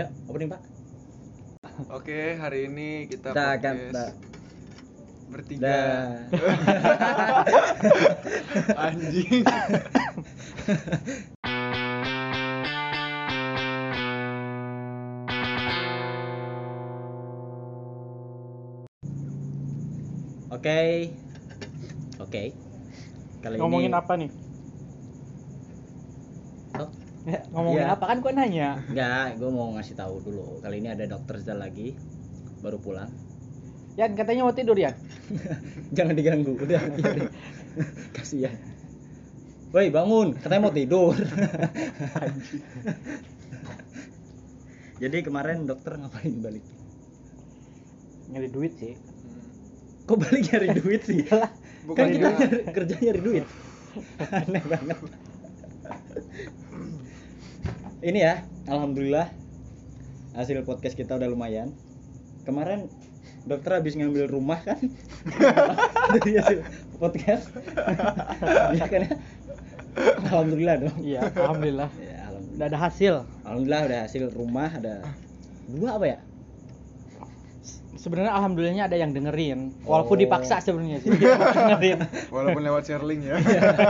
Ya, 0.00 0.08
opening 0.32 0.48
Pak. 0.48 0.64
Oke, 1.92 2.32
hari 2.40 2.72
ini 2.72 3.04
kita 3.04 3.36
akan 3.36 3.36
podcast 3.36 3.92
dah. 3.92 4.10
bertiga. 5.28 5.68
Dah. 5.68 6.08
Anjing. 8.88 9.44
Oke. 20.48 20.80
Oke. 22.24 22.42
Kali 23.44 23.56
ngomongin 23.60 23.92
ini 23.92 24.00
apa 24.00 24.16
nih 24.16 24.49
Ya, 27.20 27.44
ngomongin 27.52 27.84
Iya. 27.84 27.92
apa 27.92 28.04
kan 28.06 28.18
gua 28.20 28.32
nanya 28.32 28.80
Enggak, 28.88 29.36
gue 29.36 29.50
mau 29.50 29.68
ngasih 29.76 29.92
tahu 29.92 30.24
dulu. 30.24 30.56
Kali 30.58 30.80
ini 30.80 30.88
ada 30.88 31.04
dokter 31.04 31.36
Zal 31.38 31.60
lagi, 31.60 31.92
baru 32.58 32.80
pulang. 32.80 33.12
Yan 33.94 34.16
katanya 34.16 34.48
mau 34.48 34.54
tidur 34.54 34.72
ya 34.74 34.96
Jangan 35.96 36.16
diganggu, 36.16 36.56
udah. 36.56 36.80
biarin. 36.88 37.28
Kasihan. 38.16 38.56
Woi, 39.70 39.86
bangun, 39.88 40.32
katanya 40.34 40.62
mau 40.62 40.72
tidur. 40.72 41.12
Jadi 45.00 45.16
kemarin 45.20 45.64
dokter 45.64 45.96
ngapain 45.96 46.40
balik? 46.40 46.64
nyari 48.30 48.46
duit 48.46 48.70
sih 48.78 48.94
Kok 50.06 50.16
balik 50.16 50.42
nyari 50.46 50.68
duit 50.72 51.02
sih? 51.02 51.26
Bukan 51.82 51.98
kan 51.98 52.08
kita 52.10 52.28
nyari, 52.30 52.58
kerja 52.70 52.94
nyari 52.96 53.20
duit. 53.20 53.46
Aneh 54.22 54.62
banget. 54.62 54.98
Ini 58.00 58.18
ya, 58.18 58.34
alhamdulillah 58.64 59.28
hasil 60.32 60.64
podcast 60.64 60.96
kita 60.96 61.20
udah 61.20 61.28
lumayan. 61.28 61.76
Kemarin 62.48 62.88
dokter 63.44 63.76
habis 63.76 63.92
ngambil 63.92 64.28
rumah 64.28 64.56
kan 64.60 64.80
dari 66.16 66.40
hasil 66.40 66.58
podcast. 66.96 67.52
ya 68.72 68.86
kan 68.88 69.00
ya? 69.04 69.14
Alhamdulillah 70.24 70.76
dong. 70.80 70.96
iya 71.02 71.28
alhamdulillah 71.28 71.90
Ya, 71.98 72.24
alhamdulillah. 72.24 72.56
udah 72.56 72.66
ada 72.70 72.78
hasil 72.78 73.14
Alhamdulillah 73.42 73.82
udah 73.90 73.98
hasil 74.06 74.22
rumah 74.32 74.70
ada 74.70 74.94
dua 75.68 75.98
apa 75.98 76.06
ya? 76.08 76.18
Sebenarnya 78.00 78.32
alhamdulillahnya 78.32 78.84
ada 78.88 78.96
yang 78.96 79.12
dengerin 79.12 79.76
walaupun 79.84 80.16
Oh. 80.16 80.20
dipaksa 80.24 80.64
sebenarnya 80.64 81.04
sih 81.04 81.12
dengerin 81.12 82.00
Walaupun 82.34 82.62
lewat 82.64 82.88
sharing 82.88 83.20
ya. 83.20 83.36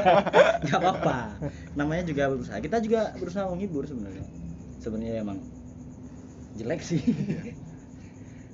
Gak 0.67 0.79
apa-apa. 0.83 1.39
Namanya 1.79 2.03
juga 2.03 2.27
berusaha. 2.27 2.59
Kita 2.59 2.83
juga 2.83 3.15
berusaha 3.15 3.47
menghibur 3.47 3.87
sebenarnya. 3.87 4.27
Sebenarnya 4.83 5.23
emang 5.23 5.39
jelek 6.59 6.83
sih. 6.83 6.99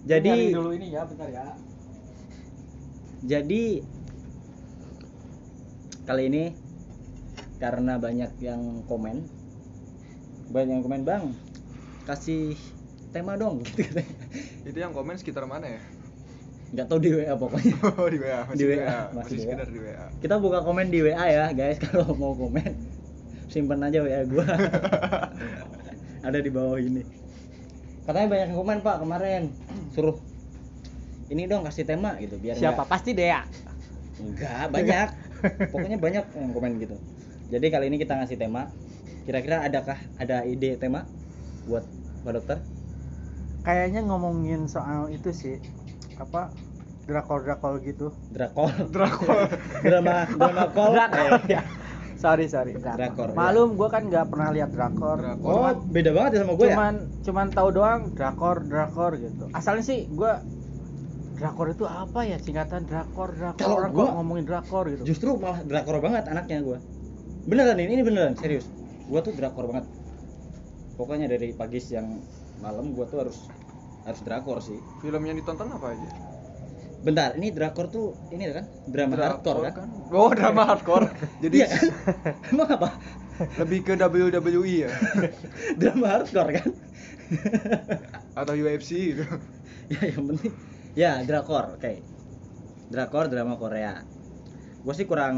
Nyari 0.04 0.22
jadi 0.22 0.32
dulu 0.54 0.70
ini 0.76 0.92
ya 0.94 1.02
bentar 1.02 1.26
ya 1.26 1.56
jadi 3.26 3.82
kali 6.06 6.22
ini 6.30 6.44
karena 7.58 7.98
banyak 7.98 8.38
yang 8.38 8.86
komen 8.86 9.26
banyak 10.54 10.70
yang 10.78 10.82
komen 10.86 11.02
bang 11.02 11.24
kasih 12.06 12.54
tema 13.16 13.32
dong 13.34 13.58
gitu 13.62 13.80
katanya. 13.82 14.12
Itu 14.62 14.76
yang 14.76 14.92
komen 14.92 15.16
sekitar 15.16 15.44
mana 15.44 15.66
ya? 15.70 15.80
nggak 16.66 16.86
tahu 16.86 16.98
di 16.98 17.10
WA 17.14 17.32
pokoknya. 17.32 17.78
Oh, 17.96 18.10
di 18.10 18.18
WA, 18.18 18.42
masih 18.44 18.58
Di 18.58 18.64
WA, 18.66 18.76
WA, 18.76 18.84
masih 18.84 19.14
masih 19.14 19.30
di 19.30 19.38
WA. 19.38 19.44
sekedar 19.46 19.68
di 19.70 19.80
WA. 19.80 20.04
kita 20.18 20.34
buka 20.36 20.58
komen 20.60 20.86
di 20.90 20.98
WA 21.00 21.24
ya 21.24 21.44
guys 21.50 21.78
kalau 21.84 22.12
mau 22.12 22.34
komen. 22.34 22.70
Simpan 23.46 23.80
aja 23.80 24.02
WA 24.02 24.26
gua. 24.26 24.44
Ada 26.20 26.38
di 26.38 26.50
bawah 26.50 26.76
ini. 26.76 27.06
Katanya 28.02 28.26
banyak 28.28 28.46
yang 28.50 28.58
komen 28.58 28.76
pak 28.82 28.96
kemarin. 28.98 29.42
Suruh 29.90 30.18
ini 31.26 31.46
dong 31.46 31.62
kasih 31.62 31.82
tema 31.82 32.18
gitu 32.18 32.34
biar 32.36 32.54
siapa? 32.54 32.82
Nggak- 32.82 32.90
pasti 32.90 33.10
Dea 33.14 33.42
enggak 34.16 34.66
banyak. 34.68 35.08
Pokoknya 35.70 35.98
banyak 35.98 36.24
yang 36.26 36.50
komen 36.50 36.72
gitu. 36.78 36.96
Jadi 37.46 37.66
kali 37.68 37.86
ini 37.86 37.96
kita 37.96 38.16
ngasih 38.16 38.36
tema. 38.36 38.74
Kira-kira 39.22 39.62
adakah 39.62 39.98
ada 40.18 40.42
ide 40.42 40.74
tema 40.74 41.06
buat 41.62 41.86
pak 42.22 42.32
dokter 42.32 42.58
kayaknya 43.66 44.06
ngomongin 44.06 44.70
soal 44.70 45.10
itu 45.10 45.34
sih 45.34 45.58
apa 46.22 46.54
drakor 47.06 47.42
drakor 47.42 47.82
gitu. 47.82 48.14
Drakor. 48.30 48.70
Drakor. 48.94 49.50
drama 49.84 50.26
drama 50.30 50.64
call 50.70 50.90
drakor. 50.94 51.42
Ya 51.50 51.62
sorry 52.16 52.48
sorry 52.48 52.72
Drakor, 52.80 53.30
ya. 53.30 53.36
malum 53.36 53.76
gua 53.76 53.92
kan 53.92 54.08
nggak 54.08 54.32
pernah 54.32 54.48
lihat 54.50 54.72
drakor. 54.72 55.20
Drakor. 55.20 55.50
oh 55.52 55.72
beda 55.92 56.10
banget 56.16 56.30
ya 56.32 56.38
sama 56.42 56.52
gue 56.56 56.66
ya? 56.66 56.74
cuman 56.74 56.94
cuman 57.22 57.46
tahu 57.52 57.68
doang 57.76 58.00
drakor 58.16 58.56
drakor 58.64 59.12
gitu. 59.20 59.44
Asalnya 59.52 59.84
sih 59.84 60.08
gua 60.10 60.40
drakor 61.36 61.70
itu 61.70 61.84
apa 61.84 62.24
ya? 62.24 62.40
Singkatan 62.40 62.88
drakor 62.88 63.36
drakor 63.36 63.60
Kalau 63.60 63.76
kok 63.92 64.10
ngomongin 64.16 64.44
drakor 64.48 64.84
gitu. 64.88 65.02
justru 65.04 65.36
malah 65.36 65.60
drakor 65.62 66.00
banget 66.00 66.24
anaknya 66.32 66.64
gue 66.64 66.78
beneran 67.46 67.78
ini 67.78 68.00
ini 68.00 68.02
beneran 68.02 68.34
serius. 68.34 68.66
Gue 69.06 69.20
tuh 69.22 69.36
drakor 69.36 69.70
banget. 69.70 69.86
Pokoknya 70.96 71.28
dari 71.28 71.52
pagi 71.52 71.78
siang 71.78 72.24
malam 72.62 72.92
gue 72.96 73.04
tuh 73.08 73.18
harus 73.22 73.38
harus 74.06 74.20
drakor 74.26 74.58
sih. 74.62 74.78
Film 75.02 75.22
yang 75.26 75.36
ditonton 75.38 75.68
apa 75.72 75.88
aja? 75.96 76.10
bentar 76.96 77.36
ini 77.38 77.54
drakor 77.54 77.86
tuh 77.92 78.18
ini 78.34 78.50
kan 78.50 78.66
drama 78.88 79.14
hardcore 79.20 79.70
kan, 79.70 79.88
Oh, 80.10 80.32
drama 80.34 80.64
hardcore. 80.66 81.06
Jadi 81.44 81.56
iya. 81.62 81.68
Kan 81.70 82.56
emang 82.56 82.70
apa? 82.78 82.88
Lebih 83.60 83.80
ke 83.86 83.92
WWE 84.00 84.88
ya? 84.88 84.90
Drama 85.80 86.06
hardcore 86.18 86.50
kan? 86.56 86.68
Atau 88.34 88.54
UFC 88.56 89.12
gitu. 89.14 89.24
ya 89.92 90.02
yang 90.10 90.24
penting 90.34 90.52
ya 90.96 91.22
drakor 91.22 91.78
oke. 91.78 91.92
Drakor 92.90 93.24
drama 93.30 93.54
Korea. 93.58 94.02
Gue 94.82 94.94
sih 94.94 95.06
kurang 95.10 95.36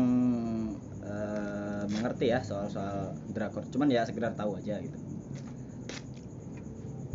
eh, 1.02 1.82
mengerti 1.88 2.26
ya 2.32 2.40
soal 2.44 2.66
soal 2.72 3.16
drakor. 3.34 3.64
Cuman 3.72 3.88
ya 3.92 4.02
sekedar 4.08 4.32
tahu 4.36 4.58
aja 4.60 4.78
gitu 4.80 5.07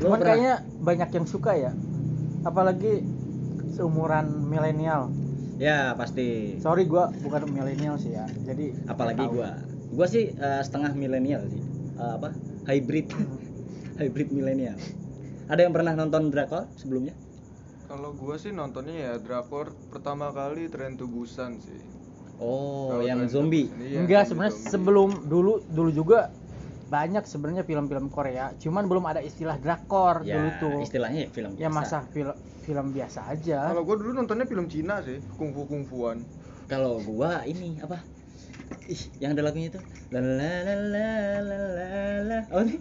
cuman 0.04 0.20
pernah- 0.20 0.28
kayaknya 0.30 0.56
banyak 0.80 1.10
yang 1.12 1.26
suka 1.26 1.52
ya. 1.56 1.72
Apalagi 2.44 2.94
seumuran 3.72 4.26
milenial. 4.44 5.08
Ya 5.56 5.96
pasti. 5.96 6.60
Sorry 6.60 6.84
gua 6.84 7.10
bukan 7.16 7.48
milenial 7.48 7.96
sih 7.96 8.12
ya. 8.12 8.28
Jadi 8.44 8.76
apalagi 8.86 9.24
gua. 9.26 9.56
Gua 9.90 10.06
sih 10.06 10.30
eh, 10.30 10.62
setengah 10.62 10.92
milenial 10.94 11.46
sih. 11.48 11.62
Eh, 11.96 12.12
apa? 12.14 12.36
Hybrid. 12.66 13.08
Hybrid 14.00 14.30
milenial. 14.30 14.76
Ada 15.46 15.64
yang 15.64 15.74
pernah 15.74 15.94
nonton 15.94 16.28
drakor 16.30 16.68
sebelumnya? 16.76 17.14
Kalau 17.86 18.12
gua 18.12 18.36
sih 18.36 18.50
nontonnya 18.50 18.96
ya 18.96 19.14
drakor 19.20 19.72
pertama 19.88 20.34
kali 20.34 20.68
Tren 20.68 20.98
to 20.98 21.06
Busan 21.06 21.62
sih. 21.62 21.80
oh 22.42 22.90
Kalau 22.90 23.06
yang 23.06 23.22
zombie. 23.30 23.70
Iya, 23.78 24.04
enggak 24.04 24.26
sebenarnya 24.26 24.58
sebelum 24.58 25.30
dulu 25.30 25.62
dulu 25.70 25.90
juga 25.94 26.34
banyak 26.94 27.24
sebenarnya 27.26 27.64
film-film 27.66 28.06
Korea 28.08 28.46
cuman 28.56 28.84
belum 28.86 29.04
ada 29.04 29.22
istilah 29.22 29.58
drakor 29.58 30.22
ya 30.24 30.38
dulu 30.38 30.50
tuh 30.62 30.78
istilahnya 30.86 31.20
ya 31.26 31.30
film 31.36 31.52
ya 31.58 31.68
biasa. 31.68 31.78
masa 31.78 31.98
film 32.14 32.36
film 32.62 32.86
biasa 32.94 33.20
aja 33.28 33.60
Kalau 33.68 33.84
gua 33.84 33.96
dulu 33.98 34.12
nontonnya 34.14 34.46
film 34.46 34.66
Cina 34.70 35.02
sih, 35.02 35.18
kungfu 35.36 35.66
kungfuan. 35.66 36.18
kalau 36.66 37.02
gua 37.02 37.42
ini 37.44 37.76
apa 37.80 37.98
ih 38.86 39.02
yang 39.18 39.34
ada 39.34 39.44
lagunya 39.44 39.68
itu 39.70 39.80
la 40.10 40.20
la 40.20 40.54
la 40.64 40.74
la 40.88 41.08
la 41.42 41.58
la 41.82 41.92
la 42.24 42.40
oh 42.54 42.64
ini 42.64 42.78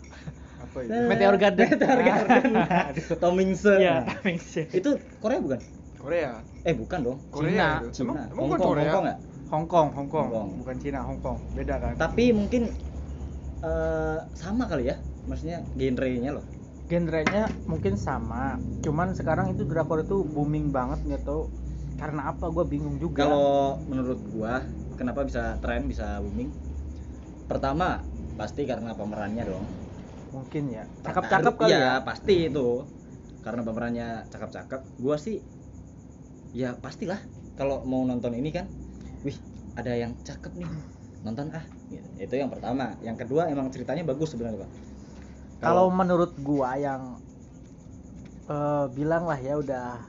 Apa 0.63 0.79
itu? 0.79 0.95
Meteor 1.11 1.37
Garden. 1.37 1.67
Meteor 1.69 2.01
Garden 2.01 2.45
Aduh. 2.89 3.05
Tomingse 3.19 3.75
ya 3.77 3.97
Nah, 4.01 4.15
timing 4.15 4.39
sih. 4.39 4.65
itu 4.71 4.91
Korea 5.19 5.39
bukan 5.39 5.61
Korea. 5.99 6.33
eh 6.63 6.75
bukan 6.75 6.99
dong 7.03 7.19
Korea 7.29 7.83
Cina. 7.91 7.91
Cina. 7.91 8.23
emang 8.31 8.47
bukan 8.47 8.59
Hongkong 8.59 8.71
Korea? 8.71 8.93
Hong 9.53 9.67
Kong 9.69 9.89
Hong 9.93 10.09
Kong 10.09 10.25
Hong 10.25 10.33
Kong. 10.33 10.49
bukan 10.63 10.77
Cina 10.79 11.01
Hong 11.03 11.19
Kong 11.19 11.39
beda 11.53 11.75
kan 11.77 11.93
tapi 11.99 12.31
mungkin 12.33 12.71
eh, 13.63 14.19
sama 14.35 14.65
kali 14.71 14.85
ya 14.91 14.97
maksudnya 15.29 15.59
genrenya 15.79 16.31
loh 16.37 16.45
genrenya 16.91 17.49
mungkin 17.71 17.95
sama 17.97 18.59
cuman 18.85 19.15
sekarang 19.19 19.55
itu 19.55 19.63
drakor 19.65 20.03
itu 20.05 20.17
booming 20.35 20.67
banget 20.77 20.99
nggak 21.07 21.23
tahu 21.25 21.43
karena 22.01 22.21
apa 22.35 22.51
gue 22.51 22.65
bingung 22.67 22.97
juga 22.99 23.23
Kalau 23.23 23.79
menurut 23.89 24.21
gua, 24.33 24.55
kenapa 24.99 25.21
bisa 25.29 25.43
tren, 25.63 25.85
bisa 25.91 26.19
booming? 26.25 26.49
Pertama, 27.51 28.01
pasti 28.39 28.63
karena 28.65 28.91
pemerannya 28.97 29.45
dong. 29.45 29.65
mungkin 30.33 30.65
ya 30.73 30.83
cakep-cakep 31.05 31.55
kali 31.61 31.73
Iya, 31.73 31.79
ya 31.85 31.93
pasti 32.09 32.33
itu. 32.49 32.67
Karena 33.45 33.61
pemerannya 33.67 34.09
cakep-cakep. 34.33 34.81
Gua 35.03 35.17
sih 35.21 35.37
ya 36.53 36.77
pastilah 36.77 37.21
kalau 37.57 37.85
mau 37.89 38.03
nonton 38.05 38.33
ini 38.37 38.51
kan, 38.53 38.67
wih, 39.25 39.37
ada 39.77 39.93
yang 39.97 40.13
cakep 40.25 40.53
nih. 40.61 40.71
Nonton 41.23 41.55
ah. 41.55 41.65
Itu 42.19 42.35
yang 42.35 42.51
pertama. 42.51 42.95
Yang 43.03 43.27
kedua 43.27 43.47
emang 43.51 43.71
ceritanya 43.71 44.03
bagus 44.07 44.35
sebenarnya, 44.35 44.67
Pak. 44.67 44.71
kalau 45.63 45.87
menurut 45.95 46.35
gua 46.43 46.75
yang 46.75 47.23
eh, 48.51 48.85
bilang 48.91 49.31
lah 49.31 49.39
ya 49.39 49.55
udah 49.63 50.03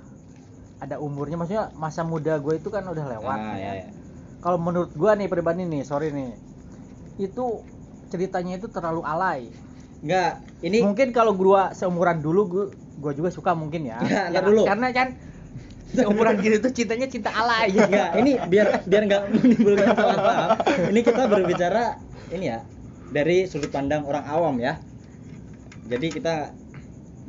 ada 0.81 0.98
umurnya 0.98 1.38
maksudnya 1.38 1.69
masa 1.77 2.01
muda 2.04 2.36
gue 2.42 2.60
itu 2.60 2.68
kan 2.74 2.83
udah 2.83 3.06
lewat 3.06 3.39
Ah, 3.39 3.56
ya. 3.56 3.71
ya, 3.86 3.88
kalau 4.44 4.57
menurut 4.60 4.92
gua 4.98 5.13
nih 5.15 5.30
pribadi 5.31 5.63
nih 5.63 5.86
sorry 5.86 6.10
nih 6.12 6.36
itu 7.21 7.62
ceritanya 8.10 8.57
itu 8.60 8.68
terlalu 8.68 9.06
alay 9.06 9.54
Enggak, 10.04 10.44
ini 10.60 10.83
mungkin 10.83 11.15
kalau 11.15 11.31
gua 11.31 11.71
seumuran 11.71 12.19
dulu 12.19 12.42
gua 12.50 12.65
gua 13.00 13.13
juga 13.15 13.30
suka 13.31 13.56
mungkin 13.56 13.88
ya. 13.88 14.04
Ya, 14.04 14.27
Ya, 14.33 14.39
dulu. 14.44 14.68
Karena 14.68 14.92
kan 14.92 15.15
seumuran 15.94 16.36
gitu 16.42 16.57
tuh 16.60 16.72
cintanya 16.74 17.07
cinta 17.07 17.30
alay 17.30 17.69
gitu. 17.69 17.86
Enggak, 17.86 18.10
ini 18.18 18.31
biar 18.50 18.68
biar 18.84 19.01
nggak 19.06 19.24
menimbulkan 19.38 19.88
salah 19.94 20.18
paham. 20.18 20.50
Ini 20.90 21.00
kita 21.06 21.24
berbicara 21.30 21.84
ini 22.34 22.45
ya 22.50 22.60
dari 23.13 23.45
sudut 23.45 23.69
pandang 23.69 24.04
orang 24.10 24.25
awam 24.25 24.57
ya. 24.57 24.81
Jadi 25.86 26.10
kita 26.10 26.50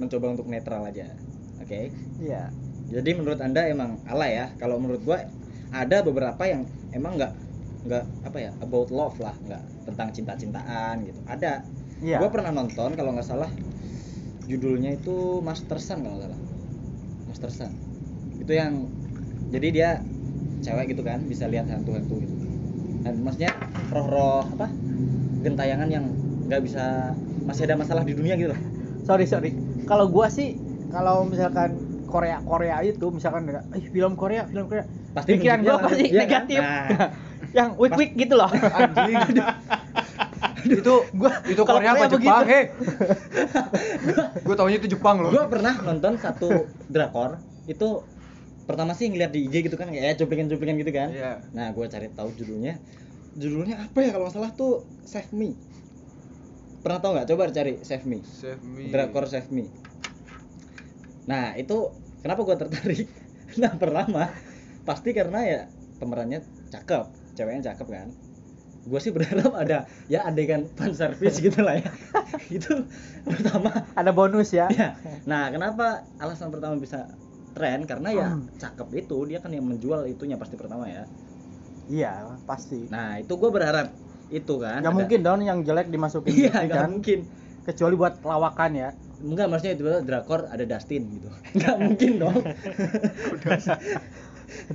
mencoba 0.01 0.27
untuk 0.35 0.47
netral 0.49 0.89
aja. 0.89 1.13
Oke. 1.61 1.93
Iya. 2.19 2.49
Jadi 2.89 3.11
menurut 3.17 3.41
anda 3.45 3.69
emang 3.69 4.01
alay 4.09 4.41
ya? 4.41 4.47
Kalau 4.57 4.81
menurut 4.81 5.05
gua 5.05 5.25
ada 5.75 6.01
beberapa 6.01 6.43
yang 6.49 6.65
emang 6.97 7.21
nggak 7.21 7.33
nggak 7.85 8.05
apa 8.25 8.39
ya 8.41 8.51
about 8.65 8.89
love 8.89 9.17
lah, 9.21 9.37
nggak 9.45 9.63
tentang 9.93 10.09
cinta-cintaan 10.15 11.05
gitu. 11.05 11.21
Ada. 11.29 11.61
Iya. 12.01 12.17
Gua 12.21 12.33
pernah 12.33 12.51
nonton 12.51 12.97
kalau 12.97 13.13
nggak 13.13 13.29
salah 13.29 13.51
judulnya 14.45 14.97
itu 14.97 15.41
Master 15.41 15.77
Sun 15.81 16.05
kalau 16.05 16.17
nggak 16.17 16.33
salah. 16.33 16.41
Master 17.29 17.51
Sun. 17.53 17.73
Itu 18.45 18.53
yang 18.53 18.73
jadi 19.49 19.69
dia 19.73 19.89
cewek 20.61 20.93
gitu 20.93 21.01
kan 21.01 21.25
bisa 21.25 21.49
lihat 21.49 21.65
hantu-hantu 21.69 22.21
gitu. 22.21 22.35
Dan 23.05 23.25
maksudnya 23.25 23.57
roh-roh 23.89 24.45
apa? 24.45 24.69
Gentayangan 25.45 25.89
yang 25.89 26.05
nggak 26.45 26.61
bisa 26.61 27.17
masih 27.45 27.65
ada 27.69 27.77
masalah 27.81 28.05
di 28.05 28.13
dunia 28.13 28.37
gitu 28.37 28.53
loh. 28.53 28.61
Sorry 29.05 29.25
sorry. 29.25 29.57
Kalau 29.89 30.09
gua 30.09 30.29
sih 30.29 30.57
kalau 30.93 31.25
misalkan 31.25 31.77
Korea 32.09 32.41
Korea 32.45 32.85
itu 32.85 33.09
misalkan 33.09 33.49
eh 33.49 33.85
film 33.89 34.13
Korea 34.15 34.45
film 34.45 34.69
Korea 34.69 34.85
Pasti 35.15 35.37
pikiran 35.37 35.59
gua 35.65 35.77
pasti 35.85 36.05
iya 36.09 36.25
kan? 36.25 36.45
negatif. 36.45 36.61
Nah. 36.61 36.89
yang 37.57 37.69
weak 37.81 37.95
weak 37.97 38.13
gitu 38.17 38.35
loh. 38.37 38.49
Anjing. 38.77 39.21
itu 40.65 40.95
Gua 41.13 41.33
itu 41.45 41.63
kalau 41.65 41.81
Korea 41.81 41.91
apa 41.93 42.09
Korea 42.09 42.13
Jepang, 42.17 42.41
begitu. 42.45 42.53
he? 42.53 42.63
Gue 44.41 44.55
taunya 44.57 44.77
itu 44.81 44.89
Jepang 44.97 45.17
loh. 45.21 45.29
gue 45.29 45.45
pernah 45.45 45.75
nonton 45.77 46.17
satu 46.17 46.65
drakor 46.89 47.37
itu 47.69 48.01
pertama 48.65 48.97
sih 48.97 49.13
ngeliat 49.13 49.33
di 49.33 49.49
IG 49.49 49.69
gitu 49.69 49.77
kan 49.77 49.93
kayak 49.93 50.17
cuplikan-cuplikan 50.17 50.77
gitu 50.81 50.93
kan. 50.93 51.09
Iya. 51.13 51.33
nah 51.53 51.71
gue 51.73 51.85
cari 51.89 52.09
tahu 52.13 52.33
judulnya. 52.37 52.81
Judulnya 53.37 53.89
apa 53.89 53.99
ya 54.01 54.11
kalau 54.15 54.29
nggak 54.29 54.37
salah 54.37 54.53
tuh? 54.57 54.89
Save 55.05 55.33
Me. 55.37 55.53
Pernah 56.81 56.99
tau 57.01 57.13
nggak? 57.17 57.27
Coba 57.29 57.53
cari 57.53 57.81
Save 57.85 58.05
Me. 58.09 58.21
Save 58.25 58.61
me. 58.65 58.89
drakor 58.93 59.29
Save 59.29 59.49
Me. 59.53 59.69
Nah 61.29 61.57
itu 61.57 61.93
kenapa 62.25 62.41
gue 62.45 62.57
tertarik? 62.57 63.09
Nah 63.55 63.71
pertama 63.79 64.35
pasti 64.83 65.15
karena 65.15 65.47
ya 65.47 65.61
pemerannya 66.03 66.43
cakep 66.75 67.07
ceweknya 67.39 67.75
cakep 67.75 67.87
kan. 67.87 68.09
Gue 68.85 69.01
sih 69.01 69.11
berharap 69.15 69.53
ada 69.57 69.89
ya 70.13 70.27
adegan 70.29 70.69
fan 70.77 70.93
service 70.93 71.41
gitu 71.41 71.63
lah 71.65 71.79
ya. 71.79 71.91
Itu 72.57 72.85
pertama. 73.25 73.73
Ada 73.97 74.11
bonus 74.13 74.53
ya. 74.53 74.69
Iya. 74.69 74.99
Nah, 75.25 75.49
kenapa 75.49 76.05
alasan 76.21 76.53
pertama 76.53 76.77
bisa 76.77 77.09
tren? 77.55 77.81
Karena 77.85 78.09
ya 78.11 78.27
Hmm. 78.29 78.51
cakep 78.53 78.89
itu 78.99 79.19
dia 79.25 79.39
kan 79.39 79.49
yang 79.49 79.65
menjual 79.65 80.05
itunya 80.05 80.35
pasti 80.35 80.55
pertama 80.55 80.85
ya. 80.85 81.07
Iya, 81.85 82.13
pasti. 82.43 82.89
Nah, 82.89 83.17
itu 83.17 83.31
gue 83.31 83.49
berharap 83.49 83.93
itu 84.29 84.55
kan. 84.57 84.81
Nggak 84.81 84.89
ada- 84.89 84.99
mungkin 84.99 85.19
dong 85.21 85.41
yang 85.41 85.59
jelek 85.63 85.89
dimasukin 85.89 86.33
Iya, 86.33 86.51
gitu 86.51 86.67
nggak 86.67 86.81
kan. 86.81 86.91
mungkin. 86.91 87.19
Kecuali 87.65 87.95
buat 87.95 88.15
lawakan 88.21 88.71
ya. 88.75 88.89
Enggak, 89.21 89.47
maksudnya 89.49 89.73
itu 89.73 89.85
drakor 90.03 90.45
ada 90.47 90.65
Dustin 90.65 91.09
gitu. 91.09 91.29
Nggak 91.57 91.77
mungkin 91.79 92.11
dong. 92.19 92.37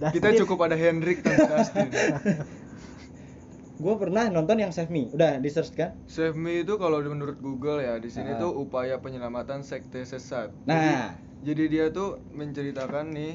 Kita 0.09 0.29
cukup 0.35 0.59
ada 0.63 0.75
Hendrik 0.75 1.21
tanpa 1.21 1.45
Dustin. 1.55 1.87
gue 3.79 3.95
pernah 3.95 4.27
nonton 4.27 4.59
yang 4.59 4.69
Save 4.69 4.89
Me. 4.89 5.07
Udah 5.07 5.37
di 5.37 5.47
search 5.47 5.71
kan? 5.71 5.95
Save 6.03 6.35
me 6.35 6.61
itu 6.61 6.75
kalau 6.75 6.99
menurut 6.99 7.39
Google 7.39 7.79
ya 7.79 7.95
di 7.95 8.11
sini 8.11 8.33
Ah. 8.33 8.37
tuh 8.37 8.51
upaya 8.53 8.99
penyelamatan 8.99 9.63
sekte 9.63 10.03
sesat. 10.03 10.51
Nah. 10.65 10.75
Jadi, 10.75 11.28
jadi 11.41 11.63
dia 11.65 11.85
tuh 11.89 12.21
menceritakan 12.31 13.09
nih 13.09 13.33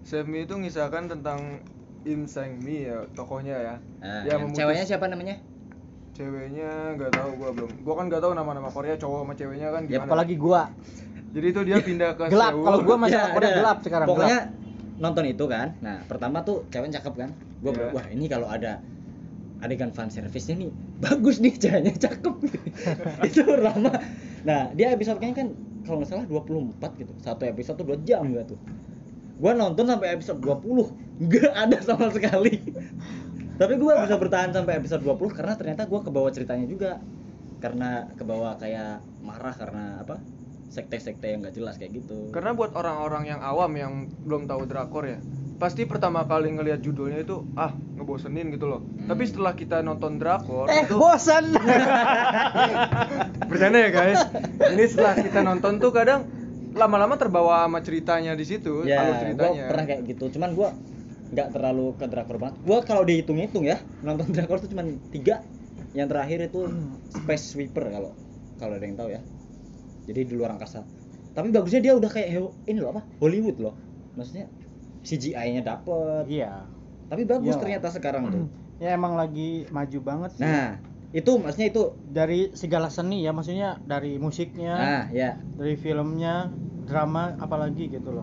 Save 0.00 0.24
me 0.24 0.42
itu 0.42 0.54
ngisahkan 0.54 1.04
tentang 1.06 1.60
Im 2.02 2.24
Sang 2.24 2.56
Mi 2.56 2.82
ya 2.82 3.04
tokohnya 3.12 3.52
ya. 3.54 3.74
Nah, 3.98 4.22
Dia 4.22 4.30
yang 4.32 4.48
memutus- 4.48 4.56
ceweknya 4.56 4.84
siapa 4.86 5.04
namanya? 5.04 5.36
Ceweknya 6.10 6.70
nggak 6.96 7.10
tahu 7.12 7.30
gua 7.36 7.50
belum. 7.52 7.70
Gua 7.80 7.94
kan 7.94 8.04
nggak 8.08 8.22
tahu 8.22 8.32
nama-nama 8.32 8.68
Korea 8.68 8.96
cowok 8.96 9.18
sama 9.20 9.32
ceweknya 9.34 9.68
kan 9.68 9.82
Ya 9.84 9.88
gimana. 9.94 10.08
apalagi 10.08 10.34
gua. 10.34 10.72
Jadi 11.28 11.46
itu 11.46 11.60
dia 11.62 11.76
pindah 11.78 12.10
ke 12.14 12.24
Gelap, 12.26 12.52
Seoul. 12.52 12.64
kalau 12.64 12.78
gua 12.82 12.96
masih 12.98 13.14
Ya, 13.14 13.28
Korea 13.36 13.46
ada. 13.46 13.58
gelap 13.58 13.78
sekarang. 13.78 14.06
Pokoknya 14.08 14.38
gelap. 14.40 14.98
nonton 14.98 15.24
itu 15.26 15.44
kan. 15.44 15.68
Nah, 15.78 15.98
pertama 16.02 16.38
tuh 16.40 16.56
cewek 16.66 16.88
cakep 16.90 17.14
kan. 17.14 17.30
Gue 17.58 17.70
Iya. 17.70 17.92
wah 17.92 18.06
ini 18.08 18.24
kalau 18.26 18.48
ada 18.48 18.80
adegan 19.58 19.90
fan 19.90 20.08
service-nya 20.08 20.56
nih 20.56 20.70
bagus 21.04 21.36
nih 21.38 21.52
ceweknya 21.52 21.92
cakep. 21.92 22.34
itu 23.28 23.40
pertama. 23.44 23.92
Nah, 24.40 24.72
dia 24.72 24.90
episode 24.90 25.18
kayaknya 25.18 25.36
kan 25.36 25.48
kalau 25.86 26.02
nggak 26.02 26.10
salah 26.10 26.26
24 26.26 27.00
gitu. 27.00 27.12
Satu 27.22 27.42
episode 27.46 27.76
tuh 27.78 27.86
2 27.94 28.08
jam 28.08 28.24
gak 28.32 28.54
tuh. 28.54 28.60
Gua 29.38 29.54
nonton 29.54 29.86
sampai 29.86 30.18
episode 30.18 30.42
20, 30.42 31.26
nggak 31.26 31.52
ada 31.54 31.78
sama 31.82 32.10
sekali. 32.10 32.58
Tapi 33.58 33.74
gua 33.78 34.02
bisa 34.02 34.14
bertahan 34.18 34.50
sampai 34.54 34.78
episode 34.78 35.02
20 35.02 35.34
karena 35.34 35.54
ternyata 35.54 35.86
gua 35.86 36.00
kebawa 36.02 36.28
ceritanya 36.34 36.66
juga. 36.66 36.92
Karena 37.58 38.06
kebawa 38.14 38.54
kayak 38.58 39.02
marah 39.22 39.54
karena 39.54 39.98
apa? 40.02 40.22
Sekte-sekte 40.68 41.26
yang 41.26 41.40
gak 41.42 41.56
jelas 41.56 41.76
kayak 41.76 41.96
gitu. 41.96 42.28
Karena 42.30 42.52
buat 42.52 42.76
orang-orang 42.76 43.24
yang 43.26 43.40
awam 43.40 43.72
yang 43.74 43.92
belum 44.22 44.44
tahu 44.44 44.68
drakor 44.68 45.08
ya, 45.08 45.18
pasti 45.56 45.88
pertama 45.88 46.22
kali 46.22 46.52
ngelihat 46.52 46.78
judulnya 46.78 47.24
itu 47.24 47.42
ah 47.56 47.72
ngebosenin 47.96 48.52
gitu 48.52 48.68
loh. 48.68 48.80
Hmm. 48.84 49.08
Tapi 49.08 49.22
setelah 49.24 49.52
kita 49.52 49.80
nonton 49.80 50.20
drakor 50.20 50.68
Eh, 50.68 50.84
itu 50.84 50.94
bosan. 50.94 51.56
bercanda 53.50 53.78
ya 53.80 53.90
guys. 53.90 54.20
Ini 54.72 54.84
setelah 54.86 55.14
kita 55.16 55.40
nonton 55.40 55.80
tuh 55.80 55.90
kadang 55.90 56.28
lama-lama 56.76 57.16
terbawa 57.16 57.64
sama 57.66 57.80
ceritanya 57.82 58.36
di 58.36 58.44
situ, 58.44 58.84
alur 58.84 58.86
ya 58.86 59.02
gua 59.02 59.18
ceritanya. 59.18 59.64
pernah 59.66 59.84
kayak 59.88 60.00
gitu 60.06 60.24
cuman 60.36 60.50
gua 60.54 60.70
nggak 61.28 61.48
terlalu 61.50 61.86
ke 61.98 62.04
drakor 62.06 62.36
banget 62.38 62.56
gua 62.62 62.78
kalau 62.86 63.02
dihitung-hitung 63.02 63.64
ya 63.66 63.82
nonton 64.00 64.30
drakor 64.30 64.62
tuh 64.62 64.70
cuman 64.70 64.96
tiga 65.10 65.42
yang 65.92 66.06
terakhir 66.06 66.46
itu 66.46 66.68
Space 67.10 67.56
Sweeper 67.56 67.88
kalau 67.88 68.12
kalau 68.56 68.78
ada 68.78 68.84
yang 68.84 68.94
tahu 68.94 69.10
ya 69.10 69.20
jadi 70.08 70.24
di 70.24 70.32
luar 70.32 70.56
angkasa 70.56 70.82
tapi 71.30 71.52
bagusnya 71.52 71.78
dia 71.78 71.92
udah 71.92 72.08
kayak 72.08 72.28
ini 72.64 72.78
loh 72.80 72.90
apa 72.90 73.04
Hollywood 73.20 73.60
loh 73.60 73.74
maksudnya 74.16 74.48
CGI-nya 75.04 75.62
dapet 75.62 76.24
Iya. 76.26 76.64
tapi 77.06 77.22
bagus 77.22 77.54
Iya. 77.54 77.60
ternyata 77.60 77.88
sekarang 77.88 78.22
tuh 78.28 78.46
Ya 78.78 78.94
emang 78.94 79.18
lagi 79.18 79.66
maju 79.68 79.98
banget 80.00 80.30
sih. 80.34 80.42
nah 80.42 80.78
itu 81.10 81.34
maksudnya 81.34 81.68
itu 81.68 81.82
dari 82.06 82.52
segala 82.52 82.86
seni 82.88 83.24
ya, 83.24 83.32
maksudnya 83.32 83.80
dari 83.82 84.20
musiknya, 84.20 84.74
nah 84.76 85.02
ya 85.08 85.34
dari 85.56 85.74
filmnya, 85.74 86.46
drama 86.84 87.34
apalagi 87.36 87.88
gitu 87.88 88.12
loh. 88.12 88.22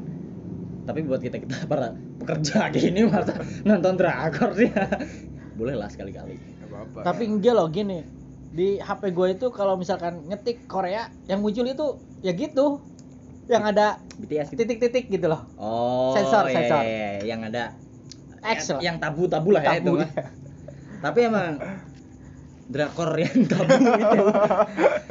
tapi 0.85 1.01
buat 1.01 1.19
kita 1.19 1.41
kita 1.41 1.65
para 1.71 1.91
pekerja 2.21 2.69
gini 2.71 3.03
masa 3.03 3.35
nonton 3.63 3.97
drakor 3.97 4.53
sih 4.53 4.69
boleh 5.59 5.75
lah 5.75 5.89
sekali-kali. 5.89 6.39
Tapi 6.97 7.23
enggak 7.25 7.53
loh 7.53 7.67
gini. 7.67 7.99
Di 8.55 8.79
HP 8.79 9.11
gue 9.11 9.27
itu 9.35 9.51
kalau 9.51 9.75
misalkan 9.75 10.23
ngetik 10.31 10.63
Korea 10.71 11.11
yang 11.27 11.43
muncul 11.43 11.67
itu 11.67 11.99
ya 12.23 12.31
gitu. 12.31 12.79
Yang 13.51 13.63
ada 13.75 13.87
BTS 14.17 14.55
gitu. 14.55 14.63
titik-titik 14.63 15.11
gitu 15.11 15.27
loh. 15.27 15.43
Oh, 15.59 16.15
Sensor, 16.15 16.49
iya, 16.49 16.55
sensor. 16.55 16.81
iya, 16.81 17.09
iya, 17.19 17.23
yang 17.27 17.45
ada 17.45 17.75
X 18.41 18.73
yang, 18.81 18.97
tabu-tabu 18.97 19.53
lah 19.53 19.61
ya 19.61 19.77
itu 19.77 19.91
Tabu 19.91 20.01
mah. 20.01 20.09
ya. 20.09 20.23
Tapi 21.03 21.19
emang 21.27 21.51
drakor 22.65 23.13
yang 23.13 23.45
tabu 23.45 23.77
itu 23.77 24.19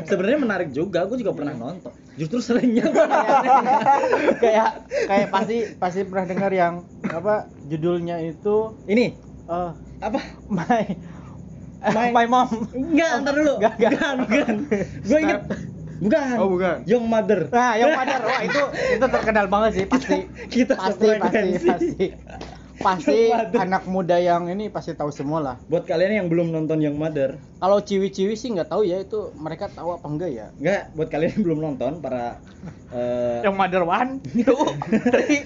sebenarnya 0.08 0.38
menarik 0.42 0.70
juga. 0.74 1.06
Gue 1.06 1.22
juga 1.22 1.34
pernah 1.34 1.54
nonton. 1.54 1.94
Justru 2.14 2.38
seringnya 2.42 2.90
gua 2.90 3.06
kayak 4.42 4.70
kayak 5.06 5.28
pasti 5.30 5.56
pasti 5.78 6.00
pernah 6.06 6.26
dengar 6.30 6.50
yang 6.54 6.86
apa 7.10 7.50
judulnya 7.66 8.22
itu 8.22 8.74
ini 8.86 9.18
eh 9.50 9.70
apa? 10.02 10.20
my 10.50 10.84
My- 11.92 12.12
my, 12.14 12.26
mom 12.30 12.48
Enggak, 12.72 13.10
ntar 13.20 13.34
dulu. 13.36 13.54
Enggak, 13.60 13.74
enggak. 13.76 14.12
Bukan. 14.24 14.54
Gue 15.08 15.18
inget 15.20 15.40
bukan. 16.00 16.34
Oh, 16.36 16.48
bukan. 16.50 16.76
Young 16.84 17.06
Mother. 17.06 17.40
nah 17.48 17.72
yang 17.76 17.94
padar 17.94 18.20
wah 18.28 18.40
itu 18.42 18.62
itu 18.98 19.06
terkenal 19.08 19.46
banget 19.48 19.70
sih 19.72 19.84
pasti 19.88 20.16
kita 20.50 20.74
pasti 20.76 21.06
pasti 21.06 21.06
sefrekuensi. 21.16 21.66
pasti 21.70 22.06
pasti 22.82 23.30
anak 23.34 23.86
muda 23.86 24.18
yang 24.18 24.50
ini 24.50 24.66
pasti 24.66 24.96
tahu 24.96 25.14
semua 25.14 25.38
lah 25.38 25.56
Buat 25.70 25.86
kalian 25.86 26.24
yang 26.24 26.28
belum 26.30 26.50
nonton 26.50 26.82
Young 26.82 26.98
Mother, 26.98 27.38
kalau 27.62 27.78
ciwi-ciwi 27.78 28.34
sih 28.34 28.50
nggak 28.50 28.70
tahu 28.70 28.82
ya 28.82 28.98
itu 29.00 29.30
mereka 29.38 29.70
tahu 29.70 29.94
apa 29.94 30.06
enggak 30.10 30.30
ya 30.34 30.46
enggak 30.58 30.82
buat 30.92 31.08
kalian 31.08 31.30
yang 31.38 31.44
belum 31.46 31.60
nonton 31.62 31.92
para 32.02 32.42
eh, 32.90 33.40
yang 33.46 33.54
mother 33.54 33.84
one 33.86 34.18
two 34.24 34.58
three 35.10 35.42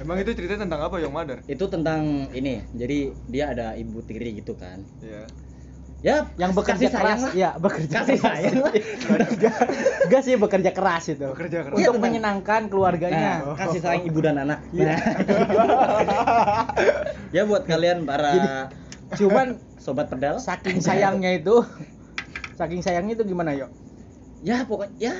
Emang 0.00 0.16
itu 0.16 0.32
ceritanya 0.32 0.64
tentang 0.64 0.80
apa 0.88 0.96
Young 0.98 1.12
Mother? 1.12 1.44
itu 1.44 1.64
tentang 1.68 2.26
ini. 2.32 2.64
Jadi 2.72 3.12
dia 3.28 3.52
ada 3.52 3.76
ibu 3.76 4.00
tiri 4.00 4.40
gitu 4.40 4.56
kan. 4.56 4.80
Iya. 5.04 5.28
Ya, 6.00 6.24
yang 6.34 6.50
bekerja 6.50 6.80
kasih 6.80 6.88
sayang 6.88 7.04
keras 7.04 7.20
lah. 7.20 7.32
ya 7.34 7.50
bekerja 7.54 7.94
Kasih 7.94 8.16
keras. 8.16 8.32
sayang 8.32 8.54
enggak 10.00 10.20
sih 10.22 10.34
bekerja 10.34 10.70
keras 10.70 11.02
itu 11.08 11.26
Bekerja 11.26 11.56
keras. 11.60 11.74
untuk 11.74 11.86
tentang- 11.86 12.02
menyenangkan 12.02 12.60
keluarganya 12.66 13.30
Nah, 13.42 13.54
kasih 13.54 13.78
sayang 13.78 14.02
ibu 14.02 14.18
dan 14.18 14.34
anak. 14.38 14.58
Iya. 14.70 14.86
Nah. 14.86 14.96
ya 17.30 17.42
buat 17.44 17.62
kalian 17.64 18.02
para 18.02 18.66
cuman 19.12 19.58
sobat 19.76 20.06
pedal. 20.06 20.38
saking 20.38 20.78
sayangnya 20.78 21.34
itu 21.34 21.60
saking 22.54 22.80
sayangnya 22.80 23.12
itu 23.14 23.24
gimana 23.26 23.50
yuk 23.52 23.68
ya 24.40 24.62
pokoknya 24.62 24.94
ya 24.96 25.14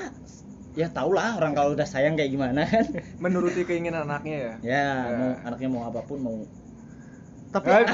ya 0.73 0.87
tau 0.87 1.09
lah 1.09 1.35
orang 1.35 1.51
kalau 1.51 1.73
udah 1.73 1.83
sayang 1.83 2.15
kayak 2.15 2.29
gimana 2.31 2.63
kan 2.63 2.85
Menuruti 3.17 3.63
keinginan 3.63 4.03
anaknya 4.03 4.33
ya. 4.33 4.53
ya 4.63 4.65
Ya. 4.65 4.87
mau 5.13 5.29
anaknya 5.45 5.67
mau 5.69 5.81
apa 5.85 5.99
pun 6.01 6.17
mau 6.17 6.35
tapi 7.51 7.67
Eh, 7.67 7.83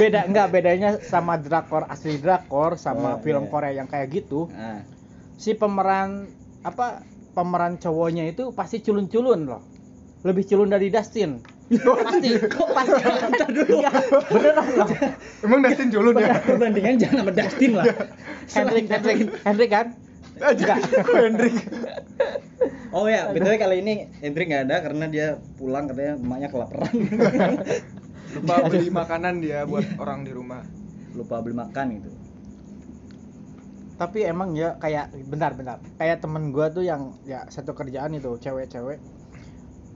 beda 0.00 0.26
enggak 0.26 0.46
bedanya 0.50 0.98
sama 0.98 1.36
drakor 1.36 1.86
asli 1.86 2.18
drakor 2.18 2.74
sama 2.74 3.14
Oh, 3.14 3.18
film 3.18 3.46
iya. 3.46 3.50
Korea 3.50 3.72
yang 3.72 3.86
kayak 3.86 4.08
gitu. 4.12 4.50
Ah 4.52 4.82
si 5.38 5.54
pemeran 5.54 6.26
apa 6.60 7.06
pemeran 7.30 7.78
cowoknya 7.78 8.26
itu 8.26 8.50
pasti 8.50 8.82
culun-culun 8.82 9.46
loh. 9.46 9.62
Lebih 10.26 10.42
culun 10.44 10.66
dari 10.66 10.90
Dustin. 10.90 11.38
Pasti 11.70 12.28
kok 12.50 12.68
pasti 12.74 12.98
Bentar 12.98 13.46
dulu. 13.46 13.78
Enggak, 13.78 13.94
beneran 14.26 14.68
loh. 14.74 14.88
Emang 15.46 15.60
Dustin 15.62 15.88
culun 15.88 16.12
ya? 16.18 16.42
perbandingan 16.42 16.94
jangan 16.98 17.16
sama 17.22 17.32
Dustin 17.32 17.70
lah. 17.78 17.86
Hendrik 18.58 18.84
Hendrik 18.90 19.16
Hendrik 19.46 19.70
kan 19.70 19.86
Aja. 20.40 20.74
Kok 20.78 21.16
Hendrik? 21.16 21.54
oh 22.88 23.04
ya 23.04 23.28
btw 23.28 23.54
kali 23.54 23.76
ini 23.78 23.94
Hendrik 24.18 24.48
nggak 24.48 24.64
ada 24.64 24.76
karena 24.80 25.04
dia 25.06 25.26
pulang 25.54 25.84
katanya 25.84 26.16
emaknya 26.16 26.48
kelaparan 26.48 26.94
Lupa 28.30 28.54
beli 28.64 28.88
makanan 28.88 29.34
dia 29.38 29.64
buat 29.64 29.84
orang 29.96 30.22
di 30.22 30.32
rumah. 30.32 30.64
lupa 31.10 31.40
beli 31.40 31.52
makan 31.52 31.86
gitu 31.96 32.10
tapi 33.98 34.22
emang 34.22 34.54
ya 34.54 34.78
kayak 34.78 35.10
bentar-bentar 35.26 35.82
kayak 35.96 36.22
temen 36.22 36.48
gua 36.48 36.70
tuh 36.70 36.80
yang 36.80 37.18
ya 37.24 37.42
satu 37.44 37.74
kerjaan 37.74 38.14
itu 38.14 38.38
cewek-cewek 38.38 39.02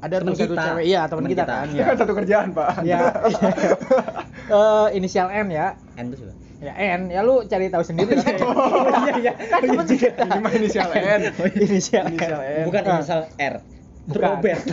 ada 0.03 0.19
Temen 0.19 0.29
tuh 0.29 0.43
satu 0.43 0.53
kita. 0.53 0.65
cewek 0.67 0.85
iya 0.85 1.01
temen 1.07 1.23
Temen 1.23 1.33
kita, 1.33 1.45
kita. 1.45 1.55
kan 1.55 1.69
ya 1.79 1.87
Satu 1.95 2.13
kerjaan, 2.13 2.49
Pak. 2.51 2.69
ya 2.83 2.99
Eh, 4.53 4.87
inisial 4.93 5.31
N 5.31 5.49
ya 5.49 5.79
N 5.95 6.11
tuh 6.11 6.19
juga 6.19 6.35
ya 6.63 6.73
N. 6.97 7.11
Ya 7.11 7.21
lu 7.27 7.43
cari 7.45 7.67
tahu 7.69 7.83
sendiri 7.83 8.15
Oh, 8.23 8.95
iya 9.05 9.13
iya. 9.19 9.33
Kan 9.51 9.61
temen 9.67 9.85
kita 9.87 10.23
Ini 10.23 10.41
mah 10.41 10.53
inisial 10.55 10.89
N. 10.95 11.21
inisial 11.59 12.05
Inisial 12.09 12.41
N. 12.41 12.65
bukan 12.71 12.83
Nah. 12.87 12.97
inisial 13.03 13.23
R. 13.37 13.55
Bukan. 14.03 14.19
Robert. 14.19 14.63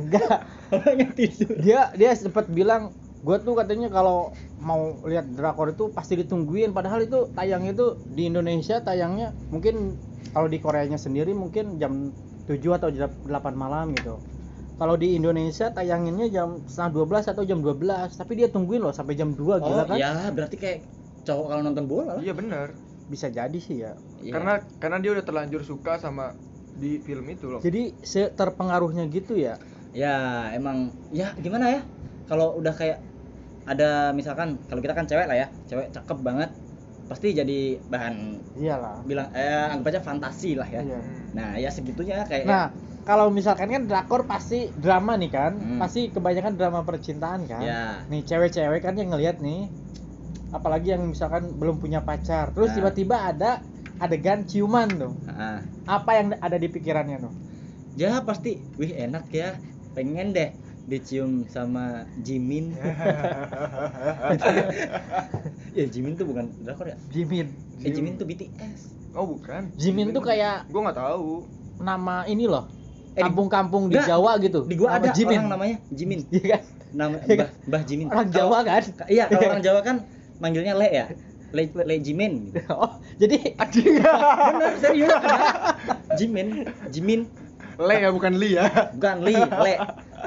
Enggak. 0.00 0.38
Orangnya 0.72 1.06
tidur. 1.16 1.56
Dia 1.60 1.92
dia 1.96 2.10
sempat 2.16 2.48
bilang 2.48 2.92
gue 3.18 3.36
tuh 3.42 3.58
katanya 3.58 3.90
kalau 3.90 4.30
mau 4.62 4.94
lihat 5.04 5.26
drakor 5.32 5.72
itu 5.72 5.92
pasti 5.92 6.16
ditungguin. 6.20 6.72
Padahal 6.72 7.04
itu 7.04 7.28
tayangnya 7.32 7.72
itu 7.76 7.86
di 8.04 8.28
Indonesia 8.28 8.80
tayangnya 8.80 9.32
mungkin 9.52 9.96
kalau 10.32 10.48
di 10.48 10.58
Koreanya 10.60 11.00
sendiri 11.00 11.32
mungkin 11.32 11.80
jam 11.80 12.12
7 12.48 12.56
atau 12.80 12.88
jam 12.88 13.12
8 13.28 13.52
malam 13.52 13.92
gitu 13.92 14.16
kalau 14.78 14.94
di 14.94 15.12
Indonesia 15.12 15.68
tayanginnya 15.68 16.26
jam 16.28 16.62
setengah 16.64 16.90
12 17.02 17.32
atau 17.34 17.42
jam 17.42 17.58
12 17.58 17.82
tapi 18.14 18.32
dia 18.34 18.46
tungguin 18.46 18.78
loh 18.78 18.90
sampai 18.90 19.12
jam 19.12 19.30
2 19.30 19.42
oh 19.42 19.58
gila 19.58 19.82
kan 19.84 19.96
ya 19.96 20.30
berarti 20.30 20.56
kayak 20.56 20.78
cowok 21.22 21.46
kalau 21.46 21.62
nonton 21.62 21.84
bola 21.84 22.16
lah 22.16 22.22
Iya 22.22 22.32
benar. 22.32 22.72
bisa 23.06 23.26
jadi 23.26 23.58
sih 23.58 23.80
ya 23.80 23.92
Iya. 24.18 24.32
Karena 24.32 24.52
karena 24.78 24.96
dia 24.98 25.10
udah 25.12 25.24
terlanjur 25.24 25.62
suka 25.62 25.96
sama 25.96 26.32
di 26.72 26.98
film 26.98 27.26
itu 27.26 27.48
loh. 27.48 27.58
jadi 27.58 27.90
terpengaruhnya 28.32 29.06
gitu 29.06 29.34
ya 29.34 29.58
ya 29.90 30.14
emang 30.52 30.92
ya 31.10 31.34
gimana 31.36 31.70
ya 31.70 31.80
kalau 32.24 32.54
udah 32.54 32.70
kayak 32.70 33.02
ada 33.64 34.12
misalkan 34.12 34.56
kalau 34.64 34.78
kita 34.78 34.92
kan 34.92 35.04
cewek 35.04 35.26
lah 35.26 35.36
ya 35.36 35.46
cewek 35.66 35.90
cakep 35.90 36.18
banget 36.20 36.50
pasti 37.04 37.32
jadi 37.32 37.80
bahan 37.82 38.14
iyalah 38.54 39.00
bilang 39.02 39.32
eh 39.32 39.48
anggap 39.66 39.90
aja 39.90 40.00
fantasi 40.02 40.54
lah 40.54 40.68
ya 40.68 40.84
Iya. 40.84 40.98
nah 41.32 41.48
ya 41.56 41.68
segitunya 41.68 42.20
kayak 42.22 42.44
Nah, 42.44 42.68
kalau 43.08 43.32
misalkan 43.32 43.72
kan 43.72 43.82
drakor 43.82 44.28
pasti 44.28 44.68
drama 44.76 45.16
nih 45.16 45.32
kan, 45.32 45.56
Hmm. 45.56 45.80
pasti 45.80 46.12
kebanyakan 46.12 46.52
drama 46.54 46.84
percintaan 46.84 47.48
kan. 47.48 47.64
Ya. 47.64 48.04
Nih 48.04 48.20
cewek-cewek 48.20 48.84
kan 48.84 48.92
yang 48.92 49.08
ngelihat 49.08 49.40
nih, 49.40 49.72
apalagi 50.50 50.92
yang 50.92 51.08
misalkan 51.08 51.56
belum 51.56 51.80
punya 51.80 52.04
pacar, 52.04 52.52
terus 52.52 52.68
Nah. 52.68 52.76
tiba-tiba 52.76 53.16
ada 53.24 53.64
adegan 53.96 54.44
ciuman 54.44 54.88
tuh. 54.90 55.16
Apa 55.82 56.10
yang 56.14 56.36
ada 56.36 56.54
di 56.54 56.68
pikirannya 56.68 57.18
tuh? 57.18 57.32
ya 57.96 58.22
pasti 58.22 58.62
wih 58.78 58.94
enak 58.94 59.26
ya 59.28 59.58
pengen 59.90 60.30
deh 60.30 60.54
dicium 60.86 61.50
sama 61.50 62.06
Jimin 62.16 62.70
ya 65.74 65.82
Jimin 65.84 66.14
tuh 66.14 66.22
bukan 66.24 66.46
drakor 66.62 66.86
ya 66.86 66.96
Jimin. 67.10 67.50
eh 67.82 67.90
Jimin 67.90 68.14
tuh 68.14 68.22
BTS 68.22 68.94
Oh, 69.10 69.26
bukan. 69.26 69.74
Jimin 69.74 70.14
tuh 70.14 70.22
kayak 70.22 70.70
Gua 70.70 70.86
nggak 70.86 70.94
tahu. 70.94 71.42
nama 71.80 72.22
ini 72.24 72.46
loh. 72.46 72.70
Eh, 73.18 73.20
di- 73.20 73.26
Kampung-kampung 73.26 73.90
di 73.90 73.98
Jawa 73.98 74.38
gitu. 74.38 74.62
di 74.62 74.74
gua 74.78 74.94
ada 74.94 75.10
Jimin. 75.10 75.42
orang 75.42 75.50
namanya 75.50 75.76
Jimin. 75.90 76.20
Iya 76.30 76.46
kan? 76.54 76.60
nama 76.88 77.16
Iya 77.20 77.34
Mbah, 77.34 77.48
Mbah 77.66 77.82
Jimin. 77.82 78.06
Orang 78.06 78.16
Kalau- 78.24 78.38
Jawa 78.38 78.58
kan? 78.62 78.82
iya 79.10 79.24
kalau 79.26 79.48
orang 79.50 79.60
Jawa 79.60 79.80
kan 79.82 79.96
manggilnya 80.38 80.72
Le 80.72 80.88
ya? 80.88 81.06
Le 81.50 81.62
Le. 81.74 81.94
Jimin. 81.98 82.32
Gitu. 82.48 82.62
Oh, 82.72 82.92
jadi 83.18 83.36
bener 83.58 84.72
serius. 84.78 85.10
Jimin 86.14 86.48
Jimin. 86.88 87.20
Le 87.76 87.94
ya 87.96 88.10
bukan 88.10 88.32
Li 88.34 88.54
ya. 88.54 88.64
bukan 88.92 89.16
Li 89.22 89.34
Le. 89.34 89.74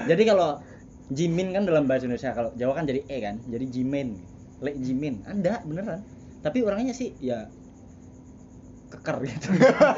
Jadi 0.05 0.23
kalau 0.23 0.59
Jimin 1.07 1.51
kan 1.51 1.63
dalam 1.63 1.83
bahasa 1.83 2.05
Indonesia 2.05 2.31
kalau 2.31 2.51
Jawa 2.53 2.73
kan 2.73 2.83
jadi 2.83 3.01
E 3.05 3.17
kan? 3.19 3.39
Jadi 3.45 3.65
Jimin. 3.69 4.19
Le 4.59 4.71
Jimin. 4.75 5.23
Ada 5.23 5.63
beneran. 5.63 6.03
Tapi 6.41 6.61
orangnya 6.61 6.91
sih 6.91 7.15
ya 7.17 7.47
keker 8.91 9.15
gitu 9.23 9.47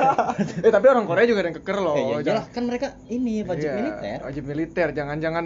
eh 0.65 0.71
tapi 0.71 0.85
orang 0.85 1.03
Korea 1.03 1.25
juga 1.25 1.39
ada 1.41 1.49
yang 1.49 1.57
keker 1.57 1.77
loh. 1.77 1.95
eh, 1.97 2.21
ya 2.21 2.45
kan 2.47 2.63
mereka 2.63 2.93
ini 3.07 3.41
wajib 3.41 3.65
Iya, 3.65 3.75
militer 3.75 4.17
Wajib 4.21 4.43
militer. 4.45 4.87
Jangan-jangan 4.93 5.45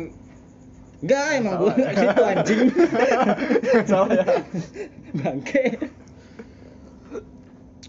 enggak 0.97 1.25
emang 1.37 1.53
gue 1.57 1.73
gitu 2.01 2.21
anjing 2.23 2.61
salah 3.89 4.09
ya. 4.11 4.25
bangke 5.13 5.63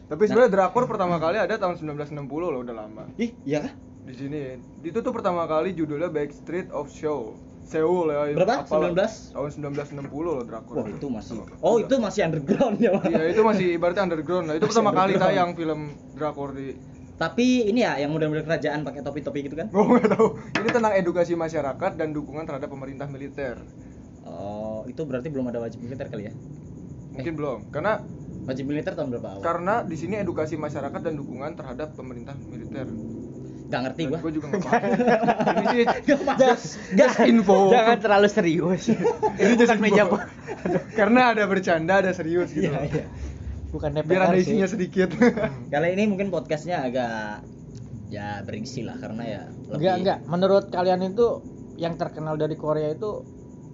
Tapi 0.09 0.23
sebenarnya 0.25 0.53
drakor 0.53 0.89
pertama 0.89 1.21
kali 1.21 1.37
ada 1.37 1.53
tahun 1.55 1.77
1960 1.77 2.17
loh, 2.41 2.61
udah 2.65 2.75
lama. 2.75 3.05
ih 3.17 3.37
iya 3.45 3.61
kah 3.61 3.75
Di 4.09 4.15
sini. 4.17 4.57
Itu 4.81 5.05
tuh 5.05 5.13
pertama 5.13 5.45
kali 5.45 5.77
judulnya 5.77 6.09
Backstreet 6.09 6.73
of 6.73 6.89
Show. 6.89 7.37
Seoul 7.69 8.07
ya. 8.09 8.33
Berapa? 8.33 8.65
apalah. 8.65 8.91
19? 8.97 9.37
Tahun 9.37 9.51
1960 10.09 10.25
loh 10.25 10.41
drakor. 10.41 10.75
wah 10.81 10.89
itu 10.89 11.07
masih 11.13 11.37
oh 11.61 11.77
itu 11.77 11.95
masih 12.01 12.21
underground 12.25 12.77
ya 12.81 12.91
Pak? 12.97 13.05
Iya, 13.13 13.25
itu 13.37 13.41
masih 13.45 13.67
ibaratnya 13.77 14.03
underground 14.09 14.45
lah. 14.49 14.55
Itu 14.57 14.67
pertama 14.73 14.91
kali 14.97 15.21
tayang 15.21 15.53
film 15.53 15.81
drakor 16.17 16.57
di 16.57 16.73
tapi 17.19 17.67
ini 17.67 17.83
ya 17.83 17.99
yang 17.99 18.15
muda-muda 18.15 18.47
kerajaan 18.47 18.87
pakai 18.87 19.03
topi-topi 19.03 19.51
gitu 19.51 19.59
kan 19.59 19.67
Gue 19.75 19.83
nggak 19.99 20.15
tahu. 20.15 20.39
Ini 20.55 20.69
tentang 20.71 20.95
edukasi 20.95 21.35
masyarakat 21.35 21.99
dan 21.99 22.15
dukungan 22.15 22.47
terhadap 22.47 22.71
pemerintah 22.71 23.11
militer. 23.11 23.59
oh 24.23 24.87
itu 24.87 25.03
berarti 25.03 25.27
belum 25.27 25.51
ada 25.51 25.59
wajib 25.59 25.83
militer 25.83 26.07
kali 26.07 26.31
ya 26.31 26.35
Mungkin 27.19 27.35
belum, 27.35 27.59
karena 27.75 27.99
wajib 28.47 28.65
militer 28.71 28.95
tahun 28.95 29.11
berapa 29.13 29.29
awal 29.35 29.43
karena 29.43 29.75
di 29.83 29.97
sini 29.99 30.23
edukasi 30.23 30.55
masyarakat 30.55 31.01
dan 31.03 31.19
dukungan 31.19 31.59
terhadap 31.59 31.93
pemerintah 31.99 32.39
militer. 32.47 32.87
Nggak 33.69 33.81
ngerti 33.85 34.03
gua 34.09 34.19
Gue 34.25 34.33
juga 34.33 34.47
nggak 34.49 34.65
paham. 34.65 34.83
Ini 35.61 35.67
sih 35.69 35.85
just, 36.41 36.67
just 36.97 37.19
info. 37.21 37.69
Jangan 37.69 37.99
terlalu 38.01 38.29
serius. 38.33 38.83
Ini 39.43 39.55
just 39.61 39.77
meja. 39.79 40.09
Karena 40.99 41.37
ada 41.37 41.45
bercanda, 41.45 42.01
ada 42.01 42.11
serius 42.17 42.51
gitu. 42.57 42.73
Iya, 42.73 42.81
iya. 42.89 43.05
bukan 43.69 43.93
DPR 43.93 44.09
Biar 44.09 44.23
ada 44.33 44.41
sih. 44.41 44.57
isinya 44.57 44.65
sedikit. 44.65 45.13
Kali 45.69 45.89
ini 45.93 46.09
mungkin 46.09 46.33
podcastnya 46.33 46.89
agak 46.89 47.45
ya 48.09 48.41
berisi 48.41 48.81
lah 48.81 48.97
karena 48.97 49.23
ya 49.29 49.41
lebih 49.69 49.77
Enggak, 49.77 49.95
enggak. 50.01 50.19
Menurut 50.25 50.65
kalian 50.73 51.05
itu 51.05 51.45
yang 51.77 52.01
terkenal 52.01 52.41
dari 52.41 52.57
Korea 52.57 52.97
itu 52.97 53.23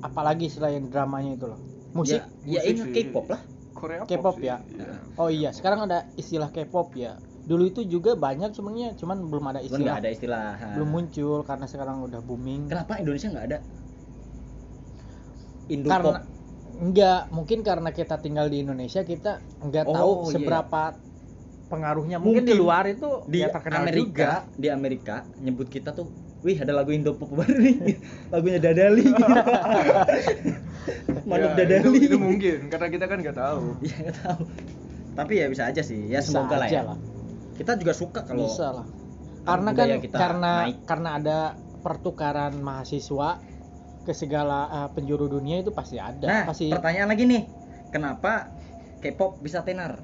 apalagi 0.03 0.51
selain 0.51 0.91
dramanya 0.91 1.39
itu 1.39 1.47
loh? 1.47 1.61
Musik? 1.95 2.27
Ya, 2.43 2.59
ya 2.67 2.75
Musik 2.75 2.91
ini. 2.91 3.07
K-pop 3.07 3.27
lah. 3.31 3.41
Korea 3.75 3.99
K-pop 4.03 4.37
ya? 4.43 4.59
iya. 4.67 4.99
Oh 5.15 5.31
iya, 5.31 5.51
sekarang 5.55 5.87
ada 5.87 6.11
istilah 6.19 6.51
K-pop 6.51 6.91
ya. 6.99 7.15
Dulu 7.45 7.63
itu 7.69 7.85
juga 7.85 8.17
banyak 8.17 8.57
sebenarnya, 8.57 8.97
cuman 8.97 9.29
belum 9.29 9.45
ada 9.53 9.61
istilah. 9.61 9.85
nggak 9.85 10.01
ada 10.01 10.11
istilah. 10.11 10.51
Belum 10.77 10.89
muncul 10.89 11.45
karena 11.45 11.67
sekarang 11.69 11.97
udah 12.09 12.21
booming. 12.25 12.73
Kenapa 12.73 12.97
Indonesia 12.97 13.29
nggak 13.29 13.47
ada? 13.53 13.59
Indo 15.69 15.89
Karena 15.89 16.21
enggak, 16.81 17.21
mungkin 17.33 17.59
karena 17.65 17.91
kita 17.93 18.21
tinggal 18.21 18.49
di 18.49 18.65
Indonesia 18.65 19.05
kita 19.05 19.41
enggak 19.65 19.85
Oh, 19.89 19.95
tahu 19.97 20.11
iya. 20.29 20.33
seberapa 20.37 20.83
pengaruhnya. 21.69 22.17
Mungkin, 22.21 22.45
di 22.45 22.53
Mungkin 22.53 22.61
luar 22.61 22.85
itu 22.89 23.09
di 23.29 23.39
ya 23.45 23.49
terkenal 23.53 23.85
Amerika, 23.85 24.05
juga. 24.05 24.33
di 24.57 24.69
Amerika 24.69 25.17
nyebut 25.41 25.69
kita 25.69 25.93
tuh, 25.97 26.09
wih 26.45 26.57
ada 26.61 26.73
lagu 26.77 26.93
Indo 26.93 27.17
pop 27.17 27.33
baru 27.33 27.57
nih, 27.61 27.97
lagunya 28.33 28.61
Dadali. 28.61 29.05
Manuk 31.29 31.51
Ya, 31.53 31.57
Dadali. 31.57 31.97
Itu, 31.97 32.05
itu 32.13 32.17
mungkin 32.21 32.59
karena 32.69 32.89
kita 32.93 33.05
kan 33.09 33.19
nggak 33.21 33.37
tahu. 33.37 33.61
Iya 33.85 33.97
nggak 34.09 34.17
tahu. 34.21 34.43
Tapi 35.15 35.33
ya 35.41 35.47
bisa 35.49 35.65
aja 35.71 35.81
sih. 35.81 36.11
Ya 36.11 36.21
Bisa 36.21 36.29
semoga 36.29 36.57
lah 36.61 36.69
ya. 36.69 36.83
lah. 36.85 36.99
Kita 37.55 37.79
juga 37.79 37.95
suka 37.95 38.21
kalau 38.27 38.45
bisa 38.47 38.69
lah 38.75 38.87
karena 39.45 39.71
kan 39.77 39.87
budaya 39.87 39.97
kita 40.01 40.17
karena 40.17 40.53
naik. 40.65 40.77
karena 40.89 41.09
ada 41.21 41.39
pertukaran 41.85 42.55
mahasiswa 42.65 43.45
ke 44.05 44.13
segala 44.17 44.59
uh, 44.69 44.89
penjuru 44.93 45.29
dunia 45.29 45.61
itu 45.61 45.69
pasti 45.69 46.01
ada 46.01 46.25
Nah, 46.25 46.43
pasti 46.49 46.73
pertanyaan 46.73 47.09
lagi 47.13 47.25
nih. 47.29 47.43
Kenapa 47.93 48.49
K-pop 49.01 49.39
bisa 49.41 49.61
tenar? 49.61 50.01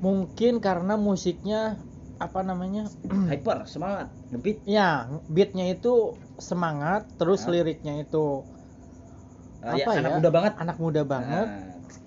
mungkin 0.00 0.64
karena 0.64 0.96
musiknya 0.96 1.76
apa 2.16 2.40
namanya 2.40 2.88
Hyper, 3.30 3.68
semangat, 3.68 4.08
ngebeat. 4.32 4.64
ya 4.64 5.08
beatnya 5.28 5.68
itu 5.68 6.16
semangat 6.40 7.04
terus 7.20 7.44
Ya. 7.44 7.52
liriknya 7.52 8.00
itu 8.00 8.44
ya, 9.60 9.84
apa 9.84 9.90
anak 10.00 10.10
ya? 10.10 10.16
muda 10.16 10.30
banget. 10.32 10.52
Anak 10.56 10.76
muda 10.80 11.02
banget. 11.04 11.48
Nah, 11.52 11.60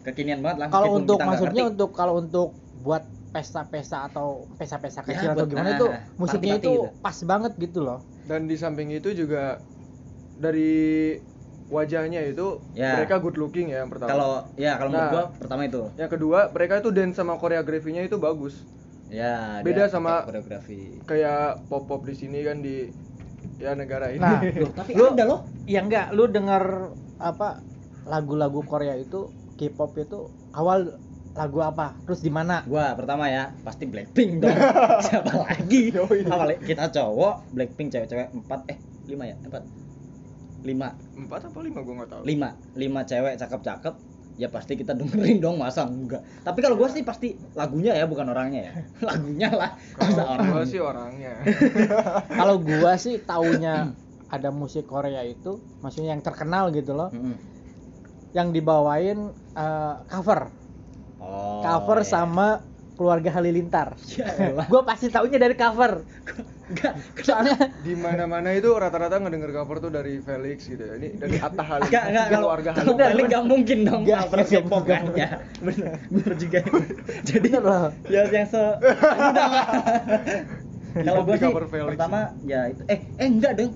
kekinian 0.05 0.41
banget 0.41 0.57
lah. 0.57 0.67
kalau 0.73 0.89
untuk 0.97 1.21
maksudnya 1.21 1.63
untuk 1.69 1.89
kalau 1.93 2.17
untuk 2.17 2.57
buat 2.81 3.05
pesta-pesta 3.33 4.07
atau 4.07 4.45
pesta-pesta 4.55 5.01
Ya, 5.01 5.07
kecil 5.09 5.27
atau 5.27 5.37
buat- 5.39 5.49
gimana 5.49 5.67
nah, 5.67 5.75
itu 5.75 5.87
musiknya 6.15 6.55
itu 6.55 6.71
gitu. 6.71 7.01
pas 7.01 7.17
banget 7.23 7.53
gitu 7.57 7.79
loh. 7.81 7.99
dan 8.23 8.45
di 8.45 8.55
samping 8.55 8.87
itu 8.89 9.09
juga 9.11 9.57
dari 10.33 11.17
wajahnya 11.65 12.21
itu 12.23 12.61
Ya. 12.71 12.93
mereka 12.95 13.17
good 13.17 13.35
looking 13.35 13.67
ya 13.67 13.81
yang 13.81 13.89
pertama 13.89 14.07
kalau 14.07 14.31
ya 14.55 14.77
kalau 14.77 14.89
menurut 14.89 15.03
Nah. 15.03 15.11
gua 15.11 15.23
pertama 15.35 15.61
itu 15.65 15.81
yang 15.95 16.07
kedua 16.07 16.39
mereka 16.47 16.73
itu 16.77 16.89
dance 16.89 17.17
sama 17.17 17.33
koreografinya 17.35 17.99
itu 17.99 18.15
bagus 18.17 18.61
ya 19.09 19.59
Beda 19.59 19.75
dia 19.79 19.87
sama- 19.89 20.21
koreografi 20.23 21.01
kayak 21.03 21.65
pop 21.67 21.83
pop 21.83 22.01
di 22.03 22.13
sini 22.13 22.39
kan 22.41 22.61
di 22.61 22.93
ya 23.57 23.73
negara 23.73 24.09
ini 24.09 24.21
Nah, 24.21 24.39
Loh, 24.61 24.71
tapi 24.71 24.91
Lu- 24.93 25.09
ada 25.09 25.25
loh 25.25 25.41
Ya 25.63 25.79
enggak, 25.79 26.11
lu 26.11 26.27
denger 26.27 26.91
apa 27.17 27.63
lagu-lagu 28.03 28.61
Korea 28.61 28.93
itu 28.93 29.31
K-pop 29.55 29.95
itu 29.97 30.19
awal 30.51 30.99
lagu 31.33 31.59
apa? 31.65 31.97
Terus 32.05 32.21
di 32.21 32.29
mana? 32.29 32.61
gua 32.69 32.93
pertama 32.93 33.25
ya 33.29 33.49
pasti 33.65 33.89
Blackpink 33.89 34.41
dong. 34.41 34.53
Siapa 35.09 35.33
lagi. 35.33 35.89
Apalagi 36.29 36.61
kita 36.61 36.93
cowok 36.93 37.53
Blackpink 37.53 37.89
cewek-cewek 37.89 38.29
empat. 38.33 38.59
Eh 38.69 38.77
lima 39.09 39.23
ya? 39.25 39.35
Empat. 39.41 39.63
Lima. 40.63 40.93
Empat 41.17 41.49
apa 41.49 41.59
lima? 41.65 41.79
Gue 41.81 41.93
nggak 41.97 42.09
tahu. 42.09 42.21
Lima. 42.23 42.49
Lima 42.77 43.01
cewek 43.03 43.35
cakep-cakep 43.41 43.95
ya 44.33 44.49
pasti 44.49 44.73
kita 44.73 44.97
dengerin 44.97 45.37
dong 45.37 45.61
masa 45.61 45.85
enggak? 45.85 46.25
Tapi 46.41 46.59
kalau 46.61 46.77
gua 46.77 46.89
sih 46.89 47.05
pasti 47.05 47.37
lagunya 47.53 47.93
ya 47.93 48.05
bukan 48.05 48.29
orangnya 48.29 48.69
ya. 48.69 48.73
Lagunya 49.09 49.49
lah. 49.53 49.71
Masa 49.97 50.21
kalau 50.25 50.53
orang 50.53 50.65
sih 50.69 50.79
orangnya. 50.81 51.33
Kalau 52.39 52.55
gua 52.61 52.93
sih 52.97 53.21
taunya 53.21 53.93
ada 54.33 54.49
musik 54.49 54.89
Korea 54.89 55.21
itu 55.21 55.61
maksudnya 55.85 56.17
yang 56.17 56.25
terkenal 56.25 56.73
gitu 56.73 56.97
loh, 56.97 57.13
Mm-mm. 57.13 57.37
yang 58.33 58.49
dibawain 58.49 59.29
eh, 59.53 59.95
cover. 60.09 60.62
Oh, 61.23 61.63
cover 61.63 62.03
iya. 62.03 62.07
sama 62.11 62.47
keluarga 62.93 63.33
Halilintar. 63.33 63.97
Ya 64.13 64.27
gua 64.69 64.85
pasti 64.85 65.09
taunya 65.09 65.39
dari 65.39 65.55
cover. 65.57 66.03
enggak 66.63 66.93
Soalnya 67.19 67.59
di 67.83 67.91
mana 67.93 68.23
mana 68.23 68.55
itu 68.55 68.71
rata-rata 68.71 69.19
ngedenger 69.19 69.51
cover 69.51 69.83
tuh 69.83 69.91
dari 69.91 70.23
Felix 70.23 70.63
gitu 70.63 70.79
ya 70.79 70.95
ini 70.95 71.11
dari 71.19 71.35
Atta 71.37 71.59
Halilintar 71.59 71.91
Enggak, 71.91 72.03
enggak, 72.07 72.25
keluarga 72.39 72.69
Halilintar 72.71 73.07
balik 73.11 73.25
nggak 73.27 73.43
mungkin 73.45 73.77
dong 73.83 74.01
Nggak, 74.07 74.21
cover 74.23 74.39
K-pop 74.47 74.63
mungkin. 74.71 74.87
kan 74.87 75.03
ya 75.11 75.29
bener 75.59 75.93
bener 76.07 76.33
juga 76.39 76.59
jadi 77.27 77.47
bener 77.51 77.61
loh. 77.67 77.87
ya 78.07 78.21
yang 78.31 78.47
se 78.47 78.63
kalau 81.03 81.21
gue 81.25 81.35
sih 81.35 81.49
Felix. 81.51 81.89
pertama 81.93 82.19
ya 82.47 82.59
itu 82.71 82.81
eh 82.87 82.99
eh 83.19 83.27
enggak 83.27 83.53
dong 83.59 83.71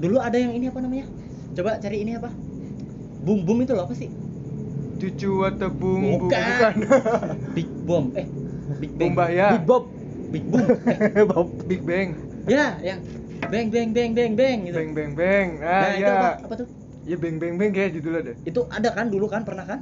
dulu 0.00 0.16
ada 0.18 0.36
yang 0.40 0.52
ini 0.56 0.72
apa 0.72 0.78
namanya 0.80 1.06
coba 1.54 1.70
cari 1.76 1.96
ini 2.02 2.16
apa 2.16 2.30
boom 3.20 3.44
boom 3.44 3.58
itu 3.62 3.76
loh 3.76 3.84
apa 3.84 3.94
sih 3.94 4.08
cucu 5.00 5.32
atau 5.42 5.68
bum 5.68 5.98
bum 5.98 6.28
Bukan. 6.28 6.44
bukan. 6.44 6.74
Big 7.56 7.68
bomb. 7.82 8.06
Eh 8.12 8.26
big 8.78 8.92
bang. 8.94 9.10
Bumbaya 9.10 9.46
Big 9.56 9.64
Bob. 9.66 9.84
big 10.30 10.44
boom. 10.46 10.62
Eh, 10.86 11.24
Bob. 11.32 11.48
Big 11.66 11.82
Bang. 11.82 12.08
Ya 12.46 12.78
yang 12.78 13.02
bang 13.42 13.66
bang 13.66 13.90
bang 13.90 14.10
bang 14.12 14.32
bang 14.32 14.58
gitu. 14.62 14.76
Bang 14.78 14.90
Bang 14.94 15.12
Bang. 15.12 15.46
Nah, 15.58 15.66
nah, 15.66 15.90
itu 15.90 16.04
ya. 16.04 16.14
apa, 16.14 16.30
apa 16.46 16.54
tuh? 16.54 16.66
Ya 17.02 17.16
Bang 17.16 17.36
Bang 17.36 17.54
Bang 17.56 17.70
kayak 17.72 17.90
judulnya 17.96 18.20
deh 18.22 18.36
itu 18.44 18.60
ada 18.68 18.88
kan 18.92 19.08
dulu 19.08 19.26
kan? 19.26 19.42
Pernah 19.42 19.64
kan? 19.66 19.78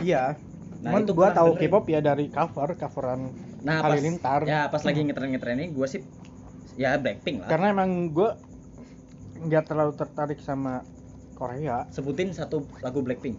Iya. 0.00 0.34
Nah, 0.82 0.90
Cuman 0.90 1.00
itu 1.04 1.12
gua 1.14 1.30
tahu 1.30 1.54
dengerin. 1.54 1.70
K-pop 1.70 1.84
ya 1.86 2.00
dari 2.02 2.26
cover, 2.26 2.68
coveran 2.74 3.20
nah 3.62 3.78
pas 3.78 3.94
Halilintar. 3.94 4.42
ya 4.42 4.66
pas 4.66 4.82
lagi 4.82 5.06
ngetren-ngetren 5.06 5.54
ini 5.54 5.70
gue 5.70 5.86
sih 5.86 6.02
ya 6.74 6.98
Blackpink 6.98 7.46
lah. 7.46 7.48
Karena 7.48 7.70
emang 7.70 8.10
gua 8.10 8.34
nggak 9.38 9.64
terlalu 9.64 9.94
tertarik 9.94 10.42
sama 10.42 10.82
Korea. 11.32 11.86
sebutin 11.88 12.34
satu 12.34 12.66
lagu 12.82 13.02
Blackpink 13.02 13.38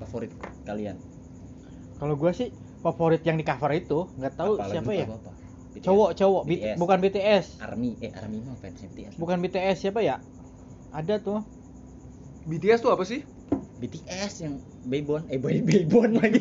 favorit 0.00 0.32
kalian 0.64 0.96
Kalau 1.96 2.16
gua 2.16 2.32
sih 2.32 2.48
favorit 2.80 3.20
yang 3.22 3.36
di 3.36 3.44
cover 3.44 3.68
itu 3.70 4.08
nggak 4.16 4.34
tahu 4.34 4.56
Apa 4.56 4.66
siapa 4.66 4.90
ya. 4.90 5.04
apa, 5.04 5.16
apa? 5.16 5.32
BTS. 5.70 5.84
Cowok, 5.86 6.10
cowok, 6.16 6.42
BTS. 6.44 6.76
bukan 6.76 6.98
BTS. 6.98 7.44
Army 7.62 7.90
eh 8.00 8.10
Army 8.10 8.42
mah 8.42 8.58
fans 8.58 8.80
BTS 8.82 9.14
Bukan 9.14 9.36
BTS 9.38 9.76
siapa 9.78 10.00
ya? 10.00 10.18
Ada 10.90 11.20
tuh. 11.20 11.44
BTS 12.42 12.80
tuh 12.80 12.90
apa 12.90 13.04
sih 13.04 13.22
BTS 13.78 14.32
yang 14.40 14.54
Baybon 14.82 15.24
eh 15.28 15.36
boy 15.36 15.60
Baybon 15.62 16.16
lagi 16.16 16.40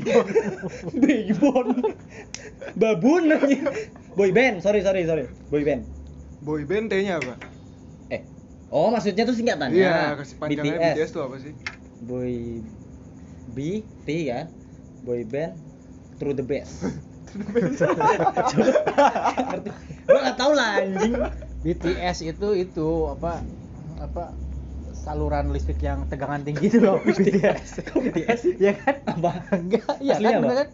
Baybon 0.94 1.66
Babun 2.76 3.24
lagi 3.28 3.60
boy 4.14 4.32
band 4.32 4.60
sorry 4.60 4.80
sorry 4.80 5.04
sorry 5.04 5.28
boy 5.48 5.62
band 5.62 5.84
boy 6.40 6.64
band 6.64 6.88
T-nya 6.88 7.16
apa 7.16 7.36
eh 8.10 8.24
oh 8.70 8.88
maksudnya 8.90 9.24
tuh 9.24 9.32
singkatannya 9.34 9.76
iya 9.76 10.16
kasih 10.16 10.36
panjangnya 10.36 10.96
BTS. 10.96 11.10
tuh 11.12 11.22
apa 11.22 11.36
sih 11.38 11.54
boy 12.02 12.60
B 13.52 13.82
T 14.06 14.30
kan 14.30 14.48
boy 15.04 15.24
band 15.26 15.56
through 16.20 16.36
the 16.36 16.46
best 16.46 16.84
ngerti. 19.50 19.70
Gua 20.10 20.20
nggak 20.26 20.38
tahu 20.38 20.52
lah 20.58 20.82
anjing. 20.82 21.14
BTS 21.60 22.18
itu 22.24 22.48
itu 22.56 22.88
apa 23.12 23.44
apa 24.00 24.32
saluran 24.96 25.52
listrik 25.52 25.84
yang 25.84 26.08
tegangan 26.08 26.48
tinggi 26.48 26.72
itu 26.72 26.80
loh 26.80 27.04
BTS. 27.04 27.84
BTS 27.94 28.42
ya 28.58 28.74
kan? 28.80 28.96
apa? 29.06 29.32
Enggak, 29.56 30.00
Aslinya 30.00 30.32
kan 30.32 30.42
apa? 30.42 30.54
kan? 30.56 30.68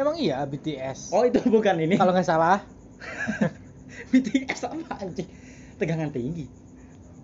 Emang 0.00 0.16
iya 0.16 0.40
BTS. 0.48 1.12
oh 1.12 1.22
itu 1.28 1.38
bukan 1.46 1.76
ini. 1.84 2.00
Kalau 2.00 2.16
nggak 2.16 2.26
salah. 2.26 2.64
BTS 4.12 4.60
apa 4.66 5.04
anjing? 5.04 5.28
Tegangan 5.76 6.10
tinggi. 6.10 6.48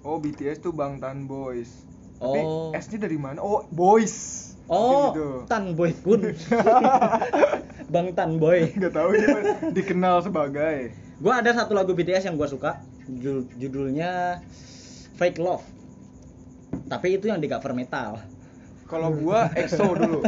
Oh 0.05 0.21
BTS 0.21 0.63
tuh 0.63 0.77
Bangtan 0.77 1.27
Boys. 1.27 1.73
Tapi 2.19 2.39
Oh. 2.43 2.75
S-nya 2.75 3.07
dari 3.07 3.15
mana? 3.15 3.39
Oh 3.41 3.63
Boys 3.71 4.48
Oh, 4.69 5.11
gitu. 5.11 5.29
Tan 5.47 5.73
Boy 5.73 5.97
Kun. 5.97 6.21
Bang 7.89 8.13
Tan 8.13 8.37
Boy. 8.37 8.69
nggak 8.71 8.93
tahu 8.93 9.09
dia 9.15 9.29
dikenal 9.71 10.21
sebagai 10.21 10.93
Gua 11.19 11.41
ada 11.41 11.51
satu 11.51 11.73
lagu 11.73 11.91
BTS 11.91 12.25
yang 12.25 12.37
gua 12.37 12.47
suka. 12.47 12.79
Judul- 13.05 13.49
judulnya 13.55 14.39
Fake 15.15 15.37
Love. 15.37 15.65
Tapi 16.87 17.17
itu 17.17 17.27
yang 17.27 17.39
di 17.39 17.47
cover 17.47 17.73
metal. 17.73 18.21
kalau 18.85 19.13
gua 19.13 19.53
EXO 19.53 19.85
dulu 19.95 20.25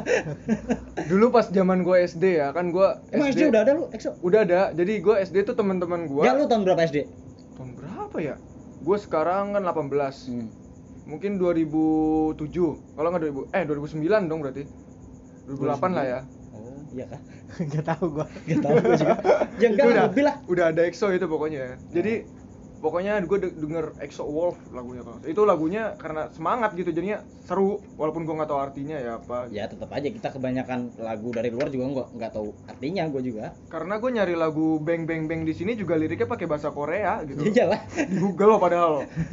dulu 1.10 1.26
pas 1.30 1.48
zaman 1.48 1.80
gua 1.80 1.96
SD 1.98 2.36
ya 2.36 2.52
kan 2.52 2.68
gua 2.68 3.00
Emang 3.08 3.32
SD 3.32 3.48
udah 3.48 3.60
ada 3.62 3.72
lu, 3.72 3.88
EXO? 3.88 4.20
udah 4.20 4.40
ada 4.42 4.60
jadi 4.70 5.00
gua 5.00 5.16
SD 5.18 5.44
tuh 5.44 5.54
teman-teman 5.54 6.04
gua 6.04 6.22
Ya 6.22 6.36
lu 6.36 6.44
tahun 6.44 6.68
berapa 6.68 6.76
SD? 6.82 7.08
tahun 7.56 7.72
berapa 7.72 8.16
ya 8.20 8.36
gua 8.80 8.96
sekarang 8.96 9.56
kan 9.56 9.64
18 9.64 9.80
Hmm. 10.28 10.52
Mungkin 11.04 11.36
2007 11.36 12.36
kalau 12.94 13.08
nggak 13.08 13.22
2000 13.52 13.56
eh 13.56 13.62
2009 13.64 14.28
dong 14.28 14.40
berarti 14.40 14.62
2008 15.48 15.96
lah 15.96 16.06
ya 16.06 16.20
Oh, 16.50 16.76
iya 16.92 17.06
kah? 17.12 17.20
Enggak 17.56 17.84
tahu 17.86 18.04
gua. 18.10 18.26
Gak 18.44 18.58
tahu 18.60 18.74
gua 18.78 18.94
juga. 18.94 19.14
Ya 19.62 19.66
enggak 19.70 19.86
udah, 19.86 20.04
lebih 20.08 20.22
lah. 20.26 20.36
udah 20.46 20.64
ada 20.70 20.80
EXO 20.84 21.06
itu 21.10 21.26
pokoknya 21.26 21.78
jadi 21.90 22.24
pokoknya 22.80 23.20
gue 23.20 23.38
denger 23.54 23.92
EXO 24.00 24.24
Wolf 24.24 24.56
lagunya 24.72 25.04
kalau 25.04 25.20
itu 25.22 25.42
lagunya 25.44 25.82
karena 25.94 26.32
semangat 26.32 26.72
gitu 26.72 26.88
jadinya 26.90 27.20
seru 27.44 27.76
walaupun 27.94 28.24
gue 28.24 28.32
nggak 28.32 28.48
tahu 28.48 28.56
artinya 28.58 28.96
ya 28.96 29.20
apa 29.20 29.52
Ya 29.52 29.68
tetap 29.68 29.92
aja 29.92 30.08
kita 30.08 30.32
kebanyakan 30.32 30.96
lagu 30.96 31.28
dari 31.28 31.52
luar 31.52 31.68
juga 31.68 31.84
nggak 31.92 32.08
nggak 32.16 32.32
tahu 32.32 32.56
artinya 32.64 33.04
gua 33.06 33.20
juga. 33.20 33.44
karena 33.68 33.94
gue 34.00 34.10
nyari 34.10 34.34
lagu 34.34 34.80
beng 34.80 35.04
beng 35.04 35.28
beng 35.28 35.44
di 35.44 35.52
sini 35.52 35.76
juga 35.76 35.94
liriknya 35.94 36.24
pakai 36.24 36.48
bahasa 36.48 36.72
Korea 36.72 37.20
gitu 37.22 37.44
Ya 37.46 37.68
iyalah. 37.68 37.80
di 38.00 38.16
Google 38.16 38.56
loh 38.56 38.60
padahal. 38.60 38.92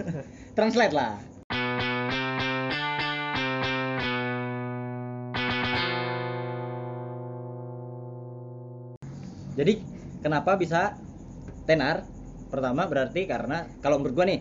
Translate 0.59 0.91
lah. 0.91 1.36
Jadi 9.57 9.73
kenapa 10.21 10.53
bisa 10.55 10.93
tenar? 11.65 12.05
Pertama 12.47 12.87
berarti 12.87 13.27
karena 13.27 13.67
kalau 13.83 13.99
menurut 13.99 14.15
gua 14.15 14.27
nih, 14.29 14.39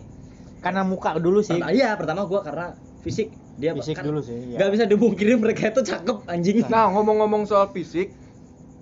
Karena 0.62 0.82
muka 0.82 1.14
dulu 1.18 1.42
sih. 1.42 1.58
pertama, 1.58 1.72
iya 1.74 1.94
pertama 1.98 2.22
gua 2.26 2.40
karena 2.42 2.74
fisik 3.02 3.30
dia 3.56 3.72
Fisik 3.72 3.96
kan 3.96 4.04
dulu 4.04 4.20
sih. 4.20 4.36
Iya. 4.36 4.56
nggak 4.60 4.70
bisa 4.76 4.84
dibungkirin 4.84 5.38
mereka 5.40 5.72
itu 5.72 5.82
cakep 5.82 6.16
anjing. 6.28 6.60
Nah 6.68 6.92
ngomong-ngomong 6.92 7.48
soal 7.48 7.72
fisik 7.72 8.12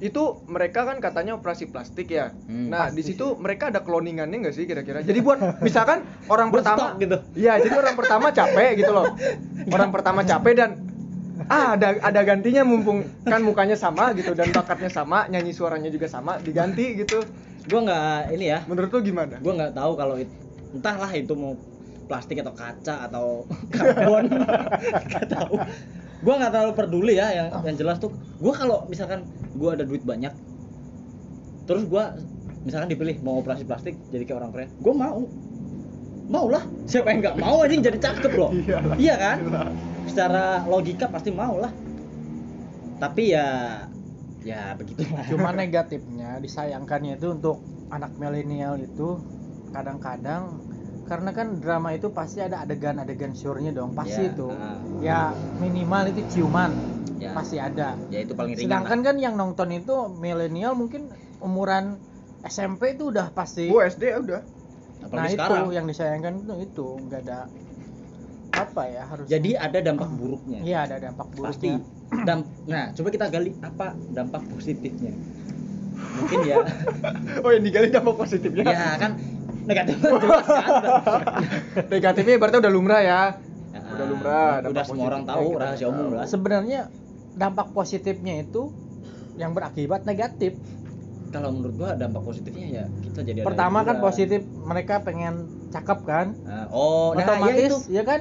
itu 0.03 0.23
mereka 0.51 0.83
kan 0.85 0.99
katanya 0.99 1.38
operasi 1.38 1.70
plastik 1.70 2.11
ya. 2.11 2.35
Hmm. 2.51 2.66
nah 2.68 2.90
di 2.90 3.01
situ 3.01 3.38
mereka 3.38 3.70
ada 3.70 3.81
cloningannya 3.87 4.42
nggak 4.42 4.55
sih 4.55 4.66
kira-kira? 4.66 5.07
Jadi 5.07 5.18
buat 5.23 5.62
misalkan 5.62 6.03
orang 6.27 6.51
Buat 6.51 6.66
pertama 6.66 6.85
gitu. 6.99 7.16
Iya 7.38 7.62
jadi 7.62 7.75
orang 7.79 7.94
pertama 7.94 8.27
capek 8.35 8.70
gitu 8.83 8.92
loh. 8.92 9.07
Orang 9.75 9.90
pertama 9.97 10.20
capek 10.27 10.53
dan 10.61 10.70
ah 11.51 11.75
ada 11.75 11.99
ada 11.99 12.20
gantinya 12.23 12.62
mumpung 12.62 13.03
kan 13.27 13.42
mukanya 13.42 13.75
sama 13.75 14.14
gitu 14.14 14.33
dan 14.33 14.55
bakatnya 14.55 14.87
sama 14.88 15.27
nyanyi 15.27 15.51
suaranya 15.51 15.90
juga 15.90 16.07
sama 16.07 16.38
diganti 16.38 16.94
gitu. 16.97 17.23
Gua 17.64 17.81
nggak 17.81 18.37
ini 18.37 18.53
ya, 18.53 18.61
Menurut 18.68 18.92
lu 18.92 19.01
gimana? 19.01 19.40
gua 19.40 19.53
nggak 19.57 19.73
tahu 19.73 19.92
kalau 19.97 20.14
it- 20.20 20.37
entahlah 20.77 21.09
itu 21.11 21.33
mau 21.33 21.57
plastik 22.05 22.38
atau 22.38 22.53
kaca 22.53 23.09
atau 23.09 23.27
karbon. 23.75 24.29
Nggak 25.09 25.27
tahu. 25.33 25.55
Gua 26.20 26.35
nggak 26.38 26.53
terlalu 26.53 26.73
peduli 26.77 27.14
ya 27.16 27.33
yang 27.33 27.49
yang 27.64 27.77
jelas 27.77 27.97
tuh. 27.99 28.12
Gua 28.38 28.53
kalau 28.53 28.85
misalkan 28.87 29.25
gua 29.57 29.75
ada 29.75 29.83
duit 29.87 30.05
banyak 30.05 30.35
terus 31.64 31.88
gua 31.88 32.12
misalkan 32.61 32.92
dipilih 32.92 33.25
mau 33.25 33.40
operasi 33.40 33.64
plastik 33.64 33.97
jadi 34.12 34.29
kayak 34.29 34.37
orang 34.37 34.51
Korea 34.53 34.68
gua 34.85 34.94
mau 34.94 35.25
mau 36.28 36.48
lah 36.48 36.64
siapa 36.88 37.12
yang 37.12 37.20
nggak 37.20 37.37
mau 37.37 37.56
anjing 37.62 37.82
jadi 37.84 37.98
cakep 38.00 38.32
loh 38.32 38.50
Iyalah. 38.52 38.96
iya 38.96 39.14
kan 39.20 39.37
secara 40.08 40.44
logika 40.64 41.06
pasti 41.12 41.30
mau 41.32 41.60
lah 41.60 41.72
tapi 43.00 43.34
ya 43.37 43.84
ya 44.44 44.72
begitulah 44.76 45.24
cuma 45.28 45.50
negatifnya 45.60 46.40
disayangkannya 46.40 47.20
itu 47.20 47.32
untuk 47.32 47.60
anak 47.92 48.16
milenial 48.16 48.80
itu 48.80 49.20
kadang-kadang 49.72 50.60
karena 51.04 51.30
kan 51.37 51.60
drama 51.60 51.92
itu 51.92 52.08
pasti 52.08 52.40
ada 52.40 52.64
adegan-adegan 52.64 53.37
syurnya 53.37 53.76
dong 53.76 53.92
pasti 53.92 54.24
Ya, 54.24 54.32
itu 54.32 54.48
ah. 54.48 54.76
ya 55.04 55.20
minimal 55.60 56.08
itu 56.12 56.22
ciuman 56.32 56.72
Ya. 57.14 57.30
pasti 57.32 57.56
ada 57.56 57.94
ya 58.12 58.20
itu 58.26 58.34
paling 58.37 58.52
ringan 58.52 58.68
sedangkan 58.68 58.98
lah. 59.00 59.06
kan 59.06 59.16
yang 59.16 59.34
nonton 59.38 59.68
itu 59.72 59.96
milenial 60.18 60.76
mungkin 60.76 61.08
umuran 61.40 61.96
SMP 62.44 62.98
itu 62.98 63.08
udah 63.08 63.32
pasti 63.32 63.70
gua 63.70 63.88
SD 63.88 64.02
ya 64.12 64.40
udah 65.08 65.16
nah 65.16 65.24
apalagi 65.24 65.34
itu 65.34 65.44
sekarang. 65.44 65.66
yang 65.72 65.86
disayangkan 65.86 66.32
itu 66.40 66.54
itu 66.64 66.88
nggak 67.08 67.20
ada 67.28 67.38
apa 68.54 68.82
ya 68.86 69.02
harus 69.10 69.26
jadi 69.26 69.50
ada 69.58 69.78
dampak 69.82 70.10
buruknya. 70.14 70.60
Iya 70.62 70.78
ada 70.86 70.96
dampak 71.02 71.26
pasti. 71.34 71.74
Buruknya 71.74 72.22
Dam 72.22 72.38
nah 72.70 72.84
coba 72.94 73.08
kita 73.10 73.26
gali 73.26 73.50
apa 73.58 73.86
dampak 74.14 74.42
positifnya. 74.54 75.12
Mungkin 75.94 76.38
ya. 76.46 76.56
Oh 77.44 77.50
yang 77.50 77.64
digali 77.66 77.90
dampak 77.90 78.14
positifnya? 78.14 78.64
Ya 78.70 78.94
kan 78.94 79.18
negatif 79.66 79.96
jelas 79.98 80.46
kan. 80.46 80.70
Negatifnya 81.92 82.36
berarti 82.38 82.56
udah 82.62 82.72
lumrah 82.72 83.02
ya? 83.02 83.22
Ya, 83.74 83.80
Udah 83.82 84.06
lumrah, 84.06 84.50
udah 84.62 84.84
semua 84.86 85.06
orang 85.10 85.24
tahu 85.26 85.46
rahasia 85.58 85.86
umum 85.90 86.14
lah. 86.14 86.26
Sebenarnya 86.30 86.80
dampak 87.34 87.74
positifnya 87.74 88.38
itu 88.38 88.70
yang 89.34 89.50
berakibat 89.50 90.06
negatif 90.06 90.54
kalau 91.35 91.51
menurut 91.51 91.75
gua 91.75 91.90
dampak 91.94 92.23
positifnya 92.23 92.66
ya 92.73 92.85
kita 93.03 93.20
jadi 93.20 93.38
ada 93.42 93.47
pertama 93.47 93.79
kan 93.83 93.97
positif 93.99 94.40
mereka 94.62 95.03
pengen 95.03 95.35
cakep 95.68 95.99
kan? 96.05 96.27
Nah, 96.40 96.70
oh 96.70 97.11
nah 97.12 97.18
ya 97.18 97.27
otomatis 97.27 97.66
itu. 97.66 97.79
ya 97.90 98.03
kan? 98.03 98.20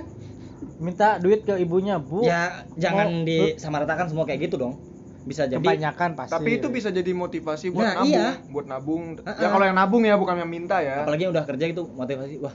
Minta 0.81 1.21
duit 1.21 1.45
ke 1.45 1.53
ibunya 1.55 2.01
bu 2.01 2.25
ya 2.25 2.65
jangan 2.75 3.21
disamaratakan 3.23 4.09
semua 4.09 4.25
kayak 4.25 4.49
gitu 4.49 4.57
dong. 4.57 4.81
Bisa 5.23 5.45
jadi 5.45 5.61
kebanyakan 5.61 6.17
pasti. 6.17 6.33
Tapi 6.33 6.49
itu 6.57 6.67
bisa 6.67 6.89
jadi 6.89 7.13
motivasi 7.13 7.69
buat 7.69 7.85
Nah, 7.85 7.93
nabung 7.95 8.11
iya. 8.11 8.29
buat 8.49 8.65
nabung. 8.65 9.03
Ya 9.15 9.23
Uh-uh. 9.23 9.51
kalau 9.53 9.65
yang 9.65 9.77
nabung 9.77 10.03
ya 10.03 10.15
bukan 10.17 10.35
yang 10.35 10.51
minta 10.51 10.81
ya. 10.81 11.05
Apalagi 11.05 11.29
yang 11.29 11.31
udah 11.31 11.45
kerja 11.45 11.63
gitu 11.69 11.87
motivasi 11.87 12.41
wah 12.41 12.51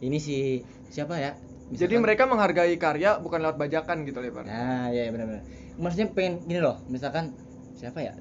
ini 0.00 0.16
si 0.16 0.64
siapa 0.88 1.14
ya? 1.14 1.38
Jadi 1.70 1.70
Misalkan- 1.70 2.02
mereka 2.02 2.22
menghargai 2.26 2.74
karya 2.76 3.20
bukan 3.20 3.38
lewat 3.38 3.56
bajakan 3.56 4.02
gitu 4.02 4.18
lebar 4.18 4.42
Nah, 4.42 4.90
ya 4.90 5.06
benar-benar. 5.06 5.46
Maksudnya 5.78 6.10
pengen 6.10 6.42
gini 6.42 6.58
loh, 6.58 6.82
misalkan 6.90 7.30
siapa 7.72 8.02
ya? 8.02 8.18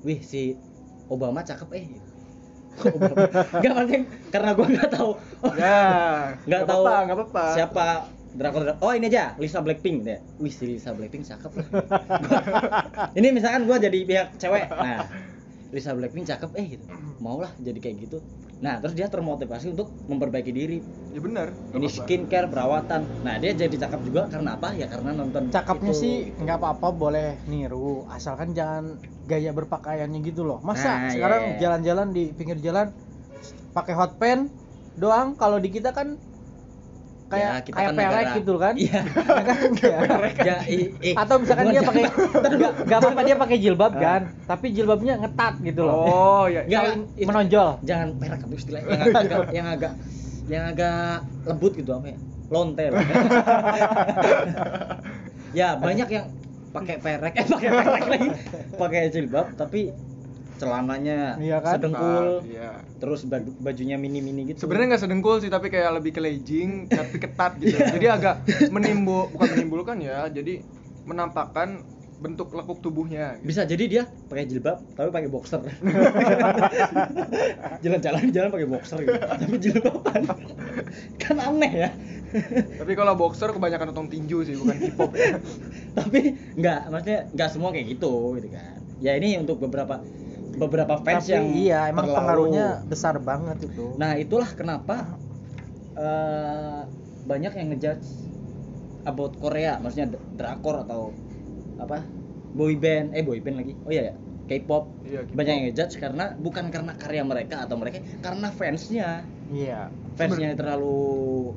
Wih, 0.00 0.22
si 0.22 0.54
Obama 1.10 1.42
cakep 1.42 1.68
eh. 1.74 1.84
gitu. 1.98 2.10
Enggak 3.58 3.72
maksudnya 3.76 4.00
karena 4.30 4.50
gua 4.54 4.66
nggak 4.70 4.90
tahu. 4.94 5.10
Oh, 5.42 5.52
ya 5.60 5.78
nggak 6.46 6.62
tahu 6.64 6.82
apa 6.86 7.12
apa 7.12 7.44
siapa 7.52 7.86
drakor 8.30 8.62
drakor. 8.62 8.80
Oh, 8.86 8.94
ini 8.94 9.10
aja, 9.10 9.34
Lisa 9.36 9.58
Blackpink 9.58 10.06
deh. 10.06 10.18
Wih, 10.38 10.54
si 10.54 10.64
Lisa 10.64 10.94
Blackpink 10.94 11.26
cakep. 11.26 11.50
lah. 11.50 11.66
ini 13.18 13.34
misalkan 13.34 13.66
gua 13.66 13.82
jadi 13.82 13.98
pihak 14.06 14.38
cewek. 14.38 14.70
Nah, 14.70 15.10
Lisa 15.70 15.94
Blackpink 15.94 16.26
cakep 16.26 16.50
eh 16.58 16.66
gitu. 16.78 16.84
Maulah 17.22 17.54
jadi 17.58 17.78
kayak 17.78 17.96
gitu. 18.10 18.18
Nah, 18.60 18.76
terus 18.76 18.92
dia 18.92 19.08
termotivasi 19.08 19.72
untuk 19.72 19.88
memperbaiki 20.04 20.52
diri. 20.52 20.78
ya 21.10 21.18
benar 21.18 21.50
Ini 21.72 21.88
skincare, 21.90 22.46
perawatan. 22.46 23.02
Nah, 23.24 23.40
dia 23.40 23.56
jadi 23.56 23.72
cakep 23.72 24.00
juga 24.04 24.28
karena 24.28 24.54
apa? 24.54 24.76
Ya 24.76 24.86
karena 24.86 25.16
nonton 25.16 25.48
cakepnya 25.48 25.90
itu. 25.90 26.00
sih 26.04 26.14
nggak 26.36 26.58
apa-apa 26.60 26.88
boleh 26.92 27.28
niru 27.48 28.04
asalkan 28.12 28.52
jangan 28.52 29.00
gaya 29.26 29.50
berpakaiannya 29.50 30.20
gitu 30.22 30.44
loh 30.46 30.60
masa 30.62 31.08
Nah, 31.08 31.10
sekarang 31.10 31.42
iya, 31.42 31.58
jalan-jalan 31.66 32.08
di 32.14 32.24
pinggir 32.36 32.60
jalan 32.62 32.92
pakai 33.74 33.94
hot 33.96 34.20
pants 34.20 34.52
doang 34.94 35.34
kalau 35.34 35.56
di 35.58 35.70
kita 35.72 35.90
kan 35.96 36.20
Ya, 37.30 37.36
kayak 37.52 37.62
kita 37.62 37.76
kayak 37.76 37.86
kan 37.86 37.94
pelek 37.94 38.10
negara- 38.10 38.34
gitu 38.34 38.54
kan? 38.56 38.74
Iya. 38.74 39.00
Ya 39.30 39.96
kan? 40.02 40.18
Ya. 40.36 40.56
ya, 40.66 41.12
atau 41.16 41.34
misalkan 41.38 41.64
dia 41.68 41.80
pakai 41.80 42.04
nggak 42.58 42.72
nggak 42.82 42.98
apa-apa 43.00 43.20
dia 43.22 43.36
pakai 43.36 43.56
jilbab 43.56 43.92
Ah. 43.92 44.00
kan? 44.00 44.20
Tapi 44.44 44.66
jilbabnya 44.70 45.14
ngetat 45.16 45.54
gitu 45.60 45.80
loh. 45.80 45.94
Oh 46.02 46.44
ya 46.44 46.60
Nggak, 46.64 46.82
itu- 47.14 47.24
menonjol. 47.24 47.68
jangan 47.80 48.08
perak 48.16 48.40
apa 48.40 48.54
istilahnya? 48.56 48.90
Yang 48.90 49.14
agak 49.16 49.40
yang 49.50 49.66
agak 49.68 49.92
yang 50.44 50.64
agak 50.66 50.98
lembut 51.44 51.72
gitu 51.72 51.90
apa 51.92 52.06
ya 52.08 52.18
lonte 52.48 52.84
lah. 52.84 52.98
ya 55.52 55.68
banyak 55.76 56.08
yang 56.08 56.26
pakai 56.70 56.96
perek. 56.98 57.32
Eh 57.32 57.46
pakai 57.46 57.68
perek 57.70 58.04
lagi. 58.08 58.28
Pakai 58.72 59.00
jilbab 59.08 59.46
tapi 59.54 59.94
celananya 60.60 61.40
Iya 61.40 61.58
kan? 61.58 61.80
sedengkul 61.80 62.44
iya. 62.44 62.84
terus 63.00 63.24
baju- 63.24 63.56
bajunya 63.58 63.96
mini 63.96 64.20
mini 64.20 64.44
gitu. 64.46 64.62
Sebenarnya 64.62 64.92
nggak 64.92 65.02
sedengkul 65.02 65.40
sih 65.40 65.48
tapi 65.48 65.66
kayak 65.66 65.96
lebih 65.96 66.12
ke 66.12 66.20
legging 66.20 66.70
tapi 66.86 67.16
ketat 67.16 67.56
gitu. 67.56 67.74
Iya. 67.74 67.88
jadi 67.90 68.06
agak 68.12 68.34
menimbul 68.68 69.32
bukan 69.32 69.48
menimbulkan 69.50 69.96
ya 69.98 70.28
jadi 70.28 70.60
menampakkan 71.02 71.80
bentuk 72.20 72.52
lekuk 72.52 72.84
tubuhnya 72.84 73.40
gitu. 73.40 73.48
bisa 73.48 73.64
jadi 73.64 73.84
dia 73.88 74.02
pakai 74.28 74.44
jilbab 74.44 74.76
tapi 74.92 75.08
pakai 75.08 75.28
boxer. 75.28 75.64
Jalan-jalan 77.80 78.28
jalan 78.28 78.48
pakai 78.50 78.68
boxer 78.68 78.98
gitu 79.00 79.16
tapi 79.16 79.56
jilbaban. 79.56 80.22
Kan 81.16 81.36
aneh 81.40 81.72
ya. 81.72 81.90
Tapi 82.76 82.92
kalau 82.92 83.16
boxer 83.16 83.50
kebanyakan 83.50 83.90
nonton 83.90 84.06
tinju 84.06 84.44
sih 84.44 84.54
bukan 84.54 84.76
hip 84.78 84.94
hop 84.96 85.12
ya. 85.16 85.40
Tapi 85.96 86.20
nggak 86.54 86.78
maksudnya 86.92 87.20
nggak 87.32 87.48
semua 87.50 87.72
kayak 87.72 87.86
gitu 87.90 88.12
gitu 88.36 88.48
kan. 88.52 88.76
Ya 89.00 89.16
ini 89.16 89.40
untuk 89.40 89.56
beberapa 89.58 90.04
beberapa 90.56 90.94
fans 91.02 91.26
tapi 91.26 91.34
yang 91.34 91.46
iya 91.54 91.80
emang 91.90 92.08
terlalu- 92.08 92.18
pengaruhnya 92.18 92.66
besar 92.88 93.14
banget 93.22 93.70
itu. 93.70 93.94
Nah 94.00 94.16
itulah 94.16 94.50
kenapa 94.54 95.18
eh, 95.94 96.80
banyak 97.26 97.52
yang 97.54 97.68
ngejudge 97.74 98.06
about 99.06 99.36
Korea 99.38 99.78
maksudnya 99.80 100.12
drakor 100.36 100.84
atau 100.84 101.12
apa 101.80 102.04
boy 102.52 102.76
band 102.76 103.14
eh 103.14 103.22
boy 103.22 103.38
band 103.38 103.56
lagi. 103.62 103.72
Oh 103.86 103.92
iya 103.92 104.12
ya 104.12 104.14
K-pop. 104.50 104.90
Iya, 105.06 105.22
K-pop. 105.22 105.36
banyak 105.38 105.52
yang 105.54 105.64
ngejudge 105.70 105.94
karena 106.02 106.24
bukan 106.34 106.74
karena 106.74 106.92
karya 106.98 107.22
mereka 107.22 107.62
atau 107.62 107.78
mereka 107.78 108.02
karena 108.18 108.50
fansnya. 108.50 109.22
Iya. 109.54 109.94
Fansnya 110.18 110.58
terlalu 110.58 111.54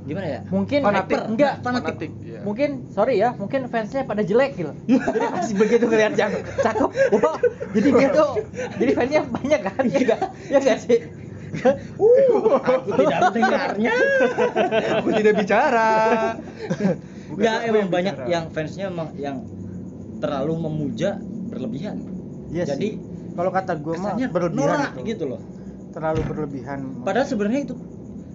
gimana 0.00 0.26
ya? 0.26 0.40
Mungkin 0.48 0.80
Fanatik. 0.80 1.12
hyper- 1.12 1.28
enggak 1.28 1.54
fanatik. 1.60 2.10
iya. 2.20 2.40
mungkin 2.40 2.70
sorry 2.88 3.14
ya 3.16 3.36
mungkin 3.36 3.68
fansnya 3.68 4.02
pada 4.02 4.20
jelek 4.20 4.56
gitu 4.56 4.72
jadi 5.14 5.26
pas 5.28 5.48
begitu 5.52 5.84
ngeliat 5.84 6.14
yang 6.14 6.32
cakep 6.58 6.90
wah 7.14 7.36
jadi 7.70 7.88
dia 7.90 8.08
tuh 8.10 8.32
jadi 8.76 8.90
fansnya 8.94 9.20
banyak 9.24 9.60
kan? 9.62 9.82
Ya 9.84 9.98
enggak 9.98 10.20
ya 10.46 10.56
enggak 10.58 10.78
sih? 10.80 10.98
Uh, 11.98 12.62
aku 12.62 12.94
tidak 12.94 13.18
mendengarnya. 13.26 13.90
Aku 14.96 15.08
tidak 15.10 15.34
bicara. 15.34 15.90
Bukan 17.26 17.38
Nggak 17.42 17.56
aku 17.56 17.66
emang 17.66 17.74
yang 17.76 17.90
banyak 17.90 18.14
bicara. 18.14 18.30
yang 18.30 18.44
fansnya 18.48 18.84
emang 18.86 19.08
yang 19.16 19.36
terlalu 20.18 20.54
memuja 20.56 21.18
berlebihan. 21.50 22.06
Iya 22.48 22.70
jadi 22.70 23.02
kalau 23.34 23.50
kata 23.50 23.72
gue 23.76 23.94
mah 23.94 24.14
kesannya 24.14 24.26
berlebihan 24.30 24.62
norak 24.62 24.90
itu. 24.94 25.02
gitu 25.10 25.24
loh. 25.26 25.40
Terlalu 25.90 26.20
berlebihan. 26.22 26.78
Padahal 27.02 27.26
sebenarnya 27.26 27.60
itu 27.66 27.74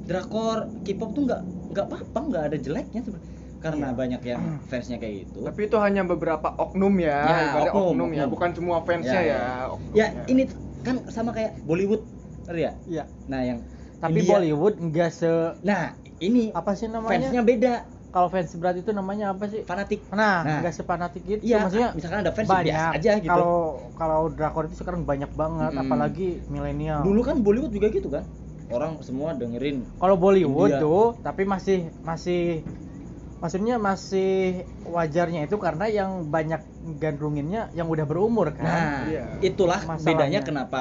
drakor 0.05 0.57
K-pop 0.81 1.09
tuh 1.11 1.21
nggak 1.25 1.41
nggak 1.65 1.85
apa-apa 1.89 2.19
nggak 2.29 2.43
ada 2.47 2.57
jeleknya 2.57 3.01
sebenarnya 3.01 3.33
karena 3.57 3.87
Iya. 3.89 3.97
banyak 3.97 4.21
yang 4.21 4.41
fansnya 4.61 4.97
kayak 5.01 5.15
gitu 5.25 5.39
tapi 5.41 5.65
itu 5.65 5.77
hanya 5.81 6.05
beberapa 6.05 6.53
oknum 6.55 6.93
ya, 7.01 7.19
Ya, 7.25 7.37
ibaratnya 7.49 7.73
oknum, 7.73 7.89
oknum, 7.89 8.09
ya 8.11 8.21
oknum. 8.21 8.31
bukan 8.31 8.49
semua 8.53 8.77
fansnya 8.85 9.21
Ya, 9.21 9.25
ya, 9.25 9.37
ya. 9.41 9.49
oknum 9.73 9.93
ya 9.95 10.05
ini 10.29 10.43
kan 10.85 10.95
sama 11.09 11.33
kayak 11.33 11.57
Bollywood 11.65 12.05
ya 12.45 12.77
Iya. 12.85 13.03
nah 13.25 13.41
yang 13.41 13.65
tapi 13.97 14.21
India- 14.21 14.37
Bollywood 14.37 14.75
enggak 14.77 15.09
se 15.09 15.31
nah 15.65 15.97
ini 16.21 16.53
apa 16.53 16.77
sih 16.77 16.85
namanya 16.85 17.25
fansnya 17.25 17.41
beda 17.41 17.73
kalau 18.13 18.31
fans 18.31 18.55
berat 18.55 18.79
itu 18.79 18.95
namanya 18.95 19.33
apa 19.33 19.43
sih 19.49 19.65
fanatik 19.65 20.05
nah, 20.07 20.39
Nah. 20.39 20.61
enggak 20.61 20.71
sepanatik 20.71 21.25
gitu 21.25 21.41
Iya, 21.41 21.65
maksudnya 21.65 21.89
misalkan 21.91 22.19
ada 22.21 22.31
fans 22.31 22.47
banyak 22.47 22.69
biasa 22.69 22.95
aja 22.95 23.11
gitu. 23.17 23.27
kalau 23.27 23.55
kalau 23.91 24.19
drakor 24.29 24.69
itu 24.69 24.77
sekarang 24.77 25.03
banyak 25.03 25.27
banget 25.33 25.73
Mm-mm. 25.73 25.83
apalagi 25.83 26.29
milenial 26.47 27.01
dulu 27.01 27.25
kan 27.25 27.41
Bollywood 27.41 27.73
juga 27.73 27.89
gitu 27.89 28.07
kan 28.07 28.23
orang 28.69 28.97
semua 29.01 29.33
dengerin 29.33 29.85
kalau 29.97 30.15
Bollywood 30.17 30.73
India. 30.73 30.81
tuh 30.81 31.05
tapi 31.21 31.45
masih 31.45 31.89
masih 32.01 32.65
maksudnya 33.37 33.75
masih 33.77 34.63
wajarnya 34.81 35.45
itu 35.45 35.55
karena 35.59 35.85
yang 35.85 36.25
banyak 36.25 36.61
gandrunginnya 36.97 37.69
yang 37.73 37.85
udah 37.85 38.07
berumur 38.07 38.55
kan 38.55 38.65
Nah, 38.65 39.05
Iya. 39.05 39.25
itulah 39.43 39.83
Masalahnya. 39.85 40.07
bedanya 40.07 40.39
kenapa 40.41 40.79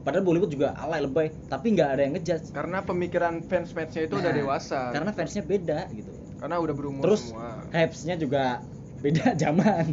padahal 0.00 0.22
Bollywood 0.22 0.48
juga 0.48 0.70
alay 0.78 1.02
lebay, 1.02 1.34
tapi 1.50 1.74
nggak 1.74 1.88
ada 1.92 2.00
yang 2.06 2.14
ngejudge. 2.14 2.54
karena 2.54 2.78
pemikiran 2.80 3.42
fans 3.44 3.74
fansnya 3.74 4.06
itu 4.06 4.14
udah 4.16 4.32
Nah, 4.32 4.38
dewasa 4.38 4.78
Karena 4.94 5.10
fansnya 5.10 5.42
beda 5.42 5.80
gitu. 5.90 6.12
karena 6.38 6.56
udah 6.62 6.74
berumur 6.78 7.02
Terus 7.04 7.22
semua 7.26 7.58
hypes-nya 7.74 8.14
juga 8.16 8.62
beda 8.96 9.34
zaman. 9.42 9.84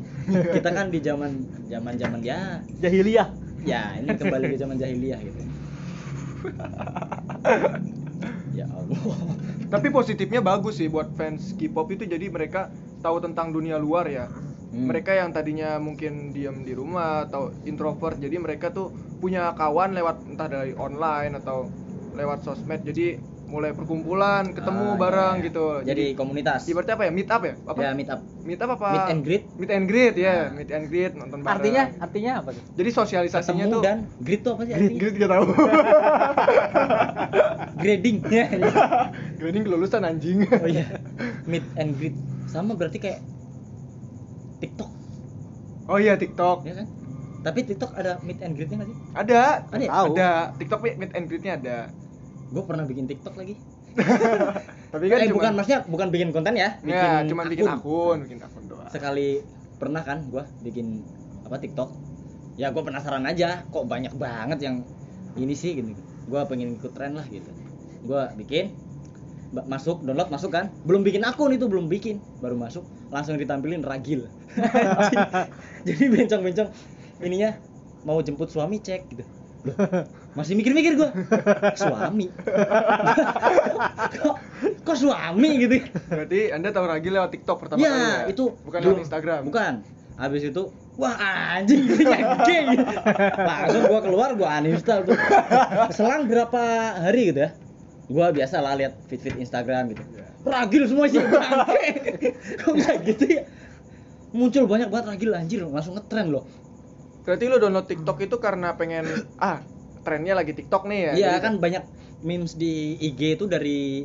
Kita 0.54 0.70
kan 0.70 0.88
di 0.88 1.00
zaman 1.02 1.32
zaman-zaman 1.66 2.20
ya 2.22 2.62
jahiliyah 2.80 3.28
ya 3.64 3.98
ini 3.98 4.14
kembali 4.14 4.54
ke 4.54 4.56
zaman 4.56 4.78
jahiliyah 4.78 5.20
gitu. 5.20 5.42
ya 8.60 8.68
Allah. 8.70 9.18
tapi 9.74 9.88
positifnya 9.90 10.44
bagus 10.44 10.78
sih 10.80 10.92
buat 10.92 11.16
fans 11.18 11.56
K-pop 11.58 11.90
itu 11.96 12.04
jadi 12.06 12.30
mereka 12.30 12.70
tahu 13.02 13.24
tentang 13.24 13.52
dunia 13.52 13.80
luar 13.80 14.06
ya 14.08 14.28
Hmm. 14.74 14.90
mereka 14.90 15.14
yang 15.14 15.30
tadinya 15.30 15.78
mungkin 15.78 16.34
diam 16.34 16.66
di 16.66 16.74
rumah 16.74 17.30
atau 17.30 17.54
introvert 17.70 18.18
jadi 18.18 18.42
mereka 18.42 18.74
tuh 18.74 18.90
punya 19.22 19.54
kawan 19.54 19.94
lewat 19.94 20.26
entah 20.34 20.50
dari 20.50 20.74
online 20.74 21.38
atau 21.38 21.70
lewat 22.18 22.42
sosmed 22.42 22.82
jadi 22.82 23.22
mulai 23.54 23.70
perkumpulan 23.70 24.50
ketemu 24.50 24.86
Ah, 24.88 24.98
bareng 24.98 25.36
iya. 25.36 25.46
gitu 25.46 25.66
Jadi 25.84 26.06
komunitas. 26.14 26.66
ibaratnya 26.66 26.96
apa 26.96 27.04
ya 27.06 27.12
meet 27.12 27.30
up 27.30 27.42
ya 27.42 27.54
apa 27.62 27.80
Ya 27.80 27.90
meet 27.92 28.10
up. 28.10 28.20
meet 28.42 28.58
up 28.58 28.70
apa 28.72 28.88
Meet 28.90 29.06
and 29.08 29.22
greet. 29.22 29.44
meet 29.54 29.70
and 29.70 29.86
greet 29.86 30.16
ya 30.16 30.36
Nah. 30.50 30.58
meet 30.58 30.70
and 30.70 30.86
greet 30.88 31.14
nonton 31.14 31.40
bareng 31.40 31.54
artinya 31.54 31.84
artinya 32.00 32.32
apa 32.42 32.50
tuh 32.52 32.64
jadi 32.74 32.90
sosialisasinya 32.92 33.64
Ketemu 33.64 33.72
tuh 33.72 33.82
dan 33.82 33.98
greet 34.20 34.42
tuh 34.42 34.52
apa 34.52 34.64
sih? 34.64 34.72
greet 34.72 34.82
artinya? 34.84 35.00
greet 35.00 35.16
gak 35.16 35.32
tahu 35.32 35.46
Grading. 37.76 38.18
Ya, 38.26 38.46
ya. 38.54 38.70
grading 39.36 39.64
kelulusan 39.64 40.02
anjing 40.02 40.48
Oh 40.48 40.66
iya. 40.66 40.86
Meet 41.44 41.66
and 41.76 41.94
greet. 41.94 42.16
Sama 42.46 42.74
berarti 42.74 42.98
kayak 42.98 43.20
TikTok, 44.58 44.88
oh 45.86 45.98
iya 45.98 46.16
TikTok 46.16 46.64
ya 46.64 46.74
kan? 46.74 46.88
Tapi 47.44 47.60
TikTok 47.66 47.92
ada 47.92 48.16
meet 48.22 48.40
and 48.40 48.56
greetnya 48.56 48.80
nggak 48.80 48.88
sih? 48.88 48.98
ada 49.12 49.42
Ada 49.68 49.84
ya? 49.84 49.92
Tahu. 49.92 50.08
ada 50.14 50.30
TikTok 50.56 50.80
meet 50.80 51.12
and 51.12 51.26
greetnya 51.26 51.54
ada 51.58 51.78
Gue 52.54 52.64
pernah 52.64 52.86
bikin 52.86 53.10
TikTok 53.10 53.34
lagi. 53.34 53.58
tapi 54.94 55.06
kan 55.10 55.22
eh, 55.22 55.30
cuma 55.30 55.38
bukan 55.42 55.52
maksudnya 55.58 55.82
bukan 55.86 56.08
bikin 56.10 56.30
konten 56.34 56.54
ya, 56.58 56.78
bikin 56.82 56.98
ya 56.98 57.26
cuma 57.30 57.46
bikin 57.46 57.66
akun 57.70 58.26
bikin 58.26 58.42
akun 58.42 58.64
doang 58.66 58.90
Sekali 58.90 59.42
pernah 59.78 60.02
kan 60.02 60.26
gua 60.34 60.50
bikin 60.66 61.02
apa 61.46 61.58
TikTok. 61.62 61.90
Ya 62.58 62.70
gue 62.70 62.82
penasaran 62.86 63.26
aja, 63.26 63.66
kok 63.70 63.86
banyak 63.90 64.14
banget 64.18 64.66
yang 64.66 64.86
ini 65.38 65.54
sih 65.58 65.78
gitu. 65.78 65.94
Gua 66.30 66.46
pengen 66.46 66.78
ikut 66.78 66.94
tren 66.94 67.18
lah 67.18 67.26
gitu. 67.30 67.50
Gua 68.06 68.34
bikin 68.38 68.74
masuk 69.54 70.02
download 70.02 70.34
masuk 70.34 70.50
kan 70.50 70.74
belum 70.82 71.06
bikin 71.06 71.22
akun 71.22 71.54
itu 71.54 71.70
belum 71.70 71.86
bikin 71.86 72.18
baru 72.42 72.58
masuk 72.58 72.82
langsung 73.14 73.38
ditampilin 73.38 73.86
ragil 73.86 74.26
jadi 75.86 76.04
bencong-bencong 76.10 76.74
ininya 77.22 77.54
mau 78.02 78.18
jemput 78.26 78.50
suami 78.50 78.82
cek 78.82 79.14
gitu 79.14 79.24
Loh, 79.70 79.78
masih 80.34 80.54
mikir-mikir 80.58 80.98
gua. 80.98 81.10
Suami. 81.78 82.28
Kok, 84.18 84.36
kok 84.86 84.98
suami 84.98 85.50
gitu? 85.62 85.76
Berarti 86.10 86.40
anda 86.50 86.70
tahu 86.74 86.86
Ragi 86.90 87.10
lewat 87.10 87.30
TikTok 87.34 87.58
pertama 87.62 87.82
ya, 87.82 87.90
kali 87.90 88.02
ya? 88.02 88.18
itu. 88.34 88.44
Bukan 88.66 88.80
dulu- 88.82 88.98
lewat 88.98 89.06
Instagram? 89.06 89.42
Bukan. 89.46 89.74
Habis 90.14 90.44
itu 90.46 90.64
wah 90.94 91.18
anjing 91.58 91.90
gitu 91.90 92.06
gede 92.06 92.58
gitu. 92.70 92.86
langsung 93.42 93.84
gua 93.90 94.02
keluar 94.06 94.30
gua 94.38 94.62
uninstall 94.62 95.10
tuh. 95.10 95.18
Selang 95.90 96.30
berapa 96.30 96.62
hari 97.02 97.34
gitu 97.34 97.50
ya 97.50 97.52
gua 98.12 98.30
biasa 98.30 98.60
lah 98.60 98.78
lihat 98.78 98.94
feed-feed 99.10 99.42
Instagram 99.42 99.90
gitu. 99.96 100.04
Ragil 100.44 100.84
semua 100.86 101.08
sih 101.08 101.24
bangke. 101.24 102.36
Kok 102.62 102.72
bisa 102.76 102.94
gitu 103.02 103.26
ya? 103.26 103.44
Muncul 104.36 104.66
banyak 104.70 104.90
banget 104.92 105.06
ragil 105.18 105.32
anjir 105.34 105.60
langsung 105.66 105.96
ngetren 105.98 106.30
loh. 106.30 106.44
Berarti 107.24 107.48
lu 107.48 107.58
download 107.58 107.88
TikTok 107.88 108.18
itu 108.22 108.36
karena 108.38 108.76
pengen 108.76 109.08
ah 109.40 109.64
trennya 110.04 110.34
lagi 110.34 110.52
TikTok 110.52 110.84
nih 110.84 111.00
ya 111.02 111.12
iya 111.14 111.28
Jadi- 111.34 111.42
kan 111.42 111.54
banyak 111.58 111.84
memes 112.22 112.54
di 112.54 112.74
IG 112.98 113.36
itu 113.36 113.46
dari 113.46 114.04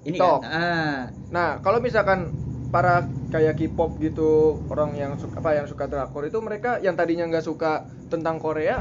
ini 0.00 0.14
TikTok. 0.14 0.40
kan 0.40 0.48
ah 0.48 0.98
Nah, 1.28 1.48
kalau 1.58 1.78
misalkan 1.78 2.32
para 2.68 3.00
kayak 3.26 3.56
K-pop 3.56 3.96
gitu, 3.98 4.30
orang 4.66 4.92
yang 4.94 5.12
suka 5.14 5.36
apa 5.36 5.52
yang 5.54 5.64
suka 5.64 5.84
drakor 5.84 6.22
itu 6.22 6.36
mereka 6.38 6.76
yang 6.78 6.94
tadinya 6.94 7.24
nggak 7.26 7.42
suka 7.42 7.84
tentang 8.06 8.36
Korea, 8.36 8.80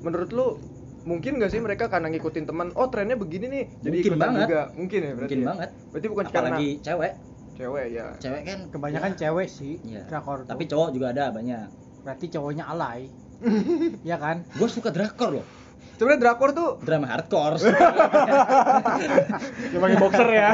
menurut 0.00 0.30
lu 0.30 0.56
mungkin 1.02 1.36
nggak 1.36 1.48
sih 1.48 1.58
mereka 1.58 1.88
karena 1.88 2.08
ngikutin 2.08 2.44
teman, 2.44 2.72
oh 2.72 2.86
trennya 2.86 3.14
begini 3.14 3.46
nih, 3.48 3.64
jadi 3.80 3.96
Mungkin 3.98 4.12
ikutan 4.12 4.28
banget. 4.30 4.46
juga, 4.46 4.60
mungkin 4.72 4.98
ya 4.98 5.10
berarti. 5.10 5.18
mungkin 5.18 5.38
ya? 5.38 5.46
banget 5.46 5.70
Berarti 5.90 6.06
bukan 6.08 6.24
apalagi 6.24 6.68
cewek 6.78 7.12
karena 7.12 7.54
cewek 7.54 7.86
ya. 7.90 8.06
cewek 8.18 8.42
kan 8.42 8.58
kebanyakan 8.70 9.10
ya, 9.10 9.18
cewek 9.18 9.48
sih 9.50 9.74
Iya. 9.82 10.02
drakor 10.06 10.36
tuh. 10.40 10.48
Tapi 10.48 10.64
cowok 10.66 10.88
juga 10.90 11.06
ada 11.10 11.24
banyak. 11.30 11.66
berarti 12.00 12.26
cowoknya 12.28 12.64
alay 12.66 13.00
ya 14.04 14.16
kan 14.16 14.42
Gue 14.52 14.68
suka 14.68 14.88
drakor 14.88 15.30
loh, 15.34 15.46
Sebenarnya 16.02 16.18
drakor 16.18 16.50
tuh 16.50 16.82
drama 16.82 17.06
hardcore. 17.14 17.62
yang 19.70 19.78
pakai 19.78 19.96
boxer 20.02 20.28
ya. 20.34 20.50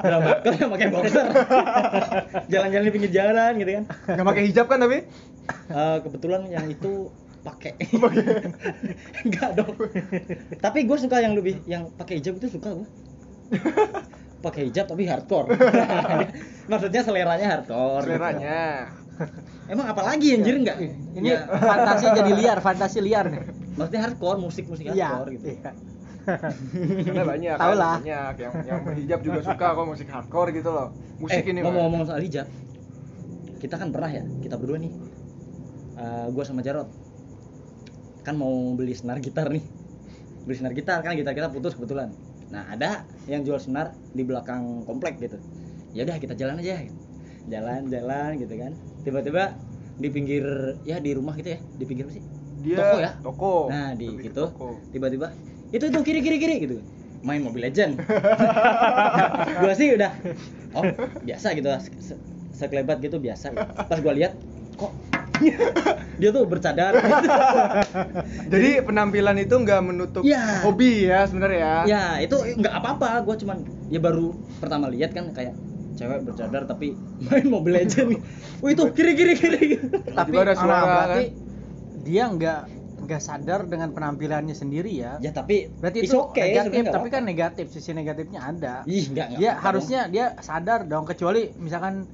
drama 0.00 0.26
hardcore 0.32 0.56
yang 0.56 0.70
pakai 0.72 0.88
boxer. 0.88 1.26
Jalan-jalan 2.48 2.84
di 2.88 2.92
pinggir 2.94 3.12
jalan 3.12 3.52
gitu 3.60 3.70
kan. 3.76 3.84
Nggak 4.08 4.26
pakai 4.32 4.42
hijab 4.48 4.66
kan 4.72 4.78
tapi? 4.80 5.04
Eh, 5.68 5.96
kebetulan 6.00 6.48
yang 6.48 6.64
itu 6.72 7.12
pakai. 7.44 7.76
Enggak 9.28 9.50
dong. 9.60 9.76
Tapi 10.64 10.78
gue 10.88 10.96
suka 10.96 11.20
yang 11.20 11.36
lebih 11.36 11.60
yang 11.68 11.92
pakai 12.00 12.24
hijab 12.24 12.40
itu 12.40 12.48
suka 12.48 12.72
gue. 12.72 12.88
Pakai 14.40 14.72
hijab 14.72 14.88
tapi 14.88 15.04
hardcore. 15.04 15.60
Maksudnya 16.72 17.04
seleranya 17.04 17.46
hardcore. 17.58 18.08
gitu. 18.08 18.16
Seleranya. 18.16 18.88
Emang 19.68 19.92
apalagi 19.92 20.40
anjir 20.40 20.56
enggak? 20.56 20.80
ini 20.80 21.36
Ya, 21.36 21.44
fantasi 21.44 22.08
jadi 22.08 22.32
liar 22.32 22.58
fantasi 22.64 23.04
liar 23.04 23.28
nih 23.28 23.44
maksudnya 23.80 24.02
hardcore, 24.04 24.38
musik-musik 24.38 24.84
iya 24.92 25.08
hardcore 25.08 25.30
gitu. 25.40 25.46
iya. 25.56 25.72
Karena 27.08 27.24
banyak 27.24 27.56
Tahu 27.56 27.72
kan, 27.72 27.80
lah. 27.80 27.96
banyak 27.96 28.34
yang 28.36 28.54
yang 28.68 28.80
berhijab 28.84 29.20
juga 29.24 29.40
suka 29.40 29.66
kok 29.72 29.86
musik 29.88 30.08
hardcore 30.12 30.52
gitu 30.52 30.68
loh. 30.68 30.92
Musik 31.16 31.42
eh, 31.42 31.50
ini. 31.50 31.64
Ngomong-ngomong 31.64 32.04
soal 32.04 32.20
hijab 32.20 32.44
kita 33.60 33.76
kan 33.76 33.92
pernah 33.92 34.08
ya 34.08 34.24
kita 34.40 34.56
berdua 34.56 34.80
nih 34.80 34.92
Eh 36.00 36.26
gua 36.32 36.44
sama 36.48 36.64
Jarot 36.64 36.88
kan 38.24 38.32
mau 38.36 38.72
beli 38.72 38.96
senar 38.96 39.20
gitar 39.20 39.52
nih 39.52 39.64
beli 40.48 40.56
senar 40.56 40.72
gitar 40.72 41.04
kan 41.04 41.12
gitar 41.12 41.36
kita 41.36 41.52
putus 41.52 41.76
kebetulan 41.76 42.08
nah 42.48 42.64
ada 42.72 43.04
yang 43.28 43.44
jual 43.44 43.60
senar 43.60 43.92
di 44.16 44.24
belakang 44.24 44.84
komplek 44.88 45.20
gitu 45.20 45.36
ya 45.92 46.08
udah 46.08 46.16
kita 46.16 46.32
jalan 46.36 46.60
aja 46.60 46.88
jalan-jalan 47.48 48.40
gitu 48.40 48.54
kan 48.56 48.72
tiba-tiba 49.04 49.56
di 50.00 50.08
pinggir 50.08 50.44
ya 50.88 50.96
di 51.00 51.12
rumah 51.12 51.36
gitu 51.36 51.56
ya 51.56 51.60
di 51.76 51.84
pinggir 51.84 52.08
sih 52.08 52.24
Dia 52.60 52.76
toko 52.78 52.96
ya 52.98 53.10
Toko. 53.18 53.52
nah 53.66 53.88
di 53.92 54.06
Lebih 54.06 54.24
gitu 54.28 54.42
toko. 54.46 54.68
tiba-tiba 54.90 55.26
itu 55.70 55.84
tuh 55.86 56.02
kiri 56.02 56.20
kiri 56.20 56.36
kiri 56.36 56.54
gitu 56.60 56.76
main 57.20 57.40
Mobile 57.40 57.68
Legend 57.68 58.00
gua 59.60 59.72
sih 59.72 59.92
udah 59.92 60.12
oh 60.72 60.84
biasa 61.20 61.52
gitu 61.52 61.68
se- 61.78 61.94
se- 62.02 62.20
sekelebat 62.54 62.98
gitu 62.98 63.16
biasa 63.16 63.50
gitu. 63.50 63.64
pas 63.80 63.98
gua 63.98 64.12
lihat 64.12 64.32
kok 64.74 64.92
dia 66.20 66.28
tuh 66.30 66.44
bercadar 66.44 66.92
Jadi 68.52 68.82
penampilan 68.82 69.36
itu 69.38 69.54
nggak 69.54 69.80
menutup 69.82 70.20
Iya. 70.20 70.60
hobi 70.60 71.08
ya 71.08 71.24
sebenarnya 71.24 71.58
ya. 71.58 71.74
ya 71.86 72.02
itu 72.20 72.36
nggak 72.56 72.74
apa-apa 72.74 73.24
gua 73.24 73.36
cuman 73.36 73.58
ya 73.88 73.98
baru 73.98 74.32
pertama 74.58 74.88
lihat 74.88 75.12
kan 75.12 75.32
kayak 75.32 75.56
cewek 75.96 76.24
bercadar 76.24 76.64
tapi 76.64 76.92
main 77.20 77.46
Mobile 77.46 77.76
Legend 77.78 78.20
wah 78.60 78.68
itu 78.68 78.82
kiri 78.92 79.12
kiri 79.14 79.34
kiri 79.34 79.60
tapi 80.10 80.34
ada 80.34 80.52
ah, 80.52 80.56
suara, 80.56 80.80
berarti 80.84 81.24
kan? 81.28 81.49
Dia 82.02 82.28
nggak 82.28 82.60
nggak 83.00 83.20
sadar 83.20 83.64
dengan 83.64 83.96
penampilannya 83.96 84.52
sendiri 84.52 84.92
ya. 84.92 85.16
Ya 85.24 85.32
tapi 85.32 85.72
berarti 85.80 86.04
itu 86.04 86.20
okay, 86.20 86.52
negatif 86.52 86.84
tapi 86.92 87.08
kan 87.08 87.22
negatif 87.24 87.66
sisi 87.72 87.96
negatifnya 87.96 88.40
ada. 88.44 88.74
Ih 88.84 89.08
nggak 89.08 89.26
nggak 89.34 89.40
dia 89.40 89.50
apa-apa 89.56 89.64
harusnya 89.66 90.00
dia 90.12 90.26
sadar 90.44 90.84
dong 90.84 91.08
kecuali 91.08 91.48
misalkan 91.56 92.04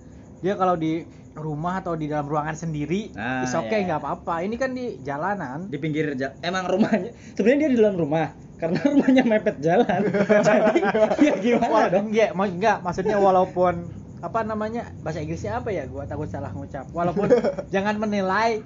dia 0.40 0.54
kalau 0.54 0.78
di 0.78 1.02
rumah 1.36 1.84
atau 1.84 1.92
di 2.00 2.08
dalam 2.08 2.24
ruangan 2.32 2.56
sendiri 2.56 3.12
Nah, 3.12 3.44
is 3.44 3.52
okay 3.52 3.84
ya. 3.84 3.92
nggak 3.92 4.00
apa-apa. 4.00 4.34
Ini 4.46 4.56
kan 4.56 4.70
di 4.72 4.96
jalanan. 5.04 5.68
Di 5.68 5.76
pinggir 5.76 6.16
jalan 6.16 6.36
emang 6.40 6.64
rumahnya 6.70 7.10
sebenarnya 7.36 7.58
dia 7.66 7.70
di 7.74 7.78
dalam 7.82 7.96
rumah 8.00 8.26
karena 8.56 8.78
rumahnya 8.88 9.22
mepet 9.26 9.56
jalan. 9.60 10.00
Jadi 10.46 10.80
ya 11.28 11.34
gimana 11.36 11.72
Wah, 11.72 11.86
dong? 11.92 12.08
enggak, 12.08 12.30
enggak 12.32 12.78
maksudnya 12.80 13.16
walaupun 13.20 13.84
apa 14.24 14.40
namanya 14.48 14.88
bahasa 15.04 15.20
Inggrisnya 15.20 15.60
apa 15.60 15.68
ya? 15.74 15.84
Gua 15.84 16.08
takut 16.08 16.30
salah 16.32 16.50
ngucap. 16.56 16.88
Walaupun 16.94 17.28
jangan 17.74 18.00
menilai 18.00 18.64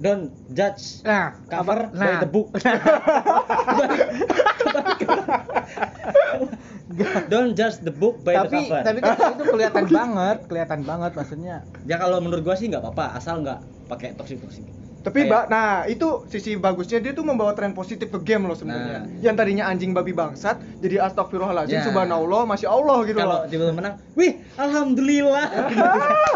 don't 0.00 0.32
judge. 0.48 1.04
Nah 1.04 1.36
cover 1.44 1.86
apa- 1.86 1.94
by 1.94 2.12
the 2.18 2.26
book. 2.26 2.48
Don't 7.28 7.54
judge 7.54 7.78
the 7.80 7.92
book 7.92 8.18
by 8.20 8.34
tapi 8.36 8.50
the 8.50 8.60
cover. 8.66 8.82
tapi 8.82 8.98
kan 9.00 9.14
itu 9.32 9.44
kelihatan 9.46 9.84
banget 9.86 10.36
kelihatan 10.44 10.80
banget 10.82 11.12
maksudnya. 11.14 11.56
Ya 11.84 11.96
kalau 11.96 12.18
menurut 12.18 12.42
gua 12.42 12.52
sih 12.52 12.66
nggak 12.66 12.82
apa-apa 12.82 13.14
asal 13.14 13.40
nggak 13.40 13.58
pakai 13.86 14.12
toxic 14.12 14.38
toxic 14.38 14.66
Tapi 15.00 15.24
Kayak- 15.24 15.32
ba- 15.32 15.48
nah 15.48 15.68
itu 15.86 16.04
sisi 16.26 16.58
bagusnya 16.58 16.98
dia 16.98 17.12
tuh 17.12 17.22
membawa 17.22 17.54
tren 17.54 17.72
positif 17.72 18.10
ke 18.10 18.20
game 18.20 18.44
loh 18.44 18.52
sebenarnya. 18.52 19.00
Nah. 19.00 19.22
Yang 19.22 19.34
tadinya 19.34 19.64
anjing 19.66 19.90
babi 19.90 20.12
bangsat 20.12 20.60
jadi 20.76 21.00
astagfirullahaladzim 21.02 21.72
Ya. 21.72 21.86
subhanallah 21.86 22.42
masya 22.44 22.68
Allah 22.68 22.98
gitu 23.04 23.16
kalau 23.16 23.38
loh. 23.38 23.48
tiba-tiba 23.48 23.72
menang 23.72 23.94
wih 24.12 24.36
alhamdulillah. 24.56 25.46
Ah, 25.46 25.70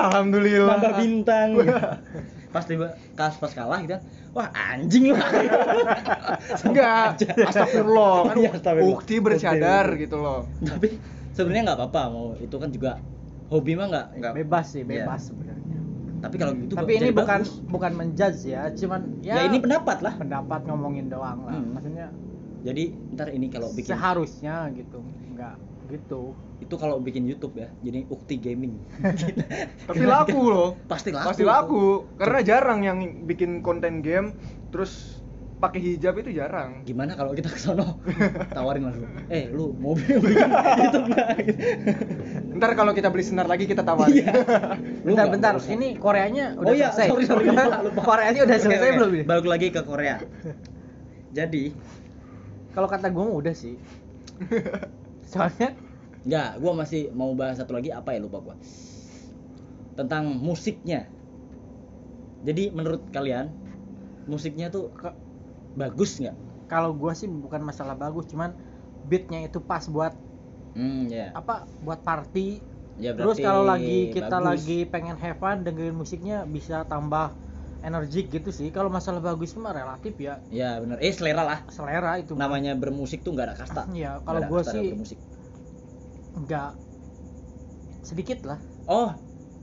Alhamdulillah. 0.06 0.80
tambah 0.80 0.92
bintang 0.96 1.48
pas 2.54 2.62
tiba 2.62 2.86
pas 3.12 3.34
pas 3.34 3.50
kalah 3.50 3.82
gitu 3.82 3.92
kan 3.92 4.02
wah 4.30 4.48
anjing 4.54 5.10
lah 5.10 5.26
Enggak, 6.66 7.18
astagfirullah 7.42 8.16
kan 8.24 8.36
astagfirullah. 8.54 8.86
bukti 8.88 9.14
bercadar 9.18 9.86
Bukti. 9.88 10.02
gitu 10.02 10.16
loh. 10.16 10.46
tapi 10.62 10.88
sebenarnya 11.30 11.62
nggak 11.66 11.78
apa-apa 11.80 12.02
mau 12.08 12.26
itu 12.38 12.54
kan 12.54 12.70
juga 12.70 13.02
hobi 13.46 13.74
mah 13.74 13.86
nggak 13.88 14.06
nggak 14.16 14.32
bebas 14.38 14.66
sih 14.70 14.82
Iya. 14.82 15.02
bebas 15.02 15.20
sebenarnya 15.26 15.78
tapi 16.20 16.34
kalau 16.38 16.52
gitu 16.54 16.72
tapi 16.72 16.92
ini 16.94 17.10
bukan 17.10 17.40
bagus. 17.42 17.58
bukan 17.66 17.92
menjudge 17.92 18.40
ya 18.46 18.62
cuman 18.72 19.00
ya, 19.20 19.34
ya, 19.34 19.42
ini 19.44 19.58
pendapat 19.58 19.98
lah 20.00 20.14
pendapat 20.14 20.60
ngomongin 20.64 21.06
doang 21.08 21.42
lah 21.42 21.52
Hmm. 21.52 21.74
maksudnya 21.74 22.08
jadi 22.62 22.84
ntar 23.12 23.28
ini 23.28 23.50
kalau 23.50 23.68
bikin 23.70 23.92
seharusnya 23.92 24.72
gitu 24.72 25.02
enggak 25.26 25.58
gitu. 25.88 26.32
Itu 26.62 26.74
kalau 26.80 26.98
bikin 27.00 27.28
YouTube 27.28 27.60
ya 27.60 27.68
jadi 27.84 28.06
ukti 28.08 28.40
gaming. 28.40 28.80
Tapi 29.88 30.04
laku 30.04 30.40
loh. 30.48 30.70
pasti 30.88 31.12
laku. 31.12 31.28
Pasti 31.28 31.44
laku. 31.44 31.84
Karena 32.16 32.40
jarang 32.40 32.80
yang 32.84 32.98
bikin 33.28 33.60
konten 33.60 34.00
game 34.00 34.32
terus 34.72 35.22
pakai 35.62 35.80
hijab 35.80 36.20
itu 36.20 36.36
jarang. 36.36 36.84
Gimana 36.84 37.16
kalau 37.16 37.32
kita 37.32 37.48
ke 37.48 37.56
sono? 37.56 38.00
Tawarin 38.56 38.82
langsung. 38.84 39.08
Eh 39.32 39.48
lu 39.48 39.72
mau 39.76 39.96
bikin 39.96 40.20
YouTube 40.80 41.06
nggak 41.12 41.28
ntar 42.54 42.70
kalau 42.78 42.94
kita 42.94 43.10
beli 43.10 43.24
senar 43.26 43.50
lagi 43.50 43.66
kita 43.66 43.82
tawarin. 43.82 44.24
Iya. 44.24 44.32
Bentar 45.06 45.26
bentar. 45.28 45.54
ini 45.68 45.98
Koreanya 45.98 46.54
udah 46.56 46.70
oh 46.70 46.74
iya 46.76 46.88
selesai. 46.94 47.08
sorry 47.10 47.24
sorry. 47.26 47.44
Lupa, 47.50 47.82
lupa. 47.82 48.00
Koreanya 48.02 48.40
udah 48.46 48.56
selesai 48.56 48.88
oke. 48.88 48.96
belum 48.96 49.10
ini? 49.10 49.24
Balik 49.26 49.46
lagi 49.48 49.66
ke 49.74 49.80
Korea. 49.82 50.16
Jadi 51.34 51.74
kalau 52.74 52.88
kata 52.90 53.06
gue 53.10 53.22
mah 53.22 53.36
udah 53.38 53.54
sih 53.54 53.74
soalnya 55.28 55.68
nggak 56.24 56.48
gua 56.62 56.72
masih 56.72 57.12
mau 57.12 57.30
bahas 57.36 57.56
satu 57.60 57.72
lagi 57.76 57.90
apa 57.92 58.16
ya 58.16 58.20
lupa 58.24 58.38
gua. 58.40 58.56
Tentang 59.94 60.24
musiknya. 60.42 61.06
Jadi 62.44 62.68
menurut 62.76 63.00
kalian 63.14 63.48
musiknya 64.28 64.68
tuh 64.68 64.92
bagus 65.76 66.20
nggak? 66.20 66.36
Kalau 66.68 66.90
gue 66.96 67.12
sih 67.12 67.28
bukan 67.28 67.62
masalah 67.62 67.94
bagus 67.94 68.24
cuman 68.32 68.50
beatnya 69.04 69.44
itu 69.48 69.60
pas 69.60 69.84
buat 69.88 70.12
hmm 70.74 71.06
ya. 71.12 71.26
apa 71.36 71.64
buat 71.84 72.00
party. 72.02 72.60
Ya 72.98 73.10
terus 73.14 73.38
kalau 73.38 73.66
lagi 73.66 74.10
kita 74.14 74.38
bagus. 74.38 74.44
lagi 74.48 74.78
pengen 74.88 75.16
have 75.18 75.38
fun 75.38 75.62
dengerin 75.66 75.94
musiknya 75.96 76.46
bisa 76.46 76.86
tambah 76.88 77.30
energik 77.84 78.32
gitu 78.32 78.48
sih. 78.48 78.72
Kalau 78.72 78.88
masalah 78.88 79.20
bagus 79.20 79.52
mah 79.60 79.76
relatif 79.76 80.16
ya. 80.16 80.40
Ya 80.48 80.80
bener. 80.80 80.96
Eh 81.04 81.12
selera 81.12 81.44
lah. 81.44 81.58
Selera 81.68 82.16
itu 82.16 82.32
namanya 82.32 82.72
bermusik 82.74 83.20
tuh 83.20 83.36
nggak 83.36 83.52
ada 83.52 83.56
kasta. 83.60 83.82
Ya 83.92 84.18
kalau 84.24 84.40
gue 84.40 84.60
sih 84.64 84.84
bermusik. 84.96 85.18
nggak. 86.34 86.72
Sedikit 88.02 88.38
lah. 88.48 88.58
Oh 88.88 89.12